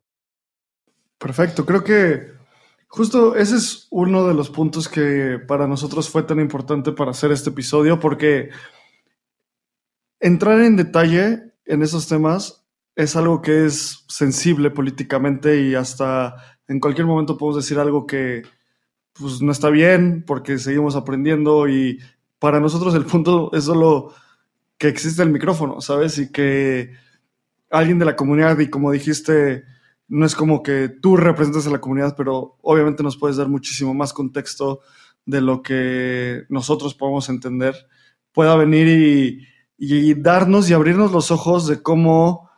Perfecto, 1.16 1.64
creo 1.64 1.82
que 1.82 2.32
justo 2.86 3.34
ese 3.34 3.56
es 3.56 3.88
uno 3.90 4.28
de 4.28 4.34
los 4.34 4.50
puntos 4.50 4.90
que 4.90 5.40
para 5.48 5.66
nosotros 5.66 6.10
fue 6.10 6.22
tan 6.24 6.38
importante 6.38 6.92
para 6.92 7.12
hacer 7.12 7.32
este 7.32 7.48
episodio, 7.48 7.98
porque 7.98 8.50
entrar 10.20 10.60
en 10.60 10.76
detalle 10.76 11.54
en 11.64 11.82
esos 11.82 12.06
temas 12.06 12.68
es 12.94 13.16
algo 13.16 13.40
que 13.40 13.64
es 13.64 14.04
sensible 14.06 14.70
políticamente 14.70 15.62
y 15.62 15.74
hasta 15.74 16.58
en 16.68 16.78
cualquier 16.78 17.06
momento 17.06 17.38
podemos 17.38 17.64
decir 17.64 17.78
algo 17.78 18.04
que 18.04 18.42
pues, 19.14 19.40
no 19.40 19.50
está 19.50 19.70
bien 19.70 20.24
porque 20.26 20.58
seguimos 20.58 20.94
aprendiendo 20.94 21.66
y 21.70 22.00
para 22.38 22.60
nosotros 22.60 22.94
el 22.94 23.06
punto 23.06 23.50
es 23.54 23.64
solo 23.64 24.12
que 24.78 24.88
existe 24.88 25.22
el 25.22 25.30
micrófono, 25.30 25.80
¿sabes? 25.80 26.18
Y 26.18 26.30
que 26.30 26.92
alguien 27.70 27.98
de 27.98 28.04
la 28.04 28.16
comunidad, 28.16 28.58
y 28.58 28.68
como 28.68 28.92
dijiste, 28.92 29.64
no 30.08 30.24
es 30.26 30.34
como 30.34 30.62
que 30.62 30.88
tú 30.88 31.16
representas 31.16 31.66
a 31.66 31.70
la 31.70 31.80
comunidad, 31.80 32.14
pero 32.16 32.56
obviamente 32.62 33.02
nos 33.02 33.16
puedes 33.16 33.36
dar 33.36 33.48
muchísimo 33.48 33.94
más 33.94 34.12
contexto 34.12 34.80
de 35.24 35.40
lo 35.40 35.62
que 35.62 36.44
nosotros 36.48 36.94
podemos 36.94 37.28
entender, 37.28 37.74
pueda 38.32 38.54
venir 38.56 39.46
y, 39.78 40.14
darnos 40.14 40.70
y 40.70 40.74
abrirnos 40.74 41.12
los 41.12 41.30
ojos 41.30 41.66
de 41.66 41.82
cómo 41.82 42.50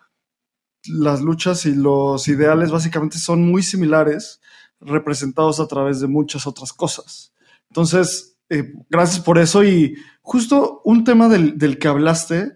las 0.85 1.23
luchas 1.23 1.67
y 1.67 1.75
los 1.75 2.29
ideales 2.29 2.71
básicamente 2.71 3.19
son 3.19 3.51
muy 3.51 3.63
similares, 3.63 4.41
representados 4.81 5.59
a 5.59 5.67
través 5.67 6.01
de 6.01 6.07
muchas 6.07 6.47
otras 6.47 6.73
cosas. 6.73 7.33
Entonces, 7.71 8.39
eh, 8.51 8.73
gracias 8.89 9.21
por 9.21 9.39
eso. 9.39 9.65
Y 9.65 9.97
justo 10.29 10.83
un 10.85 11.05
tema 11.05 11.31
del, 11.31 11.57
del, 11.57 11.79
que 11.79 11.89
hablaste 11.89 12.53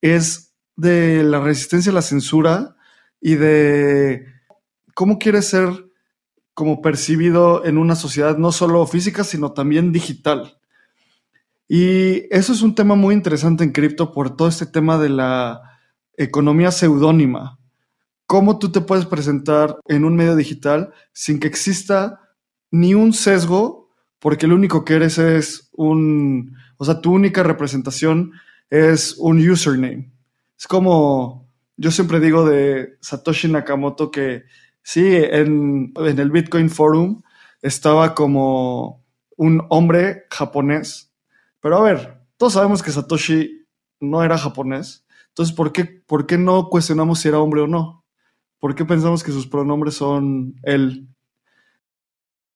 es 0.00 0.54
de 0.74 1.22
la 1.22 1.38
resistencia 1.38 1.92
a 1.92 1.94
la 1.94 2.02
censura 2.02 2.74
y 3.20 3.36
de 3.36 4.26
cómo 4.92 5.20
quieres 5.20 5.46
ser 5.46 5.68
como 6.52 6.82
percibido 6.82 7.64
en 7.64 7.78
una 7.78 7.94
sociedad 7.94 8.36
no 8.38 8.50
solo 8.50 8.84
física, 8.88 9.22
sino 9.22 9.52
también 9.52 9.92
digital. 9.92 10.58
Y 11.68 12.26
eso 12.34 12.52
es 12.52 12.60
un 12.62 12.74
tema 12.74 12.96
muy 12.96 13.14
interesante 13.14 13.62
en 13.62 13.70
cripto 13.70 14.12
por 14.12 14.36
todo 14.36 14.48
este 14.48 14.66
tema 14.66 14.98
de 14.98 15.08
la 15.08 15.62
economía 16.16 16.72
seudónima, 16.72 17.60
cómo 18.26 18.58
tú 18.58 18.72
te 18.72 18.80
puedes 18.80 19.06
presentar 19.06 19.78
en 19.86 20.04
un 20.04 20.16
medio 20.16 20.34
digital 20.34 20.92
sin 21.12 21.38
que 21.38 21.46
exista 21.46 22.20
ni 22.72 22.94
un 22.94 23.12
sesgo, 23.12 23.90
porque 24.18 24.48
lo 24.48 24.56
único 24.56 24.84
que 24.84 24.94
eres 24.94 25.18
es 25.18 25.70
un, 25.72 26.56
o 26.82 26.84
sea, 26.84 27.00
tu 27.00 27.12
única 27.12 27.44
representación 27.44 28.32
es 28.68 29.14
un 29.16 29.38
username. 29.38 30.12
Es 30.58 30.66
como, 30.66 31.48
yo 31.76 31.92
siempre 31.92 32.18
digo 32.18 32.44
de 32.44 32.98
Satoshi 33.00 33.46
Nakamoto 33.46 34.10
que 34.10 34.42
sí, 34.82 35.14
en, 35.14 35.92
en 35.94 36.18
el 36.18 36.32
Bitcoin 36.32 36.70
Forum 36.70 37.22
estaba 37.60 38.16
como 38.16 39.04
un 39.36 39.64
hombre 39.68 40.24
japonés, 40.28 41.14
pero 41.60 41.76
a 41.78 41.82
ver, 41.82 42.20
todos 42.36 42.54
sabemos 42.54 42.82
que 42.82 42.90
Satoshi 42.90 43.64
no 44.00 44.24
era 44.24 44.36
japonés, 44.36 45.06
entonces, 45.28 45.54
¿por 45.54 45.70
qué, 45.70 45.84
¿por 45.84 46.26
qué 46.26 46.36
no 46.36 46.68
cuestionamos 46.68 47.20
si 47.20 47.28
era 47.28 47.38
hombre 47.38 47.60
o 47.60 47.68
no? 47.68 48.04
¿Por 48.58 48.74
qué 48.74 48.84
pensamos 48.84 49.22
que 49.22 49.30
sus 49.30 49.46
pronombres 49.46 49.94
son 49.94 50.56
él? 50.64 51.08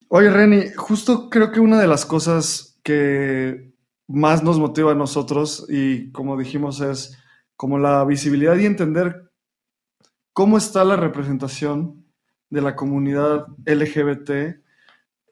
Oye, 0.08 0.30
Reni, 0.30 0.64
justo 0.74 1.30
creo 1.30 1.52
que 1.52 1.60
una 1.60 1.80
de 1.80 1.86
las 1.86 2.04
cosas 2.04 2.80
que 2.82 3.65
más 4.08 4.42
nos 4.42 4.58
motiva 4.58 4.92
a 4.92 4.96
nosotros 4.96 5.66
y 5.68 6.12
como 6.12 6.36
dijimos 6.36 6.80
es 6.80 7.18
como 7.56 7.78
la 7.78 8.04
visibilidad 8.04 8.56
y 8.56 8.66
entender 8.66 9.30
cómo 10.32 10.58
está 10.58 10.84
la 10.84 10.96
representación 10.96 12.04
de 12.50 12.60
la 12.60 12.76
comunidad 12.76 13.46
LGBT 13.64 14.60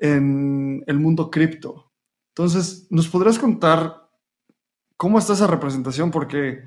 en 0.01 0.83
el 0.87 0.99
mundo 0.99 1.31
cripto. 1.31 1.93
Entonces, 2.31 2.87
¿nos 2.91 3.09
podrías 3.09 3.39
contar 3.39 4.09
cómo 4.97 5.19
está 5.19 5.35
esa 5.35 5.47
representación? 5.47 6.11
Porque 6.11 6.65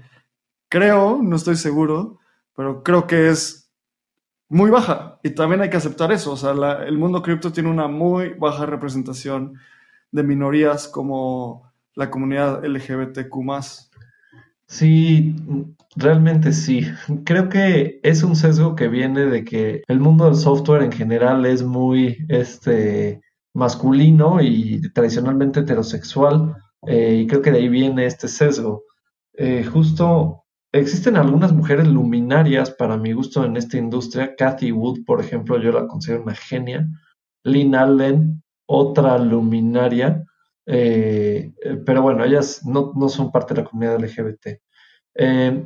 creo, 0.70 1.20
no 1.22 1.36
estoy 1.36 1.56
seguro, 1.56 2.20
pero 2.56 2.84
creo 2.84 3.06
que 3.06 3.30
es 3.30 3.72
muy 4.50 4.70
baja 4.70 5.20
y 5.24 5.32
también 5.32 5.62
hay 5.62 5.70
que 5.70 5.78
aceptar 5.78 6.12
eso. 6.12 6.32
O 6.32 6.38
sea, 6.38 6.52
el 6.86 6.98
mundo 6.98 7.22
cripto 7.22 7.52
tiene 7.52 7.70
una 7.70 7.88
muy 7.88 8.34
baja 8.34 8.66
representación 8.66 9.60
de 10.12 10.24
minorías 10.24 10.88
como 10.88 11.67
la 11.98 12.10
comunidad 12.10 12.64
LGBTQ. 12.64 13.34
Sí, 14.68 15.36
realmente 15.96 16.52
sí. 16.52 16.86
Creo 17.26 17.50
que 17.50 18.00
es 18.04 18.24
un 18.24 18.36
sesgo 18.36 18.76
que 18.76 18.88
viene 18.88 19.26
de 19.26 19.44
que 19.44 19.82
el 19.88 20.00
mundo 20.00 20.26
del 20.26 20.36
software 20.36 20.84
en 20.84 20.92
general 20.92 21.46
es 21.46 21.64
muy 21.64 22.18
este, 22.30 23.22
masculino 23.54 24.42
y 24.42 24.82
tradicionalmente 24.94 25.62
heterosexual, 25.62 26.56
eh, 26.86 27.22
y 27.24 27.28
creo 27.28 27.42
que 27.42 27.52
de 27.52 27.60
ahí 27.60 27.70
viene 27.70 28.06
este 28.06 28.28
sesgo. 28.28 28.84
Eh, 29.34 29.64
justo 29.64 30.44
existen 30.72 31.16
algunas 31.16 31.54
mujeres 31.54 31.88
luminarias 31.88 32.70
para 32.72 32.98
mi 32.98 33.14
gusto 33.14 33.44
en 33.44 33.58
esta 33.58 33.78
industria. 33.78 34.36
Cathy 34.38 34.72
Wood, 34.72 35.04
por 35.06 35.20
ejemplo, 35.20 35.58
yo 35.60 35.72
la 35.72 35.88
considero 35.88 36.24
una 36.24 36.36
genia. 36.36 36.88
Lynn 37.44 37.74
Allen, 37.74 38.44
otra 38.68 39.18
luminaria. 39.18 40.24
Eh, 40.70 41.54
pero 41.86 42.02
bueno, 42.02 42.26
ellas 42.26 42.62
no, 42.66 42.94
son 43.10 43.32
parte 43.32 43.54
de 43.54 43.62
la 43.62 43.68
comunidad 43.68 44.00
LGBT. 44.00 44.60
Eh, 45.16 45.66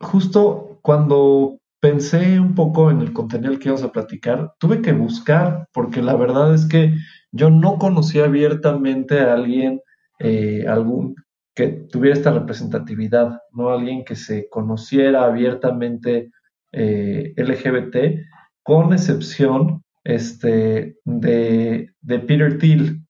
justo 0.00 0.80
cuando 0.82 1.60
pensé 1.80 2.40
un 2.40 2.54
poco 2.54 2.90
en 2.90 3.00
el 3.00 3.12
contenido 3.12 3.58
que 3.58 3.68
íbamos 3.68 3.84
a 3.84 3.92
platicar, 3.92 4.54
tuve 4.58 4.82
que 4.82 4.92
buscar, 4.92 5.68
porque 5.72 6.02
la 6.02 6.16
verdad 6.16 6.52
es 6.54 6.66
que 6.66 6.94
yo 7.30 7.48
no 7.48 7.78
conocía 7.78 8.24
abiertamente 8.24 9.20
a 9.20 9.34
alguien, 9.34 9.80
eh, 10.18 10.64
algún 10.68 11.14
que 11.54 11.68
tuviera 11.68 12.16
esta 12.16 12.32
representatividad, 12.32 13.40
¿no? 13.52 13.70
Alguien 13.70 14.04
que 14.04 14.14
se 14.14 14.48
conociera 14.50 15.24
abiertamente 15.24 16.30
LGBT, 16.72 18.26
con 18.62 18.92
excepción 18.92 19.82
este, 20.04 20.98
de, 21.04 21.90
de 22.02 22.18
Peter 22.18 22.58
Thiel, 22.58 23.05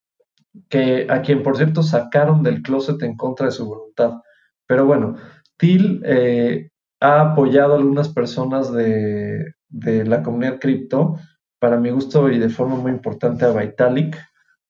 que, 0.69 1.07
a 1.09 1.23
quien 1.23 1.43
por 1.43 1.57
cierto 1.57 1.83
sacaron 1.83 2.43
del 2.43 2.63
closet 2.63 3.03
en 3.03 3.17
contra 3.17 3.47
de 3.47 3.53
su 3.53 3.67
voluntad. 3.67 4.21
Pero 4.67 4.87
bueno, 4.87 5.17
Thiel 5.57 6.03
eh, 6.05 6.71
ha 7.01 7.33
apoyado 7.33 7.75
a 7.75 7.77
algunas 7.77 8.09
personas 8.09 8.73
de, 8.73 9.55
la 9.71 10.23
comunidad 10.23 10.59
cripto, 10.59 11.19
para 11.59 11.79
mi 11.79 11.91
gusto 11.91 12.31
y 12.31 12.39
de 12.39 12.49
forma 12.49 12.77
muy 12.77 12.93
importante 12.93 13.45
a 13.45 13.53
Vitalik, 13.53 14.17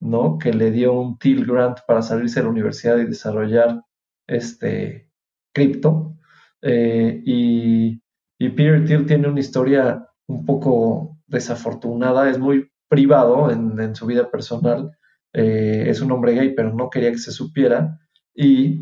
¿no? 0.00 0.38
que 0.38 0.52
le 0.52 0.70
dio 0.70 0.92
un 0.92 1.18
Thiel 1.18 1.44
Grant 1.44 1.78
para 1.86 2.02
salirse 2.02 2.40
de 2.40 2.44
la 2.44 2.50
universidad 2.50 2.98
y 2.98 3.06
desarrollar 3.06 3.82
este 4.26 5.10
cripto. 5.52 6.16
Eh, 6.62 7.22
y, 7.24 8.00
y 8.38 8.48
Peter 8.50 8.84
Thiel 8.84 9.06
tiene 9.06 9.28
una 9.28 9.40
historia 9.40 10.06
un 10.26 10.44
poco 10.44 11.18
desafortunada, 11.26 12.30
es 12.30 12.38
muy 12.38 12.70
privado 12.88 13.50
en, 13.50 13.94
su 13.94 14.06
vida 14.06 14.30
personal, 14.30 14.96
eh, 15.36 15.84
es 15.90 16.00
un 16.00 16.10
hombre 16.12 16.32
gay, 16.32 16.54
pero 16.54 16.72
no 16.72 16.88
quería 16.88 17.12
que 17.12 17.18
se 17.18 17.30
supiera, 17.30 18.00
y 18.34 18.80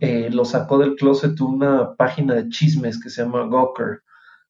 eh, 0.00 0.28
lo 0.30 0.44
sacó 0.44 0.78
del 0.78 0.96
closet 0.96 1.40
una 1.40 1.96
página 1.96 2.34
de 2.34 2.48
chismes 2.50 3.02
que 3.02 3.08
se 3.08 3.22
llama 3.22 3.48
Gawker, 3.48 4.02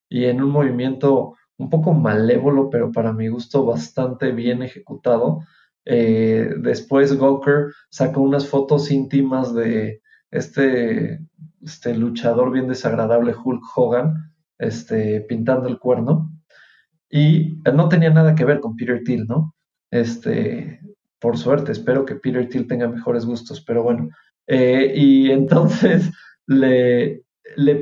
y 0.08 0.24
en 0.24 0.42
un 0.42 0.50
movimiento 0.50 1.36
un 1.58 1.70
poco 1.70 1.92
malévolo, 1.92 2.70
pero 2.70 2.90
para 2.90 3.12
mi 3.12 3.28
gusto 3.28 3.64
bastante 3.64 4.32
bien 4.32 4.62
ejecutado. 4.62 5.40
Eh, 5.84 6.54
después 6.58 7.16
Gawker 7.16 7.72
sacó 7.90 8.20
unas 8.22 8.48
fotos 8.48 8.90
íntimas 8.90 9.54
de 9.54 10.02
este, 10.30 11.20
este 11.62 11.94
luchador 11.94 12.52
bien 12.52 12.68
desagradable 12.68 13.34
Hulk 13.34 13.62
Hogan, 13.76 14.32
este, 14.58 15.20
pintando 15.22 15.68
el 15.68 15.78
cuerno. 15.78 16.30
Y 17.10 17.60
no 17.74 17.88
tenía 17.88 18.10
nada 18.10 18.34
que 18.34 18.44
ver 18.44 18.60
con 18.60 18.76
Peter 18.76 19.02
Thiel, 19.04 19.26
¿no? 19.26 19.54
Este, 19.90 20.80
por 21.20 21.36
suerte, 21.38 21.72
espero 21.72 22.04
que 22.04 22.14
Peter 22.16 22.48
Thiel 22.48 22.66
tenga 22.66 22.88
mejores 22.88 23.24
gustos, 23.26 23.62
pero 23.64 23.82
bueno. 23.82 24.08
Eh, 24.46 24.92
y 24.94 25.30
entonces 25.30 26.10
le, 26.46 27.24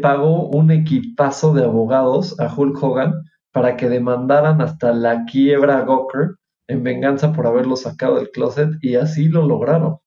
pagó 0.01 0.49
un 0.49 0.71
equipazo 0.71 1.55
de 1.55 1.65
abogados 1.65 2.39
a 2.41 2.53
Hulk 2.55 2.83
Hogan 2.83 3.15
para 3.53 3.77
que 3.77 3.89
demandaran 3.89 4.61
hasta 4.61 4.93
la 4.93 5.25
quiebra 5.25 5.79
a 5.79 5.85
Gawker 5.85 6.37
en 6.69 6.83
venganza 6.83 7.33
por 7.33 7.47
haberlo 7.47 7.77
sacado 7.77 8.17
del 8.17 8.31
closet 8.31 8.71
y 8.83 8.97
así 8.97 9.29
lo 9.29 9.47
lograron. 9.47 9.99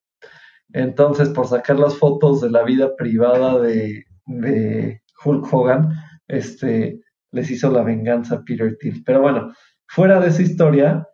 Entonces, 0.74 1.30
por 1.30 1.48
sacar 1.48 1.80
las 1.80 1.96
fotos 1.98 2.42
de 2.42 2.52
la 2.52 2.64
vida 2.64 2.96
privada 2.96 3.60
de, 3.60 4.06
de 4.26 5.02
Hulk 5.24 5.52
Hogan, 5.52 5.94
este, 6.28 7.02
les 7.32 7.50
hizo 7.50 7.72
la 7.72 7.84
venganza 7.84 8.36
a 8.36 8.44
Peter 8.44 8.78
Thiel. 8.78 9.04
Pero 9.04 9.22
bueno, 9.22 9.54
fuera 9.88 10.20
de 10.20 10.28
esa 10.30 10.44
historia, 10.44 11.08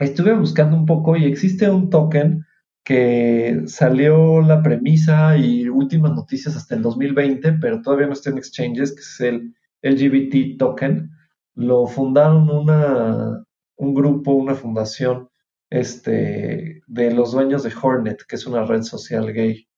estuve 0.00 0.34
buscando 0.34 0.76
un 0.76 0.86
poco 0.86 1.16
y 1.16 1.24
existe 1.24 1.70
un 1.70 1.90
token 1.90 2.44
que 2.82 3.62
salió 3.66 4.40
la 4.40 4.62
premisa 4.62 5.36
y 5.36 5.68
últimas 5.68 6.12
noticias 6.12 6.56
hasta 6.56 6.74
el 6.74 6.82
2020, 6.82 7.52
pero 7.60 7.82
todavía 7.82 8.06
no 8.06 8.14
está 8.14 8.30
en 8.30 8.38
exchanges, 8.38 8.92
que 8.92 9.00
es 9.00 9.20
el 9.20 9.54
LGBT 9.82 10.58
token. 10.58 11.10
Lo 11.54 11.86
fundaron 11.86 12.48
una, 12.48 13.44
un 13.76 13.94
grupo, 13.94 14.32
una 14.32 14.54
fundación 14.54 15.28
este, 15.68 16.82
de 16.86 17.10
los 17.12 17.32
dueños 17.32 17.62
de 17.62 17.72
Hornet, 17.80 18.22
que 18.26 18.36
es 18.36 18.46
una 18.46 18.64
red 18.64 18.82
social 18.82 19.32
gay. 19.32 19.68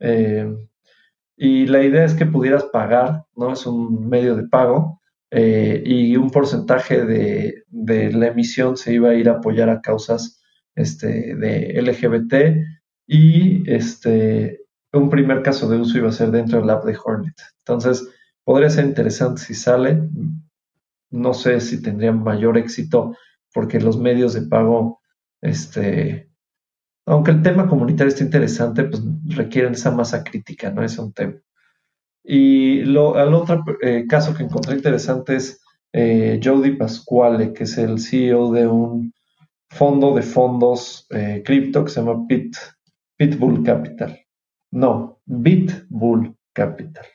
Eh, 0.00 0.52
y 1.36 1.66
la 1.66 1.82
idea 1.82 2.04
es 2.04 2.14
que 2.14 2.24
pudieras 2.24 2.64
pagar, 2.64 3.26
¿no? 3.36 3.52
Es 3.52 3.66
un 3.66 4.08
medio 4.08 4.34
de 4.34 4.48
pago 4.48 5.00
eh, 5.30 5.82
y 5.84 6.16
un 6.16 6.30
porcentaje 6.30 7.04
de, 7.04 7.64
la 8.12 8.28
emisión 8.28 8.76
se 8.76 8.94
iba 8.94 9.10
a 9.10 9.14
ir 9.14 9.28
a 9.28 9.34
apoyar 9.34 9.68
a 9.68 9.80
causas 9.80 10.40
este, 10.74 11.34
de 11.34 11.80
LGBT 11.82 12.34
y 13.06 13.70
este, 13.70 14.66
un 14.92 15.10
primer 15.10 15.42
caso 15.42 15.68
de 15.68 15.78
uso 15.78 15.98
iba 15.98 16.08
a 16.08 16.12
ser 16.12 16.30
dentro 16.30 16.60
del 16.60 16.70
app 16.70 16.84
de 16.84 16.96
Hornet. 17.02 17.34
Entonces, 17.58 18.08
podría 18.44 18.70
ser 18.70 18.86
interesante 18.86 19.42
si 19.42 19.54
sale. 19.54 20.08
No 21.10 21.34
sé 21.34 21.60
si 21.60 21.82
tendría 21.82 22.12
mayor 22.12 22.58
éxito 22.58 23.16
porque 23.52 23.80
los 23.80 23.98
medios 23.98 24.34
de 24.34 24.42
pago, 24.42 25.00
este, 25.40 26.30
aunque 27.06 27.30
el 27.30 27.42
tema 27.42 27.68
comunitario 27.68 28.08
esté 28.08 28.24
interesante, 28.24 28.84
pues 28.84 29.02
requieren 29.24 29.72
esa 29.72 29.90
masa 29.90 30.22
crítica, 30.24 30.70
¿no? 30.70 30.82
Es 30.82 30.98
un 30.98 31.12
tema. 31.12 31.34
Y 32.26 32.82
lo, 32.82 33.22
el 33.22 33.32
otro 33.32 33.64
eh, 33.80 34.04
caso 34.08 34.34
que 34.34 34.42
encontré 34.42 34.74
interesante 34.74 35.36
es 35.36 35.62
eh, 35.92 36.40
Jody 36.42 36.72
Pasquale, 36.72 37.52
que 37.52 37.64
es 37.64 37.78
el 37.78 38.00
CEO 38.00 38.52
de 38.52 38.66
un 38.66 39.12
fondo 39.70 40.14
de 40.14 40.22
fondos 40.22 41.06
eh, 41.10 41.42
cripto 41.44 41.84
que 41.84 41.90
se 41.90 42.00
llama 42.00 42.26
Pit, 42.26 42.56
Pitbull 43.16 43.62
Capital. 43.62 44.18
No, 44.72 45.20
Bitbull 45.24 46.36
Capital. 46.52 47.06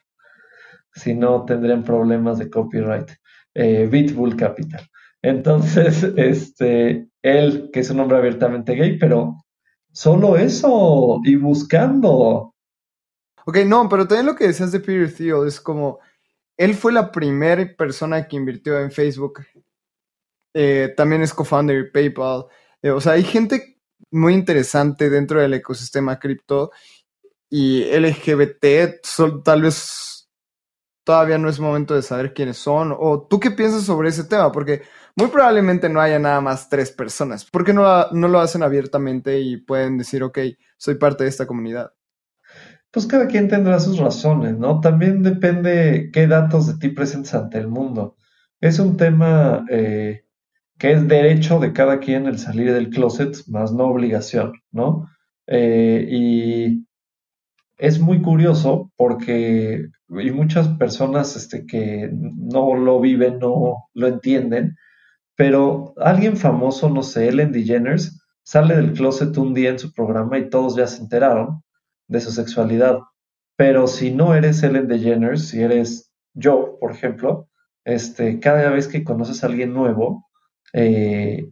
Si 0.94 1.14
no, 1.14 1.46
tendrían 1.46 1.84
problemas 1.84 2.40
de 2.40 2.50
copyright. 2.50 3.12
Eh, 3.54 3.88
Bitbull 3.92 4.36
Capital. 4.36 4.82
Entonces, 5.22 6.04
este, 6.16 7.08
él, 7.22 7.70
que 7.74 7.82
es 7.82 7.90
un 7.90 8.00
hombre 8.00 8.18
abiertamente 8.18 8.76
gay, 8.76 8.98
pero 8.98 9.36
solo 9.92 10.38
eso, 10.38 11.20
y 11.24 11.36
buscando 11.36 12.51
Ok, 13.46 13.58
no, 13.66 13.88
pero 13.90 14.08
también 14.08 14.26
lo 14.28 14.36
que 14.36 14.48
decías 14.48 14.72
de 14.72 14.80
Peter 14.80 15.14
Thiel 15.14 15.48
es 15.48 15.60
como, 15.60 16.00
él 16.58 16.76
fue 16.76 16.92
la 16.92 17.12
primera 17.12 17.66
persona 17.76 18.28
que 18.28 18.36
invirtió 18.36 18.80
en 18.80 18.92
Facebook. 18.92 19.42
Eh, 20.54 20.94
también 20.96 21.22
es 21.22 21.34
co-founder 21.34 21.86
de 21.86 21.92
PayPal. 21.92 22.46
Eh, 22.82 22.92
o 22.92 23.02
sea, 23.02 23.14
hay 23.14 23.24
gente 23.24 23.80
muy 24.12 24.34
interesante 24.34 25.10
dentro 25.10 25.42
del 25.42 25.54
ecosistema 25.54 26.20
cripto 26.20 26.72
y 27.50 27.84
LGBT, 27.84 29.02
tal 29.44 29.62
vez 29.62 30.30
todavía 31.04 31.38
no 31.38 31.50
es 31.50 31.60
momento 31.60 31.96
de 31.96 32.02
saber 32.02 32.34
quiénes 32.34 32.58
son. 32.58 32.96
¿O 32.98 33.28
tú 33.28 33.40
qué 33.40 33.52
piensas 33.52 33.84
sobre 33.84 34.10
ese 34.10 34.24
tema? 34.24 34.52
Porque 34.52 34.84
muy 35.16 35.28
probablemente 35.28 35.90
no 35.90 36.00
haya 36.00 36.20
nada 36.20 36.42
más 36.42 36.70
tres 36.70 36.92
personas. 36.92 37.46
¿Por 37.46 37.66
qué 37.66 37.74
no, 37.74 38.10
no 38.12 38.28
lo 38.28 38.40
hacen 38.40 38.64
abiertamente 38.64 39.40
y 39.40 39.58
pueden 39.58 39.98
decir, 39.98 40.24
ok, 40.24 40.40
soy 40.78 40.96
parte 40.96 41.24
de 41.24 41.30
esta 41.30 41.48
comunidad? 41.48 41.92
Pues 42.92 43.08
cada 43.08 43.28
quien 43.28 43.48
tendrá 43.48 43.80
sus 43.80 44.00
razones, 44.00 44.58
¿no? 44.58 44.82
También 44.82 45.24
depende 45.24 46.10
qué 46.12 46.28
datos 46.28 46.68
de 46.68 46.78
ti 46.78 46.94
presentes 46.94 47.34
ante 47.34 47.58
el 47.58 47.68
mundo. 47.70 48.18
Es 48.60 48.80
un 48.80 48.98
tema 48.98 49.66
eh, 49.70 50.26
que 50.78 50.92
es 50.92 51.08
derecho 51.08 51.60
de 51.60 51.72
cada 51.74 52.00
quien 52.00 52.26
el 52.28 52.38
salir 52.38 52.74
del 52.74 52.90
closet, 52.90 53.38
más 53.48 53.72
no 53.72 53.86
obligación, 53.86 54.54
¿no? 54.72 55.08
Eh, 55.48 56.06
y 56.10 56.86
es 57.78 58.00
muy 58.00 58.22
curioso 58.22 58.92
porque 58.98 59.88
hay 60.10 60.32
muchas 60.32 60.68
personas 60.70 61.36
este, 61.38 61.66
que 61.66 62.10
no 62.14 62.76
lo 62.76 63.00
viven, 63.00 63.40
no 63.40 63.90
lo 63.94 64.08
entienden, 64.08 64.76
pero 65.36 65.94
alguien 65.98 66.38
famoso, 66.38 66.90
no 66.90 67.04
sé, 67.04 67.30
Ellen 67.30 67.54
DeGeneres, 67.54 68.22
sale 68.44 68.76
del 68.76 68.94
closet 68.94 69.38
un 69.38 69.54
día 69.54 69.70
en 69.70 69.80
su 69.80 69.94
programa 69.94 70.38
y 70.38 70.50
todos 70.50 70.76
ya 70.76 70.88
se 70.88 71.02
enteraron 71.02 71.64
de 72.12 72.20
su 72.20 72.32
sexualidad. 72.32 73.00
Pero 73.56 73.88
si 73.88 74.12
no 74.12 74.36
eres 74.36 74.62
Ellen 74.64 74.88
DeGeneres, 74.88 75.48
si 75.50 75.62
eres 75.62 76.12
yo, 76.34 76.78
por 76.80 76.92
ejemplo, 76.92 77.48
este, 77.86 78.40
cada 78.40 78.70
vez 78.70 78.88
que 78.88 79.04
conoces 79.04 79.44
a 79.44 79.48
alguien 79.48 79.74
nuevo, 79.74 80.28
eh, 80.74 81.50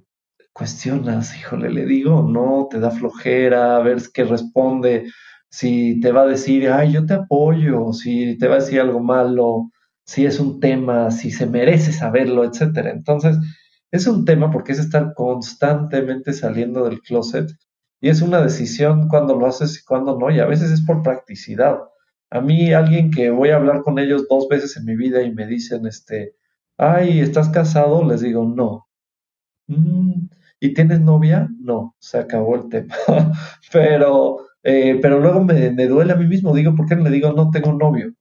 cuestionas, 0.53 1.38
híjole, 1.38 1.70
le 1.70 1.86
digo, 1.86 2.22
no, 2.24 2.68
te 2.70 2.80
da 2.80 2.91
flojera, 2.91 3.78
a 3.78 3.80
ver 3.82 3.99
qué 4.14 4.26
responde, 4.26 5.05
si 5.49 5.99
te 6.01 6.12
va 6.12 6.24
a 6.24 6.28
decir, 6.28 6.70
ay, 6.70 6.93
yo 6.93 7.05
te 7.05 7.14
apoyo, 7.14 7.93
si 7.93 8.38
te 8.38 8.47
va 8.47 8.55
a 8.55 8.60
decir 8.60 8.82
algo 8.82 8.99
malo, 8.99 9.72
si 10.05 10.26
es 10.26 10.39
un 10.39 10.60
tema, 10.60 11.12
si 11.12 11.32
se 11.32 11.45
merece 11.45 11.93
saberlo, 11.93 12.43
etcétera. 12.43 12.91
Entonces, 12.91 13.38
es 13.91 14.07
un 14.07 14.26
tema 14.26 14.51
porque 14.51 14.74
es 14.74 14.80
estar 14.80 15.14
constantemente 15.16 16.34
saliendo 16.34 16.84
del 16.84 17.01
closet 17.01 17.49
y 18.02 18.10
es 18.10 18.22
una 18.22 18.41
decisión 18.41 19.08
cuando 19.08 19.36
lo 19.36 19.45
haces 19.45 19.80
y 19.80 19.86
cuando 19.86 20.18
no, 20.18 20.32
y 20.32 20.39
a 20.39 20.45
veces 20.45 20.72
es 20.72 20.82
por 20.82 21.04
practicidad. 21.04 21.80
A 22.30 22.41
mí, 22.41 22.74
alguien 22.74 23.12
que 23.12 23.30
voy 23.32 23.50
a 23.50 23.56
hablar 23.58 23.82
con 23.82 24.00
ellos 24.00 24.28
dos 24.30 24.47
veces 24.47 24.78
en 24.78 24.86
mi 24.86 24.95
vida 24.95 25.22
y 25.22 25.34
me 25.34 25.47
dicen, 25.47 25.86
este, 25.88 26.36
ay, 26.78 27.20
¿estás 27.20 27.50
casado? 27.50 28.06
Les 28.06 28.22
digo, 28.22 28.45
no. 28.45 28.88
Mm, 29.68 30.28
¿Y 30.60 30.74
tienes 30.74 31.02
novia? 31.02 31.50
No, 31.60 31.95
se 32.00 32.20
acabó 32.20 32.56
el 32.56 32.70
tema. 32.70 32.95
pero, 33.72 34.39
eh, 34.64 35.00
pero 35.02 35.20
luego 35.20 35.43
me, 35.43 35.70
duele 35.88 36.14
a 36.14 36.18
mí 36.18 36.28
mismo, 36.28 36.54
digo, 36.54 36.76
¿por 36.76 36.88
qué 36.88 36.95
no 36.95 37.04
le 37.04 37.12
digo 37.12 37.34
no 37.34 37.50
tengo 37.50 37.74
novio? 37.74 38.14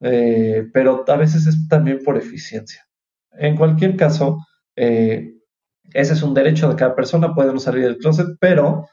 Eh, 0.00 0.66
pero 0.72 1.04
a 1.06 1.16
veces 1.16 1.46
es 1.46 1.68
también 1.68 2.02
por 2.04 2.16
eficiencia. 2.16 2.86
En 3.32 3.56
cualquier 3.56 3.96
caso, 3.96 4.38
eh, 4.76 5.34
ese 5.92 6.14
es 6.14 6.22
un 6.22 6.34
derecho 6.34 6.68
de 6.68 6.76
cada 6.76 6.94
persona, 6.94 7.34
puede 7.34 7.52
no 7.52 7.60
salir 7.60 7.84
del 7.84 7.98
closet, 7.98 8.28
pero 8.40 8.86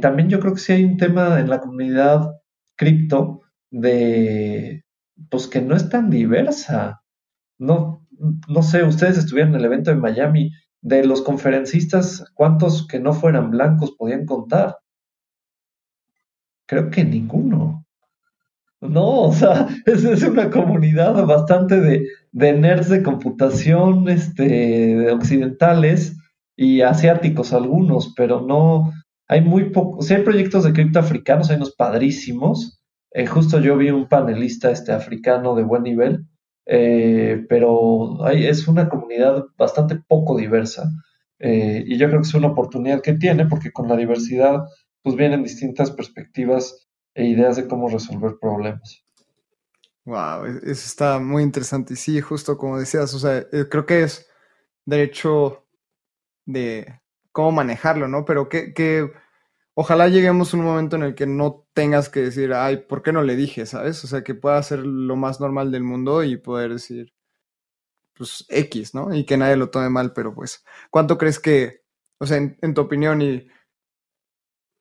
también 0.00 0.28
yo 0.28 0.40
creo 0.40 0.54
que 0.54 0.60
sí 0.60 0.72
hay 0.72 0.84
un 0.84 0.96
tema 0.96 1.40
en 1.40 1.48
la 1.48 1.60
comunidad 1.60 2.30
cripto 2.76 3.42
de, 3.70 4.84
pues 5.28 5.46
que 5.46 5.60
no 5.60 5.76
es 5.76 5.88
tan 5.88 6.10
diversa. 6.10 7.02
No, 7.58 8.06
no 8.48 8.62
sé, 8.62 8.84
ustedes 8.84 9.18
estuvieron 9.18 9.54
en 9.54 9.60
el 9.60 9.66
evento 9.66 9.90
de 9.90 9.96
Miami, 9.96 10.52
de 10.82 11.04
los 11.04 11.22
conferencistas, 11.22 12.24
¿cuántos 12.34 12.86
que 12.86 12.98
no 12.98 13.12
fueran 13.12 13.50
blancos 13.50 13.92
podían 13.98 14.24
contar? 14.24 14.78
Creo 16.66 16.90
que 16.90 17.04
ninguno. 17.04 17.84
No, 18.80 19.22
o 19.24 19.32
sea, 19.32 19.68
es, 19.86 20.22
una 20.22 20.50
comunidad 20.50 21.26
bastante 21.26 21.80
de, 21.80 22.06
de, 22.32 22.52
nerds 22.54 22.88
de 22.88 23.02
computación, 23.02 24.08
este, 24.08 25.10
occidentales 25.10 26.16
y 26.56 26.80
asiáticos 26.80 27.52
algunos, 27.52 28.14
pero 28.16 28.40
no, 28.40 28.92
hay 29.30 29.42
muy 29.42 29.70
pocos, 29.70 30.06
si 30.06 30.14
hay 30.14 30.24
proyectos 30.24 30.64
de 30.64 30.72
cripto 30.72 30.98
africanos, 30.98 31.50
hay 31.50 31.56
unos 31.56 31.76
padrísimos, 31.76 32.82
eh, 33.12 33.26
justo 33.26 33.60
yo 33.60 33.76
vi 33.76 33.90
un 33.90 34.08
panelista 34.08 34.72
este, 34.72 34.90
africano 34.90 35.54
de 35.54 35.62
buen 35.62 35.84
nivel, 35.84 36.26
eh, 36.66 37.46
pero 37.48 38.24
hay, 38.24 38.48
es 38.48 38.66
una 38.66 38.88
comunidad 38.88 39.44
bastante 39.56 39.94
poco 39.94 40.36
diversa. 40.36 40.90
Eh, 41.38 41.84
y 41.86 41.96
yo 41.96 42.08
creo 42.08 42.20
que 42.20 42.26
es 42.26 42.34
una 42.34 42.48
oportunidad 42.48 43.02
que 43.02 43.14
tiene, 43.14 43.46
porque 43.46 43.70
con 43.70 43.86
la 43.86 43.96
diversidad 43.96 44.64
pues 45.00 45.14
vienen 45.14 45.44
distintas 45.44 45.92
perspectivas 45.92 46.88
e 47.14 47.26
ideas 47.26 47.54
de 47.54 47.68
cómo 47.68 47.88
resolver 47.88 48.32
problemas. 48.40 49.04
Wow, 50.06 50.44
eso 50.64 50.70
está 50.72 51.20
muy 51.20 51.44
interesante. 51.44 51.94
Y 51.94 51.96
sí, 51.96 52.20
justo 52.20 52.58
como 52.58 52.80
decías, 52.80 53.14
o 53.14 53.20
sea, 53.20 53.46
creo 53.48 53.86
que 53.86 54.02
es 54.02 54.28
de 54.86 55.04
hecho 55.04 55.68
de 56.46 57.00
cómo 57.32 57.52
manejarlo, 57.52 58.08
¿no? 58.08 58.24
Pero 58.24 58.48
que, 58.48 58.72
que 58.74 59.10
ojalá 59.74 60.08
lleguemos 60.08 60.52
a 60.52 60.56
un 60.56 60.64
momento 60.64 60.96
en 60.96 61.02
el 61.02 61.14
que 61.14 61.26
no 61.26 61.66
tengas 61.72 62.08
que 62.08 62.20
decir, 62.20 62.52
ay, 62.52 62.78
¿por 62.78 63.02
qué 63.02 63.12
no 63.12 63.22
le 63.22 63.36
dije? 63.36 63.66
¿Sabes? 63.66 64.02
O 64.04 64.06
sea, 64.06 64.22
que 64.22 64.34
pueda 64.34 64.62
ser 64.62 64.80
lo 64.80 65.16
más 65.16 65.40
normal 65.40 65.70
del 65.70 65.84
mundo 65.84 66.22
y 66.24 66.36
poder 66.36 66.72
decir, 66.72 67.14
pues, 68.14 68.44
X, 68.48 68.94
¿no? 68.94 69.14
Y 69.14 69.24
que 69.24 69.36
nadie 69.36 69.56
lo 69.56 69.70
tome 69.70 69.88
mal, 69.88 70.12
pero 70.12 70.34
pues, 70.34 70.64
¿cuánto 70.90 71.16
crees 71.16 71.38
que, 71.38 71.82
o 72.18 72.26
sea, 72.26 72.36
en, 72.36 72.74
tu 72.74 72.82
opinión, 72.82 73.22
y 73.22 73.48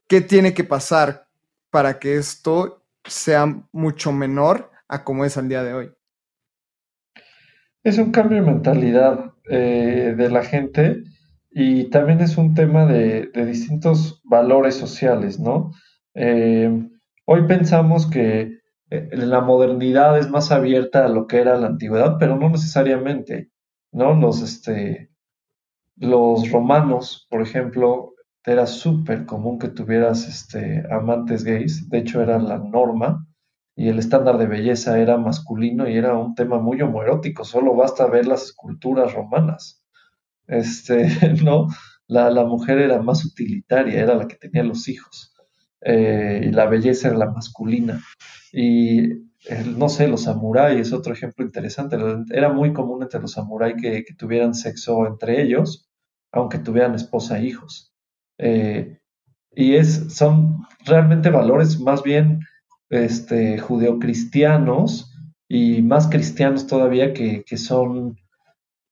qué 0.10 0.22
tiene 0.22 0.54
que 0.54 0.66
pasar 0.66 1.30
para 1.72 2.00
que 2.00 2.18
esto 2.18 2.86
sea 3.06 3.46
mucho 3.72 4.12
menor 4.12 4.72
a 4.90 5.04
como 5.04 5.24
es 5.24 5.38
al 5.38 5.48
día 5.48 5.64
de 5.64 5.74
hoy? 5.74 5.94
Es 7.84 7.98
un 7.98 8.12
cambio 8.12 8.44
de 8.44 8.52
mentalidad 8.52 9.34
eh, 9.50 10.14
de 10.18 10.30
la 10.30 10.44
gente 10.44 11.04
y 11.52 11.90
también 11.90 12.22
es 12.22 12.38
un 12.38 12.54
tema 12.54 12.86
de, 12.86 13.30
distintos 13.34 14.22
valores 14.24 14.76
sociales, 14.76 15.40
¿no? 15.40 15.72
Eh, 16.14 16.88
hoy 17.26 17.48
pensamos 17.48 18.08
que 18.08 18.60
eh, 18.90 19.10
la 19.14 19.42
modernidad 19.42 20.18
es 20.20 20.30
más 20.30 20.52
abierta 20.52 21.06
a 21.06 21.10
lo 21.10 21.28
que 21.28 21.38
era 21.40 21.58
la 21.58 21.68
antigüedad, 21.68 22.18
pero 22.20 22.38
no 22.38 22.50
necesariamente, 22.50 23.50
¿no? 23.92 24.14
Los, 24.14 24.42
este, 24.42 25.10
los 25.96 26.52
romanos, 26.52 27.28
por 27.30 27.42
ejemplo, 27.42 28.14
era 28.46 28.68
súper 28.68 29.26
común 29.26 29.60
que 29.60 29.70
tuvieras 29.70 30.28
este, 30.28 30.84
amantes 30.92 31.44
gays, 31.44 31.90
de 31.90 32.00
hecho 32.00 32.22
era 32.22 32.40
la 32.40 32.60
norma, 32.60 33.26
y 33.76 33.90
el 33.90 33.98
estándar 33.98 34.38
de 34.38 34.48
belleza 34.48 35.00
era 35.00 35.18
masculino 35.18 35.88
y 35.90 35.98
era 35.98 36.18
un 36.18 36.36
tema 36.36 36.60
muy 36.60 36.82
homoerótico, 36.82 37.44
solo 37.44 37.76
basta 37.76 38.08
ver 38.08 38.28
las 38.28 38.44
esculturas 38.44 39.14
romanas 39.14 39.79
este, 40.50 41.08
¿no? 41.44 41.68
La, 42.08 42.30
la, 42.32 42.44
mujer 42.44 42.80
era 42.80 43.02
más 43.02 43.24
utilitaria, 43.24 44.02
era 44.02 44.16
la 44.16 44.28
que 44.28 44.36
tenía 44.36 44.64
los 44.64 44.88
hijos, 44.90 45.34
eh, 45.82 46.46
y 46.48 46.52
la 46.52 46.66
belleza 46.66 47.10
era 47.10 47.18
la 47.18 47.32
masculina. 47.32 48.02
Y 48.52 49.30
no 49.78 49.90
sé, 49.90 50.08
los 50.08 50.24
samuráis 50.24 50.80
es 50.80 50.94
otro 50.94 51.14
ejemplo 51.14 51.46
interesante. 51.46 51.98
Era 52.32 52.52
muy 52.52 52.74
común 52.74 53.04
entre 53.04 53.22
los 53.22 53.34
samuráis 53.34 53.76
que, 53.82 54.04
tuvieran 54.18 54.54
sexo 54.54 55.06
entre 55.08 55.42
ellos, 55.42 55.90
aunque 56.32 56.60
tuvieran 56.60 56.96
esposa 56.96 57.40
e 57.40 57.46
hijos. 57.46 57.94
Eh, 58.38 59.00
y 59.56 59.76
es, 59.76 60.14
son 60.14 60.66
realmente 60.86 61.30
valores 61.30 61.80
más 61.80 62.04
bien 62.04 62.40
este, 62.90 63.60
judeocristianos 63.60 65.14
y 65.48 65.82
más 65.82 66.08
cristianos 66.08 66.68
todavía 66.68 67.14
que, 67.14 67.44
que 67.46 67.58
son 67.58 68.18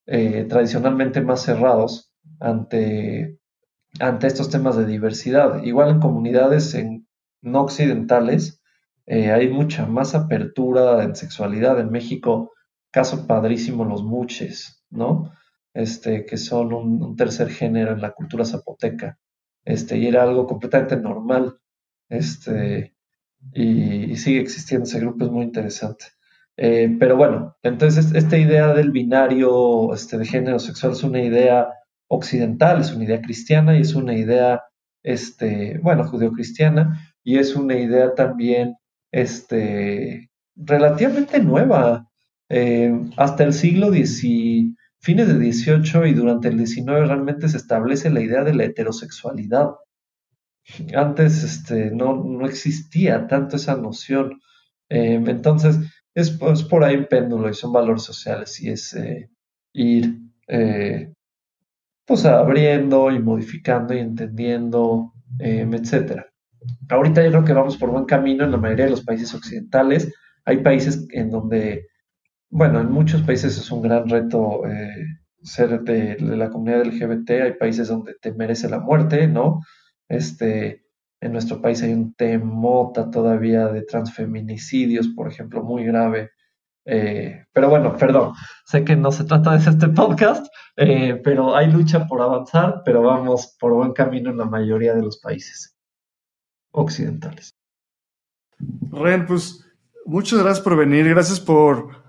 eh, 0.07 0.45
tradicionalmente 0.45 1.19
más 1.19 1.41
cerrados 1.41 2.13
ante, 2.39 3.39
ante 3.99 4.27
estos 4.27 4.49
temas 4.49 4.77
de 4.77 4.85
diversidad. 4.85 5.63
Igual 5.63 5.89
en 5.89 5.99
comunidades 5.99 6.75
no 7.41 7.61
occidentales 7.61 8.61
eh, 9.05 9.31
hay 9.31 9.49
mucha 9.49 9.85
más 9.85 10.15
apertura 10.15 11.03
en 11.03 11.15
sexualidad. 11.15 11.79
En 11.79 11.91
México, 11.91 12.53
caso 12.89 13.27
padrísimo, 13.27 13.83
los 13.85 14.03
muches, 14.03 14.85
¿no? 14.89 15.33
Este, 15.73 16.25
que 16.25 16.37
son 16.37 16.73
un, 16.73 17.15
tercer 17.17 17.49
género 17.49 17.91
en 17.91 18.01
la 18.01 18.11
cultura 18.11 18.45
zapoteca. 18.45 19.19
Este, 19.65 19.97
y 19.97 20.07
era 20.07 20.23
algo 20.23 20.47
completamente 20.47 20.97
normal. 20.97 21.59
Este, 22.09 22.95
y 23.53 24.15
sigue 24.17 24.39
existiendo 24.39 24.85
ese 24.85 24.99
grupo, 25.01 25.25
es 25.25 25.31
muy 25.31 25.43
interesante. 25.43 26.05
Eh, 26.57 26.95
pero 26.99 27.15
bueno, 27.15 27.55
entonces 27.61 28.13
esta 28.15 28.37
idea 28.37 28.73
del 28.73 28.91
binario 28.91 29.93
este, 29.93 30.17
de 30.17 30.25
género 30.25 30.57
sexual 30.57 30.93
es 30.93 31.03
una 31.03 31.21
idea 31.21 31.69
occidental, 32.07 32.81
es 32.81 32.91
una 32.91 33.05
idea 33.05 33.21
cristiana 33.21 33.77
y 33.77 33.81
es 33.81 33.93
una 33.93 34.17
idea, 34.17 34.63
este, 35.03 35.77
bueno, 35.83 36.03
judeocristiana 36.05 37.13
y 37.23 37.37
es 37.37 37.55
una 37.55 37.77
idea 37.77 38.15
también 38.15 38.75
este, 39.11 40.29
relativamente 40.55 41.39
nueva. 41.39 42.09
Eh, 42.49 42.93
hasta 43.17 43.43
el 43.43 43.53
siglo 43.53 43.91
XIX, 43.91 44.75
fines 44.99 45.27
del 45.27 45.53
XVIII 45.53 46.09
y 46.09 46.13
durante 46.13 46.47
el 46.47 46.65
XIX 46.65 46.85
realmente 47.07 47.49
se 47.49 47.57
establece 47.57 48.09
la 48.09 48.21
idea 48.21 48.43
de 48.43 48.53
la 48.55 48.63
heterosexualidad. 48.63 49.71
Antes 50.95 51.43
este, 51.43 51.91
no, 51.91 52.23
no 52.23 52.45
existía 52.47 53.27
tanto 53.27 53.57
esa 53.57 53.75
noción. 53.75 54.39
Eh, 54.89 55.21
entonces, 55.25 55.77
es, 56.17 56.63
por 56.63 56.83
ahí 56.83 57.05
péndulo 57.05 57.47
y 57.47 57.53
son 57.53 57.71
valores 57.71 58.01
sociales 58.01 58.59
y 58.59 58.71
es 58.71 58.93
eh, 58.95 59.29
ir 59.73 60.17
eh, 60.47 61.13
pues 62.05 62.25
abriendo 62.25 63.11
y 63.11 63.19
modificando 63.19 63.93
y 63.93 63.99
entendiendo, 63.99 65.13
eh, 65.39 65.69
etcétera. 65.71 66.27
Ahorita 66.89 67.23
yo 67.23 67.29
creo 67.29 67.45
que 67.45 67.53
vamos 67.53 67.77
por 67.77 67.91
buen 67.91 68.05
camino 68.05 68.45
en 68.45 68.51
la 68.51 68.57
mayoría 68.57 68.85
de 68.85 68.91
los 68.91 69.03
países 69.03 69.31
occidentales. 69.35 70.11
Hay 70.45 70.63
países 70.63 71.05
en 71.11 71.29
donde, 71.29 71.87
bueno, 72.49 72.81
en 72.81 72.89
muchos 72.91 73.21
países 73.21 73.55
es 73.55 73.69
un 73.71 73.83
gran 73.83 74.09
reto 74.09 74.63
ser 75.43 75.81
de, 75.81 76.15
de, 76.15 76.37
la 76.37 76.49
comunidad 76.49 76.85
LGBT. 76.85 77.29
Hay 77.43 77.53
países 77.59 77.89
donde 77.89 78.15
te 78.19 78.33
merece 78.33 78.69
la 78.69 78.79
muerte, 78.79 79.27
¿no? 79.27 79.61
Este, 80.09 80.86
en 81.19 81.31
nuestro 81.31 81.61
país 81.61 81.81
hay 81.81 81.93
un 81.93 82.13
temota 82.13 83.09
todavía 83.09 83.67
de 83.67 83.81
transfeminicidios, 83.81 85.07
por 85.09 85.27
ejemplo, 85.27 85.63
muy 85.63 85.83
grave. 85.83 86.31
Eh, 86.85 87.45
pero 87.51 87.69
bueno, 87.69 87.97
perdón, 87.97 88.33
sé 88.65 88.85
que 88.85 88.95
no 88.95 89.11
se 89.11 89.25
trata 89.25 89.57
de 89.57 89.69
este 89.69 89.89
podcast, 89.89 90.45
eh, 90.77 91.19
pero 91.23 91.55
hay 91.55 91.69
lucha 91.71 92.07
por 92.07 92.21
avanzar, 92.21 92.81
pero 92.85 93.01
vamos 93.01 93.57
por 93.59 93.73
buen 93.73 93.93
camino 93.93 94.29
en 94.29 94.37
la 94.37 94.45
mayoría 94.45 94.93
de 94.93 95.01
los 95.01 95.17
países 95.19 95.75
occidentales. 96.71 97.57
Ren, 98.91 99.25
pues 99.25 99.65
muchas 100.05 100.39
gracias 100.39 100.63
por 100.63 100.77
venir, 100.77 101.09
gracias 101.09 101.39
por 101.39 102.03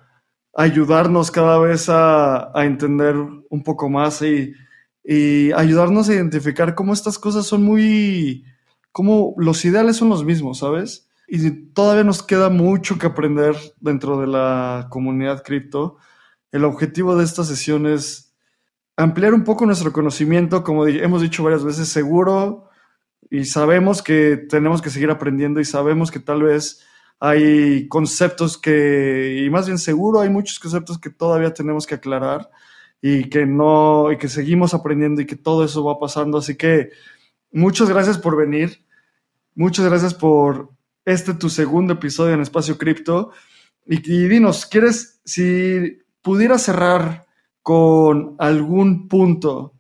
ayudarnos 0.55 1.31
cada 1.31 1.59
vez 1.59 1.89
a, 1.89 2.53
entender 2.55 3.17
un 3.17 3.63
poco 3.65 3.89
más 3.89 4.23
y, 4.23 4.53
y, 5.03 5.51
ayudarnos 5.53 6.09
a 6.09 6.15
identificar 6.15 6.75
cómo 6.75 6.93
estas 6.93 7.19
cosas 7.19 7.47
son 7.47 7.65
muy, 7.65 8.45
cómo 8.99 9.37
los 9.37 9.65
ideales 9.65 9.95
son 9.95 10.09
los 10.09 10.25
mismos, 10.25 10.59
¿sabes? 10.59 11.09
y 11.29 11.51
todavía 11.73 12.03
nos 12.03 12.21
queda 12.21 12.49
mucho 12.49 12.99
que 12.99 13.07
aprender 13.07 13.55
dentro 13.81 14.19
de 14.19 14.27
la 14.27 14.89
comunidad 14.91 15.45
cripto. 15.45 15.99
El 16.51 16.65
objetivo 16.65 17.15
de 17.15 17.25
esta 17.25 17.45
sesión 17.45 17.87
es 17.87 18.35
ampliar 18.97 19.35
un 19.35 19.45
poco 19.45 19.67
nuestro 19.67 19.93
conocimiento, 19.93 20.65
como 20.65 20.85
hemos 20.87 21.23
dicho 21.23 21.45
varias 21.45 21.63
veces, 21.63 21.89
seguro 21.89 22.71
y 23.31 23.45
sabemos 23.45 24.03
que 24.03 24.37
tenemos 24.49 24.83
que 24.83 24.91
seguir 24.91 25.11
aprendiendo 25.11 25.61
y 25.61 25.65
sabemos 25.65 26.11
que 26.11 26.19
tal 26.19 26.43
vez 26.43 26.83
hay 27.21 27.87
conceptos 27.87 28.59
que, 28.59 29.45
y 29.45 29.49
más 29.49 29.67
bien 29.67 29.79
seguro, 29.79 30.21
hay 30.21 30.31
muchos 30.31 30.59
conceptos 30.59 30.99
que 30.99 31.11
todavía 31.11 31.55
tenemos 31.55 31.87
que 31.87 31.95
aclarar 31.95 32.51
y 33.01 33.29
que 33.29 33.47
no, 33.47 34.11
y 34.11 34.19
que 34.19 34.29
seguimos 34.29 34.75
aprendiendo 34.75 35.21
y 35.21 35.27
que 35.27 35.37
todo 35.37 35.63
eso 35.63 35.85
va 35.85 36.01
pasando. 36.01 36.39
Así 36.39 36.57
que 36.57 36.91
muchas 37.53 37.89
gracias 37.89 38.19
por 38.19 38.37
venir. 38.37 38.88
Muchas 39.59 39.87
gracias 39.87 40.15
por 40.15 40.71
este 41.05 41.35
tu 41.35 41.51
segundo 41.51 41.95
episodio 41.95 42.33
en 42.33 42.41
Espacio 42.43 42.79
Cripto. 42.79 43.33
Y, 43.87 43.99
dinos, 44.29 44.67
¿quieres, 44.67 45.21
si 45.25 45.99
pudieras 46.23 46.63
cerrar 46.63 47.27
con 47.61 48.37
algún 48.39 49.09
punto 49.09 49.75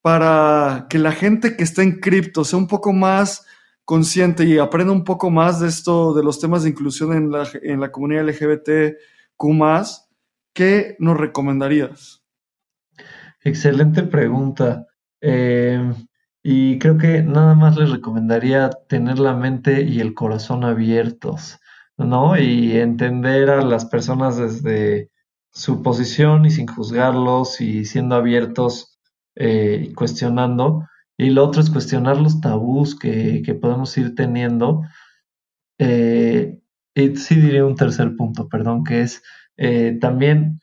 para 0.00 0.86
que 0.88 1.00
la 1.00 1.10
gente 1.10 1.56
que 1.56 1.64
está 1.64 1.82
en 1.82 1.98
cripto 1.98 2.44
sea 2.44 2.60
un 2.60 2.68
poco 2.68 2.92
más 2.92 3.44
consciente 3.84 4.44
y 4.44 4.58
aprenda 4.58 4.92
un 4.92 5.02
poco 5.02 5.28
más 5.28 5.58
de 5.58 5.66
esto, 5.70 6.14
de 6.14 6.22
los 6.22 6.38
temas 6.38 6.62
de 6.62 6.68
inclusión 6.68 7.12
en 7.12 7.32
la, 7.32 7.48
en 7.64 7.80
la 7.80 7.90
comunidad 7.90 8.28
LGBTQ, 8.28 8.94
¿qué 10.52 10.94
nos 11.00 11.16
recomendarías? 11.16 12.22
Excelente 13.42 14.04
pregunta. 14.04 14.86
Eh, 15.20 15.92
y 16.48 16.78
creo 16.78 16.96
que 16.96 17.24
nada 17.24 17.56
más 17.56 17.76
les 17.76 17.90
recomendaría 17.90 18.70
tener 18.88 19.18
la 19.18 19.34
mente 19.34 19.82
y 19.82 19.98
el 19.98 20.14
corazón 20.14 20.62
abiertos, 20.62 21.58
¿no? 21.96 22.38
Y 22.38 22.76
entender 22.76 23.50
a 23.50 23.62
las 23.62 23.86
personas 23.86 24.36
desde 24.36 25.10
su 25.50 25.82
posición 25.82 26.46
y 26.46 26.52
sin 26.52 26.68
juzgarlos 26.68 27.60
y 27.60 27.84
siendo 27.84 28.14
abiertos 28.14 28.96
eh, 29.34 29.88
y 29.88 29.92
cuestionando. 29.92 30.86
Y 31.18 31.30
lo 31.30 31.44
otro 31.44 31.60
es 31.60 31.68
cuestionar 31.68 32.18
los 32.18 32.40
tabús 32.40 32.96
que, 32.96 33.42
podemos 33.60 33.98
ir 33.98 34.14
teniendo. 34.14 34.82
Eh, 35.78 36.60
y 36.94 37.16
sí 37.16 37.40
diré 37.40 37.64
un 37.64 37.74
tercer 37.74 38.14
punto, 38.14 38.48
perdón, 38.48 38.84
que 38.84 39.00
es 39.00 39.20
eh, 39.56 39.98
también 40.00 40.60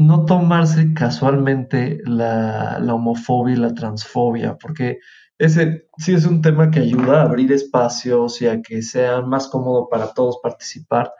no 0.00 0.24
tomarse 0.24 0.94
casualmente 0.94 2.00
la, 2.06 2.78
homofobia 2.90 3.54
y 3.54 3.58
la 3.58 3.74
transfobia, 3.74 4.56
porque 4.56 4.98
ese 5.36 5.88
sí 5.98 6.14
es 6.14 6.24
un 6.24 6.40
tema 6.40 6.70
que 6.70 6.80
ayuda 6.80 7.20
a 7.20 7.24
abrir 7.24 7.52
espacios 7.52 8.40
y 8.40 8.46
a 8.46 8.62
que 8.62 8.80
sea 8.80 9.20
más 9.20 9.48
cómodo 9.48 9.90
para 9.90 10.14
todos 10.14 10.38
participar. 10.42 11.12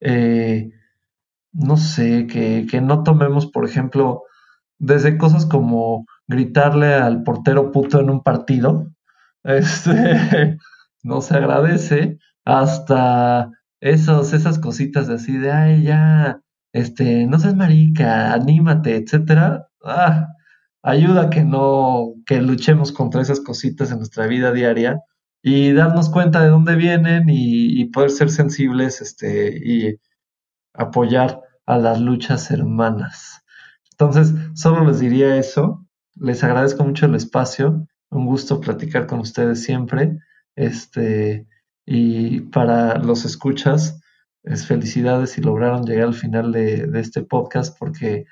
Eh, 0.00 0.72
no 1.52 1.76
sé, 1.76 2.26
que, 2.26 2.80
no 2.80 3.04
tomemos, 3.04 3.46
por 3.46 3.64
ejemplo, 3.64 4.24
desde 4.78 5.16
cosas 5.16 5.46
como 5.46 6.04
gritarle 6.26 6.92
al 6.92 7.22
portero 7.22 7.70
puto 7.70 8.00
en 8.00 8.10
un 8.10 8.22
partido, 8.24 8.90
este, 9.44 10.58
no 11.04 11.20
se 11.20 11.36
agradece, 11.36 12.18
hasta 12.44 13.52
esos, 13.80 14.32
esas 14.32 14.58
cositas 14.58 15.08
así 15.08 15.36
de, 15.36 15.52
ay, 15.52 15.82
ya, 15.84 16.40
este, 16.74 17.26
no 17.26 17.38
seas 17.38 17.54
marica, 17.54 18.34
anímate, 18.34 18.96
etcétera, 18.96 19.68
ah, 19.84 20.28
ayuda 20.82 21.30
que 21.30 21.44
no, 21.44 22.14
que 22.26 22.40
luchemos 22.42 22.90
contra 22.92 23.22
esas 23.22 23.40
cositas 23.40 23.92
en 23.92 23.98
nuestra 23.98 24.26
vida 24.26 24.52
diaria 24.52 25.00
y 25.40 25.72
darnos 25.72 26.10
cuenta 26.10 26.42
de 26.42 26.48
dónde 26.48 26.74
vienen 26.74 27.26
y, 27.28 27.84
poder 27.86 28.10
ser 28.10 28.28
sensibles, 28.30 29.00
este, 29.00 29.56
y 29.64 30.00
apoyar 30.74 31.40
a 31.66 31.78
las 31.78 32.00
luchas 32.00 32.50
hermanas. 32.50 33.42
Entonces, 33.92 34.34
solo 34.54 34.84
les 34.84 34.98
diría 34.98 35.36
eso. 35.36 35.86
Les 36.16 36.42
agradezco 36.42 36.84
mucho 36.84 37.06
el 37.06 37.14
espacio. 37.14 37.86
Un 38.10 38.26
gusto 38.26 38.60
platicar 38.60 39.06
con 39.06 39.20
ustedes 39.20 39.62
siempre. 39.62 40.18
Este, 40.56 41.46
y 41.86 42.40
para 42.40 42.98
los 42.98 43.24
escuchas, 43.24 44.00
es 44.44 44.66
felicidades 44.66 45.30
si 45.30 45.40
lograron 45.40 45.84
llegar 45.84 46.08
al 46.08 46.14
final 46.14 46.52
de, 46.52 46.88
este 46.94 47.22
podcast 47.22 47.76
porque 47.78 48.26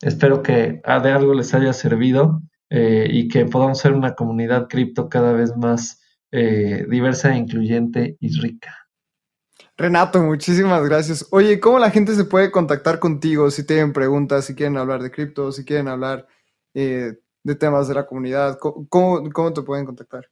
espero 0.00 0.42
que 0.42 0.82
de 0.84 1.10
algo 1.10 1.34
les 1.34 1.54
haya 1.54 1.72
servido 1.72 2.42
eh, 2.68 3.06
y 3.08 3.28
que 3.28 3.46
podamos 3.46 3.78
ser 3.78 3.92
una 3.92 4.14
comunidad 4.14 4.66
cripto 4.68 5.08
cada 5.08 5.32
vez 5.32 5.56
más 5.56 6.00
eh, 6.32 6.84
diversa, 6.88 7.36
incluyente 7.36 8.16
y 8.18 8.40
rica. 8.40 8.76
Renato, 9.76 10.22
muchísimas 10.22 10.82
gracias. 10.84 11.26
Oye, 11.30 11.60
¿cómo 11.60 11.78
la 11.78 11.90
gente 11.90 12.14
se 12.14 12.24
puede 12.24 12.50
contactar 12.50 12.98
contigo 12.98 13.50
si 13.50 13.66
tienen 13.66 13.92
preguntas, 13.92 14.46
si 14.46 14.54
quieren 14.54 14.76
hablar 14.76 15.02
de 15.02 15.10
cripto, 15.10 15.52
si 15.52 15.64
quieren 15.64 15.88
hablar 15.88 16.26
eh, 16.74 17.18
de 17.42 17.54
temas 17.54 17.88
de 17.88 17.94
la 17.94 18.06
comunidad? 18.06 18.58
¿Cómo, 18.58 19.22
¿Cómo, 19.32 19.52
te 19.52 19.62
pueden 19.62 19.86
contactar? 19.86 20.28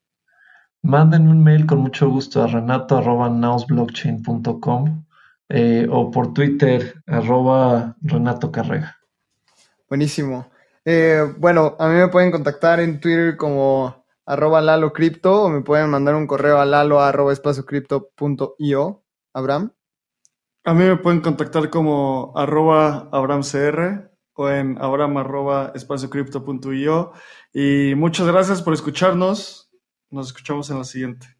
Manden 0.82 1.28
un 1.28 1.42
mail 1.42 1.66
con 1.66 1.80
mucho 1.80 2.08
gusto 2.08 2.42
a 2.42 2.46
renato.nausblockchain.com 2.46 5.04
eh, 5.50 5.86
o 5.90 6.10
por 6.10 6.32
Twitter, 6.32 7.02
arroba 7.06 7.96
Renato 8.00 8.52
Carrega. 8.52 8.96
Buenísimo. 9.88 10.48
Eh, 10.84 11.22
bueno, 11.38 11.74
a 11.78 11.88
mí 11.88 11.94
me 11.96 12.08
pueden 12.08 12.30
contactar 12.30 12.78
en 12.78 13.00
Twitter 13.00 13.36
como 13.36 14.06
arroba 14.24 14.60
Lalo 14.60 14.92
Crypto 14.92 15.42
o 15.42 15.48
me 15.50 15.60
pueden 15.60 15.90
mandar 15.90 16.14
un 16.14 16.28
correo 16.28 16.58
a 16.58 16.64
lalo 16.64 17.00
arroba 17.00 17.34
io. 18.58 19.04
Abraham. 19.32 19.72
A 20.64 20.74
mí 20.74 20.84
me 20.84 20.96
pueden 20.96 21.20
contactar 21.20 21.68
como 21.68 22.32
arroba 22.36 23.08
abramcr 23.10 24.10
o 24.34 24.48
en 24.48 24.78
abram 24.80 25.16
arroba 25.16 25.72
io. 26.72 27.12
Y 27.52 27.94
muchas 27.96 28.26
gracias 28.28 28.62
por 28.62 28.72
escucharnos. 28.72 29.72
Nos 30.10 30.28
escuchamos 30.28 30.70
en 30.70 30.78
la 30.78 30.84
siguiente. 30.84 31.39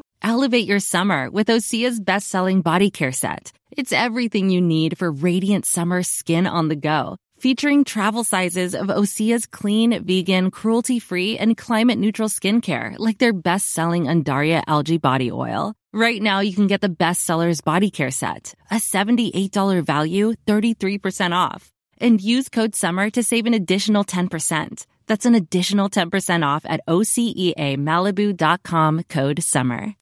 Elevate 0.23 0.67
your 0.67 0.79
summer 0.79 1.31
with 1.31 1.47
Osea's 1.47 1.99
best-selling 1.99 2.61
body 2.61 2.91
care 2.91 3.11
set. 3.11 3.51
It's 3.71 3.91
everything 3.91 4.51
you 4.51 4.61
need 4.61 4.99
for 4.99 5.11
radiant 5.11 5.65
summer 5.65 6.03
skin 6.03 6.45
on 6.45 6.67
the 6.67 6.75
go. 6.75 7.17
Featuring 7.39 7.83
travel 7.83 8.23
sizes 8.23 8.75
of 8.75 8.89
Osea's 8.89 9.47
clean, 9.47 10.03
vegan, 10.03 10.51
cruelty-free, 10.51 11.39
and 11.39 11.57
climate-neutral 11.57 12.29
skincare, 12.29 12.93
like 12.99 13.17
their 13.17 13.33
best-selling 13.33 14.03
Undaria 14.03 14.61
algae 14.67 14.99
body 14.99 15.31
oil. 15.31 15.73
Right 15.91 16.21
now, 16.21 16.41
you 16.41 16.53
can 16.53 16.67
get 16.67 16.81
the 16.81 16.89
bestsellers 16.89 17.63
body 17.63 17.89
care 17.89 18.11
set, 18.11 18.53
a 18.69 18.75
$78 18.75 19.83
value, 19.83 20.35
33% 20.45 21.35
off. 21.35 21.71
And 21.99 22.21
use 22.21 22.47
code 22.47 22.75
SUMMER 22.75 23.09
to 23.11 23.23
save 23.23 23.47
an 23.47 23.55
additional 23.55 24.03
10%. 24.03 24.85
That's 25.07 25.25
an 25.25 25.33
additional 25.33 25.89
10% 25.89 26.45
off 26.45 26.63
at 26.65 26.81
OCEAMalibu.com 26.87 29.03
code 29.09 29.43
SUMMER. 29.43 29.95